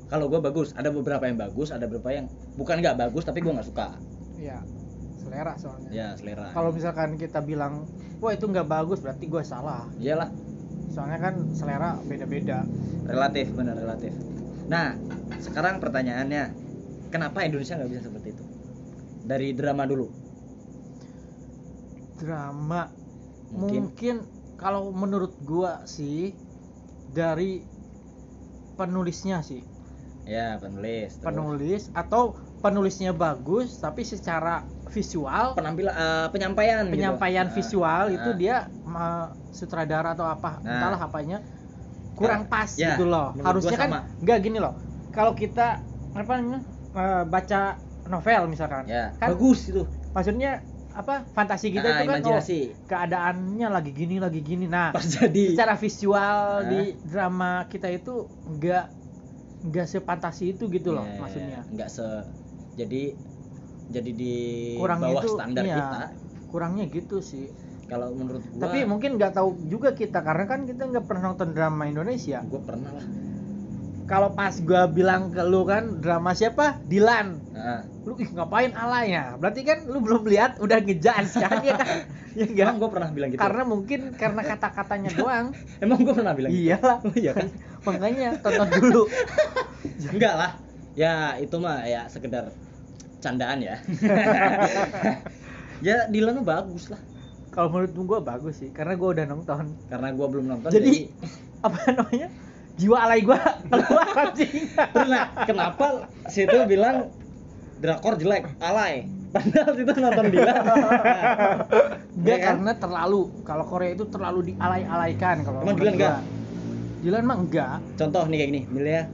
kalau 0.07 0.27
gua 0.29 0.43
bagus. 0.43 0.77
Ada 0.77 0.93
beberapa 0.93 1.25
yang 1.25 1.41
bagus 1.41 1.73
ada 1.73 1.89
beberapa 1.89 2.13
yang 2.13 2.25
bukan 2.55 2.83
nggak 2.83 2.99
bagus 2.99 3.25
tapi 3.25 3.41
gua 3.41 3.57
nggak 3.57 3.67
suka. 3.67 3.97
Ya 4.37 4.61
selera 5.21 5.53
soalnya. 5.57 5.89
Ya 5.89 6.07
selera. 6.19 6.51
Kalau 6.51 6.69
misalkan 6.75 7.15
kita 7.15 7.39
bilang 7.41 7.87
wah 8.19 8.35
itu 8.35 8.45
nggak 8.45 8.67
bagus 8.67 8.99
berarti 8.99 9.25
gue 9.31 9.43
salah. 9.47 9.87
Iyalah. 9.97 10.29
Soalnya 10.91 11.19
kan 11.23 11.35
selera 11.55 11.95
beda-beda. 12.03 12.67
Relatif 13.07 13.49
bener 13.55 13.79
relatif. 13.79 14.11
Nah 14.67 14.99
sekarang 15.39 15.79
pertanyaannya 15.79 16.60
kenapa 17.13 17.43
Indonesia 17.47 17.75
nggak 17.77 17.91
bisa 17.91 18.01
seperti 18.07 18.27
itu? 18.35 18.43
Dari 19.29 19.47
drama 19.53 19.83
dulu. 19.91 20.07
Drama. 22.21 22.81
Mungkin. 23.51 23.91
mungkin, 23.91 24.15
kalau 24.55 24.93
menurut 24.95 25.33
gua 25.43 25.83
sih 25.89 26.31
dari 27.11 27.65
penulisnya 28.79 29.43
sih. 29.43 29.61
Ya 30.25 30.57
penulis 30.61 31.17
terus. 31.19 31.27
Penulis 31.27 31.83
atau 31.91 32.37
penulisnya 32.61 33.11
bagus 33.11 33.81
tapi 33.81 34.05
secara 34.05 34.61
visual 34.91 35.57
penampilan 35.57 35.93
eh, 35.97 36.27
penyampaian 36.29 36.83
gitu. 36.85 36.93
penyampaian 36.93 37.47
Ah, 37.49 37.53
visual 37.57 38.03
itu 38.13 38.29
ah. 38.29 38.37
dia 38.37 38.55
ma- 38.85 39.33
sutradara 39.49 40.13
atau 40.13 40.27
apa 40.29 40.61
Nah. 40.61 40.77
entahlah 40.77 40.99
apanya 41.01 41.37
kurang 42.13 42.45
Ya, 42.45 42.51
pas 42.53 42.69
ya, 42.77 42.87
gitu 42.93 43.03
loh. 43.09 43.33
Harusnya 43.41 43.77
kan 43.81 43.89
nggak 44.21 44.37
gini 44.45 44.57
loh. 44.61 44.73
Kalau 45.09 45.33
kita 45.33 45.81
apa 46.13 46.31
namanya 46.37 46.61
eh, 46.93 47.23
baca 47.23 47.61
novel 48.03 48.41
misalkan. 48.47 48.83
Ya. 48.85 49.13
Kan 49.15 49.31
bagus 49.31 49.67
itu. 49.67 49.83
maksudnya 50.11 50.59
apa 50.91 51.23
fantasi 51.31 51.71
kita 51.71 51.87
Ah, 51.87 51.91
itu 51.93 52.03
kan 52.03 52.03
oh, 52.03 52.15
imajinasi 52.19 52.57
keadaannya 52.83 53.67
lagi 53.67 53.91
gini 53.91 54.19
lagi 54.19 54.41
gini. 54.41 54.67
Nah 54.67 54.91
pas 54.91 55.07
jadi. 55.07 55.55
secara 55.55 55.75
visual 55.75 56.35
Ah. 56.59 56.67
di 56.67 56.81
drama 57.01 57.63
kita 57.65 57.87
itu 57.87 58.27
nggak 58.45 58.85
nggak 59.61 59.87
sepantasi 59.87 60.51
itu 60.51 60.67
gitu 60.67 60.91
loh 60.91 61.05
Ya, 61.05 61.15
maksudnya. 61.15 61.59
nggak 61.69 61.87
se 61.87 62.03
jadi 62.75 63.13
jadi 63.87 64.11
di 64.11 64.35
kurangnya 64.75 65.07
bawah 65.11 65.21
itu 65.21 65.29
standar 65.31 65.63
iya, 65.63 65.75
kita. 65.77 65.99
kurangnya 66.47 66.85
gitu 66.87 67.17
sih. 67.21 67.47
Kalau 67.87 68.11
menurut 68.11 68.43
gua 68.49 68.61
tapi 68.63 68.83
mungkin 68.83 69.15
nggak 69.15 69.31
tahu 69.31 69.49
juga 69.67 69.91
kita 69.91 70.19
karena 70.19 70.43
kan 70.43 70.63
kita 70.63 70.83
nggak 70.87 71.05
pernah 71.07 71.31
nonton 71.31 71.51
drama 71.51 71.87
Indonesia. 71.87 72.43
Gua 72.43 72.59
pernah 72.63 72.91
lah 72.91 73.05
kalau 74.11 74.35
pas 74.35 74.51
gua 74.59 74.91
bilang 74.91 75.31
ke 75.31 75.39
lu 75.39 75.63
kan 75.63 76.03
drama 76.03 76.35
siapa? 76.35 76.83
Dilan. 76.83 77.39
Nah, 77.55 77.87
lu 78.03 78.19
ih 78.19 78.27
ngapain 78.27 78.75
alay 78.75 79.15
ya? 79.15 79.39
Berarti 79.39 79.63
kan 79.63 79.87
lu 79.87 80.03
belum 80.03 80.27
lihat 80.27 80.59
udah 80.59 80.83
ngejudge 80.83 81.39
kan 81.39 81.63
ya 81.63 81.79
kan? 81.79 81.99
Ya 82.31 82.47
enggak? 82.47 82.63
Emang 82.63 82.79
gua 82.79 82.89
pernah 82.95 83.09
bilang 83.11 83.29
gitu? 83.31 83.43
Karena 83.43 83.63
mungkin 83.67 83.99
karena 84.15 84.41
kata-katanya 84.43 85.09
doang. 85.19 85.55
Emang 85.79 85.99
gua 86.03 86.15
pernah 86.15 86.35
bilang 86.35 86.51
gitu? 86.51 86.63
iyalah 86.63 86.99
oh 87.03 87.15
iya 87.15 87.31
kan? 87.31 87.47
Makanya 87.87 88.29
tonton 88.43 88.67
dulu. 88.71 89.03
Enggak 90.11 90.33
lah. 90.35 90.51
Ya 90.95 91.39
itu 91.39 91.55
mah 91.59 91.87
ya 91.87 92.07
sekedar 92.11 92.51
candaan 93.23 93.63
ya. 93.63 93.79
Ya 95.79 96.07
Dylan 96.11 96.43
mah 96.43 96.59
bagus 96.59 96.91
lah. 96.91 96.99
Kalau 97.51 97.67
menurut 97.71 97.95
gua 97.95 98.19
bagus 98.19 98.59
sih 98.59 98.71
karena 98.75 98.95
gua 98.99 99.15
udah 99.15 99.25
nonton. 99.27 99.71
Karena 99.87 100.11
gua 100.15 100.27
belum 100.31 100.45
nonton 100.51 100.71
jadi 100.71 101.11
apa 101.61 101.79
namanya 101.95 102.27
jiwa 102.81 102.97
alay 103.05 103.21
gua. 103.21 103.37
Keluar 103.69 104.09
anjing. 104.17 104.73
Terus 104.73 105.07
nah 105.13 105.25
kenapa 105.45 105.85
situ 106.33 106.57
bilang 106.65 107.13
drakor 107.77 108.17
jelek? 108.17 108.49
Alay. 108.57 109.05
Padahal 109.31 109.71
situ 109.79 109.91
nonton 109.95 110.25
Dylan 110.27 110.55
nah, 110.59 110.75
Enggak 112.19 112.35
ya 112.35 112.43
kan? 112.43 112.47
karena 112.51 112.71
terlalu 112.75 113.21
kalau 113.47 113.63
Korea 113.63 113.95
itu 113.95 114.03
terlalu 114.11 114.51
dialay-alaykan 114.51 115.47
kalau 115.47 115.63
Emang 115.63 115.79
Dylan 115.79 115.95
enggak? 115.95 116.19
Dylan 116.99 117.23
mah 117.23 117.37
enggak. 117.39 117.77
Contoh 117.95 118.27
nih 118.27 118.37
kayak 118.43 118.49
gini 118.51 118.61
Milia 118.67 119.07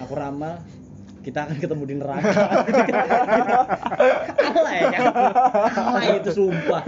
aku 0.00 0.12
ramal 0.16 0.64
kita 1.26 1.42
akan 1.42 1.56
ketemu 1.58 1.82
di 1.82 1.94
neraka. 1.98 2.30
Alay 4.46 4.80
kan? 4.94 5.02
Alay 5.74 6.08
itu 6.22 6.30
sumpah. 6.30 6.82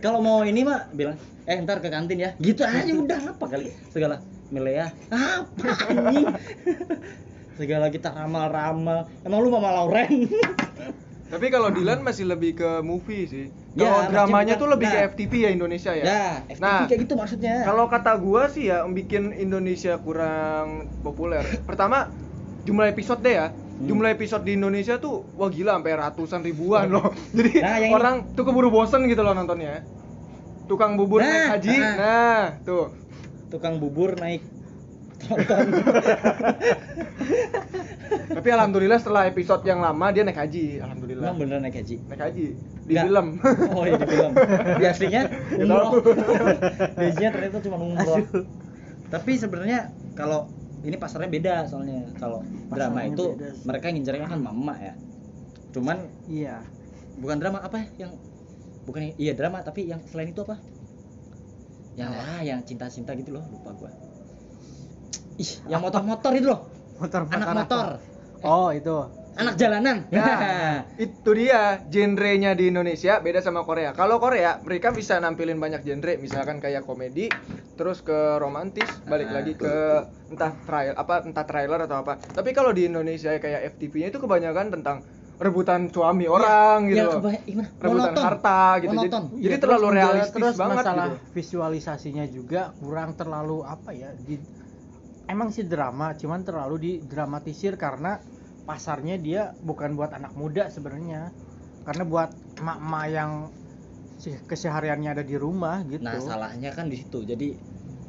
Kalau 0.00 0.24
mau 0.24 0.40
ini 0.40 0.64
mah 0.64 0.88
bilang 0.88 1.20
eh 1.44 1.60
ntar 1.60 1.84
ke 1.84 1.92
kantin 1.92 2.16
ya. 2.16 2.30
Gitu 2.40 2.64
aja 2.64 2.88
udah 2.88 3.36
apa 3.36 3.44
kali? 3.44 3.76
Segala 3.92 4.24
Milea 4.48 4.88
apa 5.08 5.68
anjing 5.88 6.28
segala 7.60 7.92
kita 7.92 8.08
ramal-ramal. 8.08 9.12
Emang 9.20 9.44
lu 9.44 9.52
mama 9.52 9.68
Lauren? 9.76 10.08
Tapi 11.32 11.48
kalau 11.48 11.72
Dylan 11.72 12.04
masih 12.04 12.28
lebih 12.28 12.56
ke 12.56 12.70
movie 12.84 13.24
sih. 13.24 13.46
Ya, 13.72 13.88
kalau 13.88 13.88
maksudnya 13.88 14.12
dramanya 14.12 14.44
bukan- 14.52 14.60
tuh 14.60 14.68
lebih 14.68 14.86
nah. 14.88 14.92
ke 14.92 15.00
FTV 15.12 15.32
ya 15.32 15.50
Indonesia 15.50 15.92
ya. 15.92 16.04
Ya 16.04 16.24
FTV 16.44 16.60
Nah, 16.60 16.80
kayak 16.84 17.00
gitu 17.04 17.14
maksudnya. 17.16 17.54
Kalau 17.64 17.84
kata 17.88 18.12
gua 18.20 18.42
sih 18.48 18.68
ya 18.68 18.84
bikin 18.84 19.32
Indonesia 19.32 19.96
kurang 19.96 20.68
populer. 21.00 21.40
Pertama 21.64 22.12
jumlah 22.62 22.86
episode 22.86 23.20
deh 23.20 23.34
ya. 23.34 23.46
Hmm. 23.48 23.84
Jumlah 23.84 24.10
episode 24.10 24.42
di 24.42 24.52
Indonesia 24.54 24.94
tuh 24.96 25.26
wah 25.34 25.48
gila 25.48 25.74
sampai 25.74 25.92
ratusan 25.96 26.40
ribuan 26.40 26.86
loh. 26.88 27.10
Jadi 27.36 27.50
Nah, 27.58 27.76
yang 27.76 27.90
ini- 27.90 27.96
orang 27.96 28.14
tuh 28.32 28.42
keburu 28.42 28.68
bosen 28.68 29.04
gitu 29.04 29.20
loh 29.20 29.32
nontonnya. 29.32 29.82
Tukang 30.64 30.94
bubur 30.94 31.18
Nah, 31.18 31.26
naik 31.26 31.50
haji. 31.58 31.74
nah. 31.74 31.94
Nah, 31.96 32.44
tuh. 32.62 32.86
tukang 33.48 33.76
bubur 33.76 34.16
naik 34.16 34.40
Tapi 38.32 38.48
alhamdulillah 38.48 38.98
setelah 38.98 39.24
episode 39.24 39.62
yang 39.62 39.78
lama 39.78 40.10
dia 40.10 40.22
naik 40.22 40.34
haji. 40.36 40.78
Alhamdulillah. 40.78 41.28
emang 41.28 41.38
beneran 41.38 41.62
naik 41.62 41.76
haji 41.76 41.96
Naik 42.02 42.22
haji 42.22 42.46
di 42.82 42.92
Nggak. 42.92 43.04
film. 43.06 43.26
Oh 43.76 43.84
iya 43.84 43.94
di 43.94 44.06
film. 44.08 44.32
Di 44.72 44.84
aslinya 44.84 45.22
umroh. 45.54 45.90
Di 46.92 47.04
aslinya 47.06 47.30
ternyata 47.30 47.56
cuma 47.60 47.76
umroh. 47.78 48.18
Tapi 49.08 49.32
sebenarnya 49.36 49.80
kalau 50.12 50.48
ini 50.82 50.96
pasarnya 50.98 51.30
beda 51.30 51.54
soalnya 51.70 52.10
kalau 52.18 52.42
drama 52.70 53.06
itu 53.06 53.38
beda 53.38 53.48
sih. 53.54 53.64
mereka 53.66 53.86
ngincernya 53.94 54.26
kan 54.26 54.40
mama 54.42 54.74
ya. 54.78 54.94
Cuman 55.70 56.10
iya 56.26 56.62
bukan 57.22 57.36
drama 57.38 57.62
apa 57.62 57.86
ya 57.86 58.06
yang 58.08 58.12
bukan 58.82 59.14
iya 59.14 59.32
drama 59.38 59.62
tapi 59.62 59.86
yang 59.86 60.02
selain 60.10 60.34
itu 60.34 60.42
apa? 60.42 60.58
Yang 61.94 62.10
Apa? 62.10 62.24
ah 62.24 62.40
yang 62.42 62.60
cinta-cinta 62.64 63.12
gitu 63.14 63.36
loh, 63.36 63.44
lupa 63.52 63.70
gua. 63.76 63.90
Ih, 65.36 65.52
yang 65.68 65.80
motor-motor 65.84 66.32
itu 66.34 66.48
loh. 66.50 66.66
motor 67.00 67.26
Anak 67.30 67.48
motor. 67.66 67.86
oh 68.42 68.70
itu 68.70 68.94
Anak 69.32 69.56
jalanan. 69.56 70.04
Nah, 70.08 70.84
itu 71.00 71.30
dia 71.32 71.80
genrenya 71.86 72.52
di 72.52 72.68
Indonesia 72.68 73.16
beda 73.18 73.40
sama 73.40 73.62
Korea. 73.62 73.90
Kalau 73.90 74.20
Korea 74.20 74.60
mereka 74.60 74.92
bisa 74.92 75.16
nampilin 75.16 75.56
banyak 75.56 75.80
genre, 75.80 76.14
misalkan 76.16 76.60
kayak 76.60 76.84
komedi, 76.84 77.32
terus 77.72 78.00
ke 78.00 78.12
romantis, 78.36 78.84
balik 79.02 79.26
Ah. 79.26 79.34
lagi 79.34 79.52
ke 79.54 79.74
entah 80.28 80.52
trial 80.58 80.92
apa 80.94 81.24
entah 81.24 81.44
trailer 81.44 81.80
atau 81.82 81.96
apa. 81.98 82.20
Tapi 82.20 82.50
kalau 82.50 82.70
di 82.70 82.84
Indonesia 82.84 83.32
kayak 83.34 83.72
FTV-nya 83.72 84.08
itu 84.08 84.20
kebanyakan 84.20 84.68
tentang 84.70 85.00
rebutan 85.38 85.88
suami 85.88 86.28
orang 86.28 86.86
gitu 86.86 87.00
ya, 87.00 87.08
kebaya- 87.10 87.42
gimana? 87.42 87.68
Rebutan 87.74 88.04
Monoton. 88.06 88.22
harta 88.22 88.60
gitu. 88.76 88.84
Jadi, 88.84 88.96
Monoton. 89.00 89.24
jadi 89.40 89.56
terlalu 89.58 89.86
realistis 89.90 90.34
terus 90.36 90.54
banget 90.54 90.76
masalah 90.78 91.04
gitu. 91.08 91.16
visualisasinya 91.32 92.24
juga 92.28 92.60
kurang 92.76 93.10
terlalu 93.12 93.58
apa 93.64 93.90
ya 93.90 94.12
di 94.14 94.36
emang 95.24 95.48
sih 95.48 95.64
drama 95.64 96.12
cuman 96.12 96.40
terlalu 96.42 96.76
didramatisir 96.78 97.74
karena 97.74 98.20
pasarnya 98.62 99.16
dia 99.16 99.42
bukan 99.58 99.92
buat 99.92 100.10
anak 100.10 100.32
muda 100.32 100.68
sebenarnya. 100.68 101.30
Karena 101.82 102.02
buat 102.02 102.30
emak-emak 102.56 103.04
yang 103.08 103.30
si- 104.16 104.38
kesehariannya 104.40 105.10
ada 105.12 105.22
di 105.22 105.34
rumah 105.34 105.82
gitu. 105.84 106.00
Nah, 106.00 106.16
salahnya 106.16 106.70
kan 106.70 106.86
di 106.86 106.96
situ. 106.96 107.22
Jadi 107.22 107.58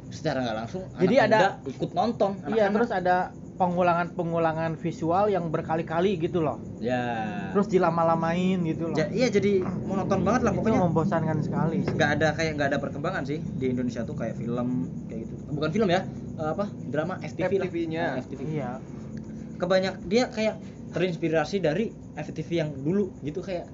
secara 0.08 0.42
nggak 0.42 0.56
langsung 0.56 0.82
Jadi 0.96 1.16
anak 1.18 1.28
ada- 1.28 1.42
muda 1.58 1.72
ikut 1.72 1.92
nonton. 1.92 2.32
iya 2.46 2.70
anak-anak. 2.70 2.74
terus 2.76 2.92
ada 2.92 3.16
pengulangan-pengulangan 3.54 4.78
visual 4.78 5.26
yang 5.28 5.50
berkali-kali 5.50 6.18
gitu 6.18 6.40
loh. 6.40 6.62
Ya. 6.78 7.26
Terus 7.52 7.68
dilama-lamain 7.68 8.62
gitu 8.62 8.90
loh. 8.90 8.96
Ja- 8.96 9.10
iya 9.10 9.28
jadi 9.28 9.62
monoton 9.84 10.22
banget 10.22 10.42
lah 10.44 10.52
itu 10.52 10.60
pokoknya. 10.62 10.80
membosankan 10.80 11.38
sekali 11.42 11.78
sih. 11.82 11.94
Nggak 11.94 12.10
ada 12.14 12.28
kayak 12.32 12.52
nggak 12.56 12.70
ada 12.70 12.80
perkembangan 12.80 13.24
sih 13.24 13.42
di 13.42 13.66
Indonesia 13.70 14.02
tuh 14.02 14.14
kayak 14.14 14.38
film 14.38 14.68
kayak 15.08 15.26
gitu. 15.26 15.34
Bukan 15.50 15.70
film 15.70 15.90
ya 15.90 16.02
eh, 16.34 16.50
apa? 16.50 16.66
Drama 16.88 17.14
FTV, 17.20 17.42
lah. 17.52 17.66
FTV-nya. 17.66 18.04
Ah, 18.08 18.22
FTV. 18.22 18.40
iya 18.48 18.72
kebanyak 19.64 19.96
dia 20.06 20.28
kayak 20.28 20.60
terinspirasi 20.92 21.58
dari 21.58 21.90
FTV 22.14 22.50
yang 22.54 22.70
dulu 22.76 23.10
gitu 23.24 23.40
kayak 23.40 23.66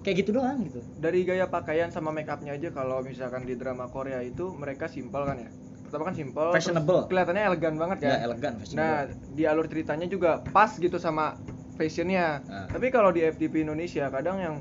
kayak 0.00 0.22
gitu 0.22 0.36
doang 0.36 0.62
gitu 0.64 0.80
dari 0.96 1.24
gaya 1.24 1.44
pakaian 1.44 1.88
sama 1.88 2.08
make 2.08 2.28
upnya 2.28 2.54
aja 2.54 2.70
kalau 2.70 3.00
misalkan 3.00 3.42
di 3.42 3.56
drama 3.56 3.88
Korea 3.88 4.20
itu 4.20 4.54
mereka 4.54 4.86
simpel 4.86 5.24
kan 5.24 5.36
ya 5.36 5.50
pertama 5.84 6.08
kan 6.08 6.14
simpel 6.14 6.46
Fashionable. 6.50 7.06
kelihatannya 7.08 7.42
elegan 7.44 7.74
banget 7.76 7.98
ya 8.00 8.08
kan 8.08 8.20
elegan 8.24 8.52
nah 8.54 8.62
fashionable. 8.62 9.34
di 9.34 9.42
alur 9.44 9.66
ceritanya 9.66 10.06
juga 10.06 10.30
pas 10.50 10.70
gitu 10.72 10.96
sama 10.96 11.36
fashionnya 11.74 12.40
Ah. 12.46 12.70
tapi 12.70 12.88
kalau 12.88 13.10
di 13.10 13.20
FTV 13.20 13.66
Indonesia 13.66 14.06
kadang 14.08 14.38
yang 14.38 14.54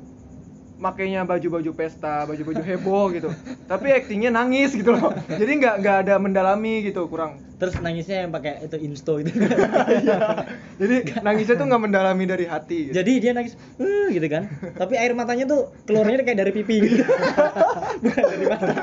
makainya 0.77 1.23
baju-baju 1.23 1.71
pesta 1.71 2.25
baju-baju 2.25 2.59
heboh 2.59 3.05
gitu 3.13 3.29
tapi 3.71 3.93
aktingnya 3.93 4.31
nangis 4.31 4.73
gitu 4.73 4.91
loh 4.91 5.13
jadi 5.29 5.51
nggak 5.53 5.75
nggak 5.79 5.97
ada 6.07 6.15
mendalami 6.19 6.83
gitu 6.83 7.05
kurang 7.07 7.39
terus 7.53 7.77
nangisnya 7.77 8.17
yang 8.19 8.31
pakai 8.31 8.59
itu 8.61 8.77
insto 8.77 9.17
itu 9.17 9.29
jadi 10.81 10.95
nangisnya 11.19 11.55
tuh 11.55 11.65
nggak 11.65 11.81
mendalami 11.81 12.25
dari 12.25 12.43
hati 12.43 12.89
gitu. 12.89 12.93
jadi 12.93 13.11
dia 13.19 13.31
nangis 13.31 13.53
"Uh," 13.75 14.09
gitu 14.09 14.27
kan 14.27 14.49
tapi 14.73 14.93
air 14.95 15.13
matanya 15.13 15.45
tuh 15.45 15.71
keluarnya 15.83 16.21
kayak 16.21 16.39
dari 16.39 16.51
pipi 16.51 16.75
gitu 16.81 17.03
bukan 18.03 18.23
dari 18.25 18.45
mata 18.45 18.73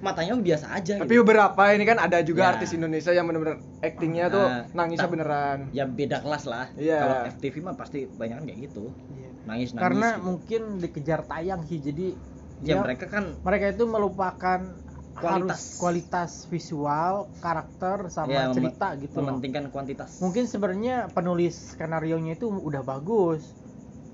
matanya 0.00 0.32
biasa 0.34 0.66
aja 0.72 0.94
tapi 0.98 1.12
gitu. 1.12 1.22
beberapa 1.22 1.62
ini 1.70 1.84
kan 1.84 1.98
ada 1.98 2.18
juga 2.20 2.38
Ya. 2.38 2.52
artis 2.52 2.70
Indonesia 2.70 3.10
yang 3.10 3.24
bener-bener 3.24 3.56
aktingnya 3.80 4.26
tuh 4.28 4.44
Ah, 4.44 4.62
nangisnya 4.72 5.02
tak- 5.02 5.12
beneran 5.12 5.58
ya 5.70 5.84
beda 5.84 6.18
kelas 6.18 6.44
lah 6.44 6.66
Iya. 6.74 6.98
kalau 6.98 7.16
FTV 7.30 7.54
mah 7.60 7.74
pasti 7.74 8.06
banyak 8.06 8.44
kayak 8.44 8.58
gitu 8.66 8.92
Iya. 9.06 9.28
nangis 9.44 9.70
nangis 9.70 9.82
karena 9.82 10.08
gitu. 10.10 10.22
mungkin 10.22 10.62
dikejar 10.78 11.20
tayang 11.24 11.60
sih 11.62 11.78
jadi 11.78 12.16
ya 12.58 12.72
ya, 12.72 12.80
mereka 12.80 13.04
kan 13.06 13.36
mereka 13.38 13.68
itu 13.70 13.84
melupakan 13.84 14.60
Kualitas. 15.16 15.32
harus 15.32 15.80
kualitas 15.80 16.30
visual 16.52 17.14
karakter 17.40 18.12
sama 18.12 18.32
ya, 18.36 18.42
mem- 18.52 18.56
cerita 18.56 18.88
gitu 19.00 19.16
loh. 19.24 19.32
mementingkan 19.32 19.72
kuantitas. 19.72 20.20
Mungkin 20.20 20.44
sebenarnya 20.44 21.08
penulis 21.08 21.72
skenario 21.72 22.20
nya 22.20 22.36
itu 22.36 22.52
udah 22.52 22.84
bagus. 22.84 23.56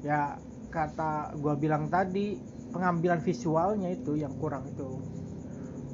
Ya 0.07 0.38
kata 0.70 1.34
gua 1.42 1.59
bilang 1.59 1.90
tadi 1.90 2.38
pengambilan 2.70 3.18
visualnya 3.20 3.90
itu 3.90 4.14
yang 4.14 4.30
kurang 4.38 4.62
itu. 4.70 4.88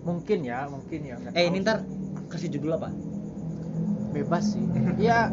Mungkin 0.05 0.45
ya 0.45 0.69
mungkin 0.69 1.01
ya 1.09 1.17
eh 1.33 1.49
ini 1.49 1.65
ntar 1.65 1.85
kasih 2.29 2.53
judul 2.53 2.77
apa? 2.77 2.93
Bebas 4.13 4.45
sih. 4.53 4.65
Ya 5.09 5.33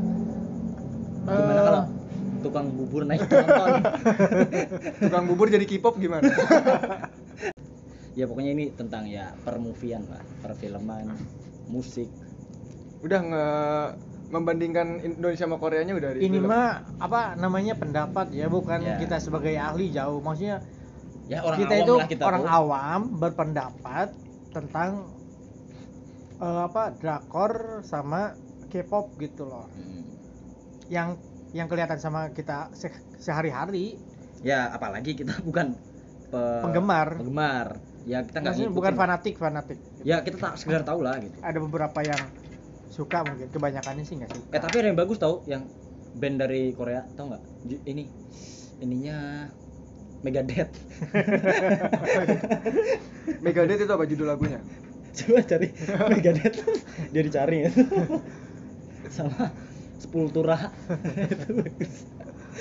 gimana 1.25 1.57
eh, 1.57 1.65
kalau 1.65 1.83
tukang 2.45 2.67
bubur 2.69 3.01
naik 3.09 3.25
nonton 3.25 3.81
tukang 5.09 5.25
bubur 5.25 5.49
jadi 5.49 5.65
K-pop 5.65 5.97
gimana 5.97 6.29
ya 8.15 8.25
pokoknya 8.25 8.51
ini 8.53 8.65
tentang 8.71 9.03
ya 9.05 9.35
permovian 9.37 10.07
lah 10.07 10.23
perfilman 10.39 11.11
musik 11.67 12.07
udah 13.01 13.19
nge 13.21 13.47
membandingkan 14.25 14.87
Indonesia 14.99 15.45
sama 15.45 15.55
Koreanya 15.55 15.93
udah 15.93 16.17
ini 16.17 16.33
film. 16.33 16.49
mah 16.49 16.81
apa 16.97 17.35
namanya 17.35 17.75
pendapat 17.75 18.31
ya 18.31 18.47
bukan 18.47 18.81
Ya. 18.81 18.97
kita 18.97 19.19
sebagai 19.19 19.53
ahli 19.53 19.91
jauh 19.91 20.17
maksudnya 20.17 20.63
ya 21.27 21.43
orang 21.43 21.59
kita 21.59 21.73
awam 21.73 21.83
itu 21.83 21.93
lah 21.93 22.07
kita 22.07 22.23
orang 22.23 22.41
tuh. 22.41 22.51
awam 22.51 23.01
berpendapat 23.13 24.07
tentang 24.49 24.89
eh, 26.37 26.61
apa 26.63 26.83
drakor 26.93 27.51
sama 27.81 28.33
K-pop 28.65 29.13
gitu 29.17 29.45
loh 29.45 29.67
Hmm. 29.69 30.03
yang 30.87 31.07
yang 31.51 31.67
kelihatan 31.67 31.95
sama 31.95 32.29
kita 32.29 32.71
se- 32.71 32.91
sehari-hari 33.17 33.99
ya 34.41 34.67
apalagi 34.69 35.13
kita 35.13 35.35
bukan 35.47 35.75
pe- 36.25 36.61
Penggemar. 36.61 37.07
penggemar 37.15 37.67
ya 38.05 38.21
kita 38.21 38.37
nggak 38.41 38.55
ngikutin 38.55 38.77
bukan 38.77 38.93
fanatik 38.93 39.35
fanatik. 39.41 39.79
Ya 40.05 40.21
kita 40.21 40.37
tak 40.37 40.53
sekedar 40.61 40.85
tahu 40.85 41.01
lah 41.01 41.17
gitu. 41.17 41.33
Ada 41.41 41.57
beberapa 41.57 41.99
yang 42.05 42.21
suka 42.93 43.25
mungkin 43.25 43.49
kebanyakannya 43.49 44.05
sih 44.05 44.15
nggak 44.21 44.31
suka. 44.31 44.47
Eh 44.53 44.61
tapi 44.61 44.75
ada 44.79 44.87
yang 44.93 44.99
bagus 44.99 45.17
tau 45.17 45.41
yang 45.49 45.65
band 46.15 46.37
dari 46.39 46.71
Korea 46.77 47.01
tau 47.17 47.33
nggak? 47.33 47.43
Ini 47.89 48.03
ininya 48.85 49.49
Megadeth. 50.21 50.69
Megadeth 53.45 53.81
itu 53.81 53.93
apa 53.93 54.05
judul 54.09 54.27
lagunya? 54.29 54.61
Coba 55.13 55.41
cari 55.45 55.67
Megadeth 56.13 56.57
dia 57.09 57.21
dicari. 57.25 57.57
Ya 57.65 57.69
sama 59.09 59.53
Sepultura. 60.01 60.73
Itu 61.33 61.61
bagus 61.61 61.93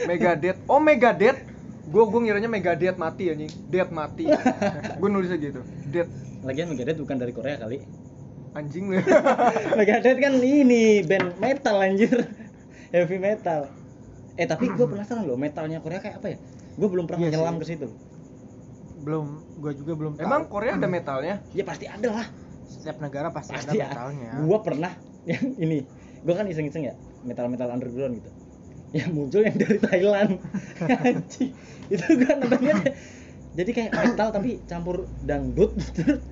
Megadeth. 0.08 0.60
Oh 0.68 0.80
Megadeth 0.80 1.53
gue 1.84 2.02
gue 2.08 2.20
ngiranya 2.24 2.48
Megadeth 2.48 2.96
mati 2.96 3.30
anjing. 3.30 3.52
Dead 3.68 3.88
mati. 3.92 4.24
Gue 5.00 5.08
nulisnya 5.12 5.36
gitu. 5.36 5.60
Dead 5.92 6.08
lagian 6.44 6.72
Megadeth 6.72 6.98
bukan 7.00 7.16
dari 7.20 7.32
Korea 7.36 7.60
kali. 7.60 7.84
Anjing. 8.56 8.84
Lu 8.92 9.00
Megadeth 9.76 10.18
kan 10.18 10.34
ini 10.40 11.04
band 11.04 11.36
metal 11.38 11.76
anjir. 11.80 12.24
Heavy 12.94 13.18
metal. 13.20 13.68
Eh 14.34 14.46
tapi 14.48 14.70
gue 14.70 14.86
penasaran 14.86 15.28
loh 15.28 15.38
metalnya 15.38 15.78
Korea 15.84 16.00
kayak 16.00 16.24
apa 16.24 16.26
ya? 16.34 16.38
Gue 16.74 16.88
belum 16.90 17.04
pernah 17.06 17.20
Iya 17.26 17.30
nyelam 17.38 17.56
ke 17.60 17.66
situ. 17.68 17.86
Belum 19.04 19.44
gue 19.60 19.72
juga 19.76 19.92
belum 19.94 20.12
tahu. 20.16 20.24
emang 20.24 20.42
Korea 20.48 20.80
ada 20.80 20.88
metalnya? 20.88 21.44
Ya 21.52 21.62
pasti 21.62 21.86
ada 21.86 22.08
lah. 22.22 22.26
Setiap 22.64 22.98
negara 22.98 23.28
pasti, 23.30 23.52
pasti 23.54 23.76
ada 23.76 23.76
ya. 23.76 23.88
metalnya. 23.92 24.30
Gue 24.42 24.58
pernah 24.64 24.92
yang 25.30 25.44
ini. 25.60 25.84
Gue 26.24 26.34
kan 26.34 26.48
iseng-iseng 26.48 26.88
ya 26.88 26.94
metal 27.24 27.48
metal 27.48 27.68
underground 27.72 28.20
gitu 28.20 28.43
yang 28.94 29.10
muncul 29.10 29.42
yang 29.42 29.58
dari 29.58 29.78
Thailand. 29.82 30.38
Anjing. 31.02 31.50
Itu 31.90 32.06
kan 32.22 32.38
nontonnya 32.38 32.94
jadi 33.54 33.70
kayak 33.70 33.92
metal 33.92 34.28
tapi 34.30 34.62
campur 34.70 35.10
dangdut. 35.26 35.74
Terus 35.98 36.22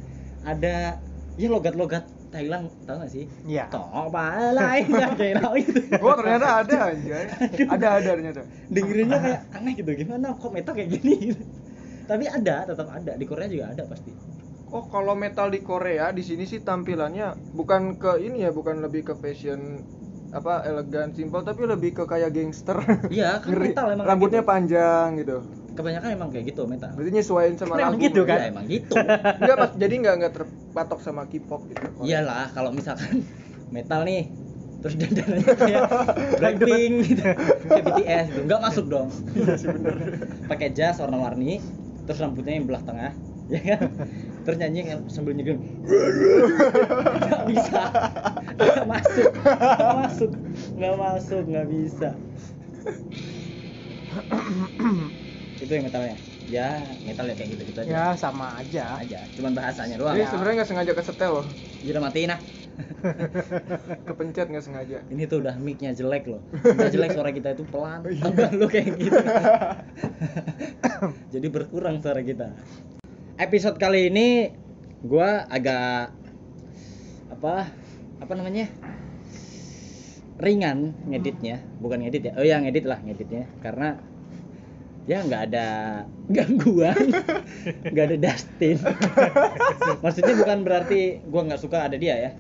ada 0.47 1.03
ya 1.35 1.49
logat-logat 1.51 2.07
Thailand 2.31 2.71
tau 2.87 3.03
gak 3.03 3.11
sih? 3.11 3.27
Iya. 3.45 3.67
Tok 3.69 4.09
balai 4.15 4.87
nggak 4.89 5.13
kayak 5.21 5.37
tau 5.45 5.53
itu 5.53 5.77
oh 6.01 6.17
ternyata 6.17 6.65
ada 6.65 6.77
anjay 6.95 7.27
ada 7.69 7.87
ada 7.99 8.11
ternyata. 8.17 8.41
Dengerinnya 8.71 9.19
kayak 9.19 9.41
aneh 9.59 9.73
gitu. 9.77 9.91
Gimana? 9.99 10.33
Kok 10.39 10.51
metal 10.55 10.73
kayak 10.73 10.91
gini 10.97 11.35
gitu. 11.35 11.43
tapi 12.07 12.31
ada 12.31 12.67
tetap 12.67 12.89
ada. 12.89 13.13
Di 13.19 13.27
Korea 13.27 13.51
juga 13.51 13.75
ada 13.75 13.85
pasti. 13.91 14.11
Oh 14.73 14.89
kalau 14.89 15.13
metal 15.13 15.53
di 15.53 15.61
Korea 15.61 16.15
di 16.17 16.25
sini 16.25 16.49
sih 16.49 16.65
tampilannya 16.65 17.53
bukan 17.53 18.01
ke 18.01 18.17
ini 18.25 18.49
ya 18.49 18.51
bukan 18.57 18.81
lebih 18.81 19.13
ke 19.13 19.15
fashion 19.21 19.85
apa 20.33 20.65
elegan 20.65 21.13
simpel 21.13 21.45
tapi 21.45 21.63
lebih 21.63 21.93
ke 21.93 22.05
kayak 22.05 22.33
gangster. 22.33 22.81
iya 23.13 23.37
kan 23.39 23.53
Ngeri. 23.53 23.69
metal 23.69 23.87
emang 23.91 24.07
Rambutnya 24.09 24.41
gitu. 24.41 24.49
panjang 24.49 25.09
gitu. 25.17 25.37
kebanyakan 25.73 26.09
emang 26.11 26.29
kayak 26.29 26.45
gitu 26.49 26.63
metal 26.65 26.89
Berarti 26.91 27.11
nyesuaiin 27.13 27.57
sama 27.57 27.77
lagu. 27.77 27.97
gitu 27.97 28.25
kan? 28.25 28.39
ya 28.39 28.47
emang 28.49 28.65
gitu 28.67 28.93
Enggak 28.97 29.57
pas 29.59 29.71
jadi 29.75 29.95
enggak 29.95 30.15
enggak 30.17 30.33
terpatok 30.35 31.01
sama 31.01 31.23
K-pop 31.25 31.69
gitu. 31.69 31.85
Iyalah 32.03 32.49
kalau 32.51 32.73
misalkan 32.73 33.25
metal 33.69 34.03
nih 34.03 34.29
terus 34.81 34.99
dandanannya 34.99 35.47
kayak 35.55 35.83
Blackpink 36.41 36.95
gitu 37.07 37.23
kayak 37.71 37.85
BTS 37.87 38.25
gitu 38.33 38.41
nggak 38.45 38.61
masuk 38.63 38.85
dong 38.89 39.09
Iya 39.31 39.55
sih 39.55 39.69
bener. 39.69 39.95
pakai 40.45 40.69
jas 40.73 40.99
warna-warni 40.99 41.61
terus 42.03 42.19
rambutnya 42.19 42.53
yang 42.53 42.67
belah 42.67 42.83
tengah 42.83 43.13
ya 43.47 43.61
kan 43.63 43.81
terus 44.43 44.59
nyanyi 44.59 44.79
yang 44.85 45.03
sambil 45.07 45.33
nyedun 45.35 45.59
nggak 47.23 47.45
bisa. 47.49 47.83
Nggak 48.59 48.87
masuk. 48.87 49.31
Nggak 49.43 49.95
masuk. 49.97 50.31
Nggak 50.77 50.95
masuk. 50.99 51.43
Nggak 51.49 51.67
bisa. 51.71 52.09
Itu 55.63 55.73
yang 55.73 55.85
metalnya. 55.87 56.17
Ya 56.51 56.85
metal 57.07 57.25
ya 57.31 57.35
kayak 57.39 57.51
gitu 57.55 57.63
gitu 57.71 57.79
aja. 57.81 57.89
Ya 57.89 58.05
sama 58.19 58.59
aja. 58.59 58.99
Aja. 58.99 59.25
Cuman 59.39 59.55
bahasanya 59.55 59.97
doang. 59.97 60.19
Ini 60.19 60.27
sebenarnya 60.29 60.55
nggak 60.63 60.69
sengaja 60.69 60.93
kesetel 60.93 61.31
loh. 61.41 61.47
Udah 61.83 62.03
matiin 62.03 62.35
ah 62.35 62.41
Kepencet 64.09 64.49
nggak 64.49 64.65
sengaja. 64.65 65.05
ini 65.13 65.29
tuh 65.29 65.45
udah 65.45 65.55
mic-nya 65.61 65.93
jelek 65.93 66.25
loh. 66.25 66.41
Udah 66.65 66.89
jelek 66.89 67.13
suara 67.15 67.31
kita 67.31 67.53
itu 67.53 67.65
pelan. 67.69 68.01
Tambah 68.05 68.51
lu 68.59 68.67
kayak 68.67 68.97
gitu. 68.97 69.23
Jadi 71.31 71.47
berkurang 71.53 72.01
suara 72.01 72.25
kita 72.25 72.49
episode 73.43 73.75
kali 73.75 74.07
ini 74.07 74.55
gua 75.03 75.51
agak 75.51 76.15
apa 77.35 77.67
apa 78.23 78.33
namanya 78.39 78.71
ringan 80.39 80.95
ngeditnya. 81.11 81.59
Bukan 81.83 82.07
ngedit 82.07 82.31
ya 82.31 82.33
oh 82.39 82.47
ya 82.47 82.63
ngedit 82.63 82.87
lah 82.87 83.03
ngeditnya. 83.03 83.51
Karena 83.59 83.99
ya 85.11 85.27
nggak 85.27 85.43
ada 85.51 85.67
gangguan 86.31 87.11
nggak 87.91 88.07
ada 88.15 88.17
Dustin. 88.23 88.79
Maksudnya 90.07 90.35
bukan 90.39 90.59
berarti 90.63 91.19
gua 91.27 91.43
nggak 91.51 91.63
suka 91.67 91.91
ada 91.91 91.99
dia 91.99 92.15
ya 92.15 92.31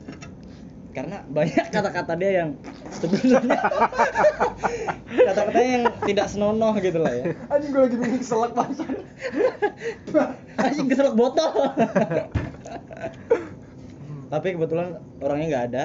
karena 0.92 1.24
banyak 1.32 1.66
kata-kata 1.72 2.12
dia 2.20 2.44
yang 2.44 2.50
sebenarnya 2.92 3.56
kata-katanya 5.32 5.70
yang 5.72 5.84
tidak 6.04 6.26
senonoh 6.28 6.76
gitu 6.76 7.00
lah 7.00 7.12
ya. 7.16 7.24
Anjing 7.48 7.72
gue 7.72 7.82
lagi 7.88 7.96
bingung 7.96 8.24
selak 8.24 8.52
pasar. 8.52 8.92
anjing 10.62 10.86
keselak 10.92 11.16
botol. 11.16 11.52
Tapi 14.28 14.46
kebetulan 14.52 15.00
orangnya 15.24 15.46
nggak 15.48 15.64
ada. 15.72 15.84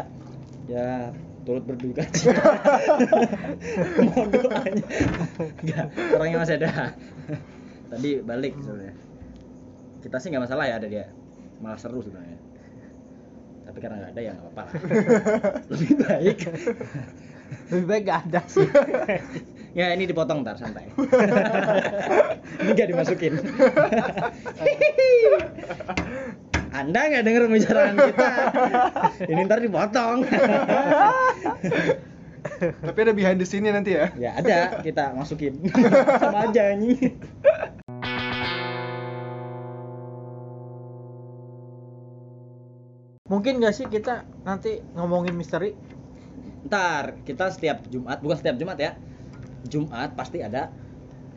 Ya 0.68 1.16
turut 1.48 1.64
berduka 1.64 2.04
cita. 2.12 2.36
Mohon 4.12 4.28
doanya. 4.36 4.86
Enggak 5.64 5.86
orangnya 6.20 6.38
masih 6.44 6.56
ada. 6.60 6.72
Tadi 7.88 8.10
balik 8.20 8.60
sebenarnya 8.60 8.96
kita 10.04 10.20
sih 10.20 10.28
nggak 10.36 10.44
masalah 10.52 10.68
ya 10.68 10.76
ada 10.84 10.88
dia. 10.92 11.08
Malah 11.64 11.80
seru 11.80 12.04
sebenarnya 12.04 12.47
tapi 13.78 13.86
karena 13.86 13.98
nggak 14.02 14.14
ada 14.18 14.22
ya 14.26 14.32
nggak 14.34 14.46
apa-apa 14.50 14.62
lah. 14.66 14.74
lebih 15.70 15.94
baik. 16.02 16.38
Lebih 17.70 17.86
baik 17.86 18.04
gak 18.10 18.20
ada 18.26 18.42
sih. 18.50 18.66
Ya 19.78 19.94
ini 19.94 20.10
dipotong 20.10 20.42
ntar 20.42 20.58
santai. 20.58 20.90
Ini 22.66 22.72
nggak 22.74 22.90
dimasukin. 22.90 23.38
Anda 26.74 27.00
nggak 27.14 27.22
denger 27.22 27.46
pembicaraan 27.46 27.94
kita. 27.94 28.30
Ini 29.30 29.40
ntar 29.46 29.62
dipotong. 29.62 30.26
Tapi 32.58 33.00
ada 33.06 33.14
behind 33.14 33.38
the 33.38 33.46
scene 33.46 33.70
nanti 33.70 33.94
ya. 33.94 34.10
ya 34.18 34.42
ada. 34.42 34.82
Kita 34.82 35.14
masukin. 35.14 35.62
Sama 36.18 36.50
aja 36.50 36.74
ini 36.74 37.14
mungkin 43.28 43.60
gak 43.60 43.76
sih 43.76 43.88
kita 43.88 44.24
nanti 44.44 44.80
ngomongin 44.96 45.36
misteri? 45.36 45.76
Ntar 46.68 47.20
kita 47.24 47.52
setiap 47.52 47.84
Jumat 47.88 48.20
bukan 48.20 48.38
setiap 48.40 48.56
Jumat 48.60 48.78
ya. 48.80 48.92
Jumat 49.68 50.16
pasti 50.16 50.40
ada 50.40 50.72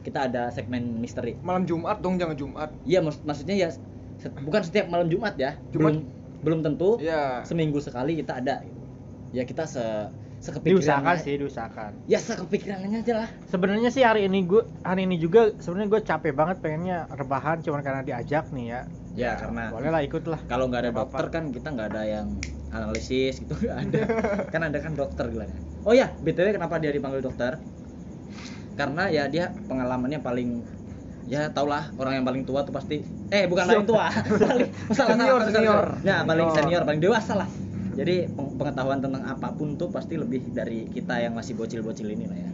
kita 0.00 0.26
ada 0.30 0.48
segmen 0.50 0.96
misteri. 0.98 1.36
Malam 1.44 1.68
Jumat 1.68 2.00
dong, 2.00 2.16
jangan 2.16 2.34
Jumat. 2.34 2.70
iya 2.88 3.04
mak- 3.04 3.20
maksudnya 3.20 3.56
ya 3.58 3.68
se- 4.16 4.32
bukan 4.42 4.62
setiap 4.64 4.88
malam 4.88 5.10
Jumat 5.10 5.36
ya. 5.36 5.58
Jumat. 5.70 5.92
belum 5.92 5.96
belum 6.40 6.60
tentu 6.64 6.96
Iya. 6.96 7.44
seminggu 7.44 7.78
sekali 7.84 8.16
kita 8.16 8.40
ada. 8.40 8.64
Ya 9.30 9.44
kita 9.44 9.68
se 9.68 9.84
sekepikiran 10.40 10.80
diusahakan 10.80 11.16
sih 11.20 11.34
diusahakan. 11.36 11.90
Ya 12.08 12.16
sekepikirannya 12.16 13.04
aja 13.04 13.14
lah. 13.24 13.28
Sebenarnya 13.52 13.92
sih 13.92 14.00
hari 14.00 14.24
ini 14.24 14.48
gue 14.48 14.64
hari 14.80 15.04
ini 15.04 15.20
juga 15.20 15.52
sebenarnya 15.60 15.88
gue 15.92 16.00
capek 16.00 16.32
banget 16.32 16.56
pengennya 16.64 17.04
rebahan 17.12 17.60
cuman 17.60 17.84
karena 17.84 18.00
diajak 18.00 18.48
nih 18.56 18.66
ya 18.72 18.80
ya 19.12 19.34
karena 19.34 19.74
boleh 19.74 19.90
lah 19.90 20.02
ikut 20.02 20.22
lah 20.24 20.40
kalau 20.46 20.70
nggak 20.70 20.80
ada 20.86 20.90
apa-apa. 20.90 21.10
dokter 21.10 21.26
kan 21.30 21.44
kita 21.50 21.68
nggak 21.70 21.88
ada 21.92 22.02
yang 22.06 22.26
analisis 22.70 23.42
gitu 23.42 23.54
nggak 23.58 23.78
ada. 23.82 24.00
Kan 24.54 24.60
ada 24.62 24.78
kan 24.78 24.92
dokter 24.94 25.26
gila 25.26 25.46
oh 25.82 25.90
ya 25.90 26.06
btw 26.16 26.54
kenapa 26.54 26.78
dia 26.78 26.90
dipanggil 26.90 27.18
dokter? 27.18 27.58
Karena 28.78 29.10
ya 29.10 29.26
dia 29.26 29.50
pengalamannya 29.68 30.20
paling 30.20 30.62
ya 31.28 31.46
tau 31.52 31.68
lah 31.68 31.90
orang 31.94 32.22
yang 32.22 32.26
paling 32.26 32.42
tua 32.42 32.64
tuh 32.64 32.72
pasti 32.72 33.02
eh 33.28 33.44
bukan 33.46 33.64
paling 33.66 33.86
tua 33.86 34.06
paling 34.40 34.70
salah 34.90 35.14
Senior, 35.14 35.38
salah, 35.38 35.40
salah, 35.42 35.52
senior. 35.52 35.86
ya 36.00 36.16
paling 36.24 36.48
Senior. 36.50 36.82
paling 36.86 37.00
dewasa 37.02 37.32
lah. 37.36 37.48
Jadi 37.90 38.30
peng- 38.30 38.54
pengetahuan 38.56 39.02
tentang 39.02 39.26
apa 39.26 39.52
pun 39.52 39.74
tuh 39.74 39.90
pasti 39.90 40.14
lebih 40.14 40.54
dari 40.54 40.86
kita 40.88 41.18
yang 41.18 41.34
masih 41.34 41.58
bocil-bocil 41.58 42.08
ini 42.08 42.24
lah 42.24 42.38
ya. 42.38 42.50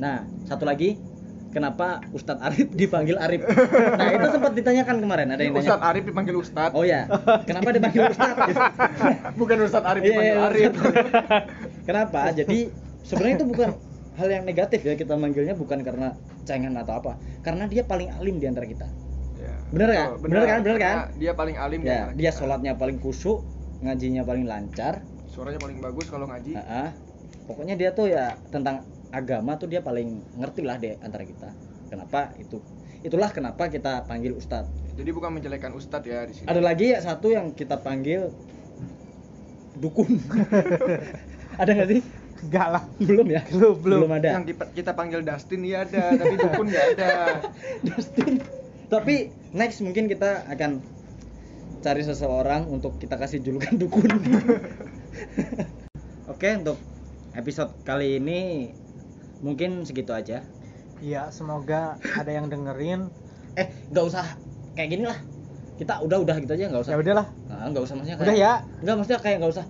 Nah 0.00 0.16
satu 0.44 0.64
lagi 0.64 0.96
kenapa 1.50 2.00
Ustadz 2.10 2.42
Arif 2.42 2.68
dipanggil 2.80 3.18
Arif 3.18 3.42
nah 3.98 4.06
itu 4.08 4.26
sempat 4.30 4.52
ditanyakan 4.54 4.96
kemarin 5.02 5.26
ada 5.34 5.42
yang 5.42 5.54
Ustadz 5.54 5.82
Arif 5.82 6.04
dipanggil 6.06 6.34
Ustadz. 6.38 6.74
oh 6.74 6.86
ya 6.86 7.10
kenapa 7.44 7.68
dipanggil 7.70 8.02
Ustadz 8.10 8.38
Bukan 9.40 9.56
Ustadz 9.64 9.88
Arif 9.88 10.02
Iya, 10.02 10.10
dipanggil 10.10 10.36
iya, 10.36 10.46
Arif. 10.48 10.72
Kenapa? 11.86 12.20
Jadi 12.34 12.58
sebenarnya 13.04 13.34
itu 13.40 13.46
bukan 13.48 13.68
hal 14.18 14.28
yang 14.28 14.44
negatif 14.44 14.80
ya 14.84 14.94
kita 14.98 15.14
manggilnya 15.16 15.54
bukan 15.56 15.80
karena 15.80 16.12
cengen 16.44 16.76
atau 16.76 17.00
apa. 17.00 17.12
Karena 17.40 17.64
dia 17.70 17.86
paling 17.86 18.10
alim 18.20 18.36
di 18.36 18.46
antara 18.50 18.66
kita. 18.68 18.86
Ya, 19.40 19.54
Bener 19.72 19.88
betul, 19.88 19.96
kan? 19.96 20.08
Bener 20.20 20.42
kan? 20.44 20.58
Bener 20.60 20.78
kan? 20.78 20.96
Dia 21.16 21.32
paling 21.32 21.56
alim 21.56 21.80
Ya, 21.80 22.12
dia 22.12 22.30
kita. 22.30 22.44
sholatnya 22.44 22.76
paling 22.76 23.00
kusyuk, 23.00 23.40
ngajinya 23.80 24.22
paling 24.28 24.44
lancar. 24.44 25.00
Suaranya 25.32 25.60
paling 25.62 25.78
bagus 25.80 26.06
kalau 26.12 26.26
ngaji. 26.28 26.52
Ah, 26.60 26.64
ah. 26.84 26.88
Pokoknya 27.48 27.74
dia 27.80 27.90
tuh 27.96 28.12
ya 28.12 28.36
tentang 28.52 28.84
agama 29.10 29.58
tuh 29.58 29.70
dia 29.70 29.82
paling 29.82 30.22
ngerti 30.38 30.62
lah 30.62 30.78
di 30.78 30.94
antara 31.02 31.26
kita. 31.26 31.50
Kenapa 31.90 32.34
itu? 32.38 32.62
Itulah 33.02 33.34
kenapa 33.34 33.66
kita 33.66 34.06
panggil 34.06 34.36
Ustadz. 34.36 34.70
Jadi 34.94 35.10
bukan 35.10 35.38
menjelekan 35.38 35.74
Ustadz 35.74 36.06
ya 36.06 36.22
di 36.26 36.34
sini. 36.36 36.46
Ada 36.46 36.62
lagi 36.62 36.94
ya 36.94 36.98
satu 37.02 37.32
yang 37.32 37.56
kita 37.56 37.80
panggil 37.80 38.30
dukun. 39.80 40.20
ada 41.60 41.70
nggak 41.72 41.90
sih? 41.90 42.02
enggak 42.40 42.68
lah 42.72 42.82
Belum 42.96 43.28
ya? 43.28 43.44
Belum, 43.52 43.76
belum. 43.76 43.98
Belum 44.04 44.12
ada. 44.16 44.28
Yang 44.40 44.56
kita, 44.72 44.92
panggil 44.96 45.20
Dustin 45.20 45.60
iya 45.60 45.84
ada, 45.84 46.16
tapi 46.16 46.34
dukun 46.40 46.66
nggak 46.72 46.86
ada. 46.96 47.10
Dustin. 47.86 48.40
Tapi 48.88 49.14
next 49.52 49.84
mungkin 49.84 50.08
kita 50.08 50.48
akan 50.48 50.80
cari 51.80 52.02
seseorang 52.04 52.68
untuk 52.68 52.96
kita 52.96 53.20
kasih 53.20 53.44
julukan 53.44 53.76
dukun. 53.76 54.08
Oke, 56.32 56.48
untuk 56.56 56.80
episode 57.36 57.72
kali 57.84 58.20
ini 58.20 58.72
mungkin 59.40 59.84
segitu 59.84 60.12
aja. 60.12 60.44
Iya, 61.00 61.32
semoga 61.32 61.96
ada 62.12 62.28
yang 62.28 62.48
dengerin. 62.48 63.08
Eh, 63.56 63.66
nggak 63.88 64.04
usah 64.04 64.24
kayak 64.76 64.88
gini 64.92 65.04
lah. 65.08 65.16
Kita 65.80 66.04
udah 66.04 66.20
udah 66.20 66.36
gitu 66.38 66.52
aja 66.52 66.68
nggak 66.68 66.82
usah. 66.84 66.92
Ya 66.92 66.98
udahlah. 67.00 67.26
Nah, 67.48 67.66
nggak 67.72 67.82
usah 67.88 67.94
maksudnya 67.96 68.16
kayak. 68.20 68.28
Udah 68.28 68.36
ya. 68.36 68.52
Nggak 68.84 68.94
maksudnya 69.00 69.20
kayak 69.20 69.36
nggak 69.40 69.52
usah. 69.56 69.66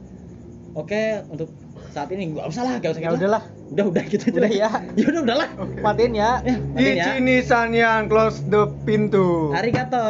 Oke, 0.74 1.02
untuk 1.30 1.48
saat 1.90 2.10
ini 2.10 2.34
nggak 2.34 2.46
usah 2.46 2.62
lah, 2.62 2.74
nggak 2.78 2.92
usah 2.94 3.00
Ya 3.00 3.06
gitu 3.06 3.14
lah. 3.14 3.20
udahlah. 3.22 3.42
Udah 3.70 3.84
udah 3.94 4.04
gitu 4.10 4.24
aja. 4.26 4.38
Udah 4.42 4.50
ya. 4.50 4.70
Ya 4.98 5.04
udah 5.06 5.20
udahlah. 5.22 5.48
Matiin 5.78 6.12
ya. 6.18 6.30
Ya, 6.42 6.54
matiin 6.58 6.94
ya. 6.98 7.04
Ichini 7.06 7.36
Sanyan 7.46 8.02
close 8.10 8.42
the 8.50 8.66
pintu. 8.82 9.54
Arigato. 9.54 10.02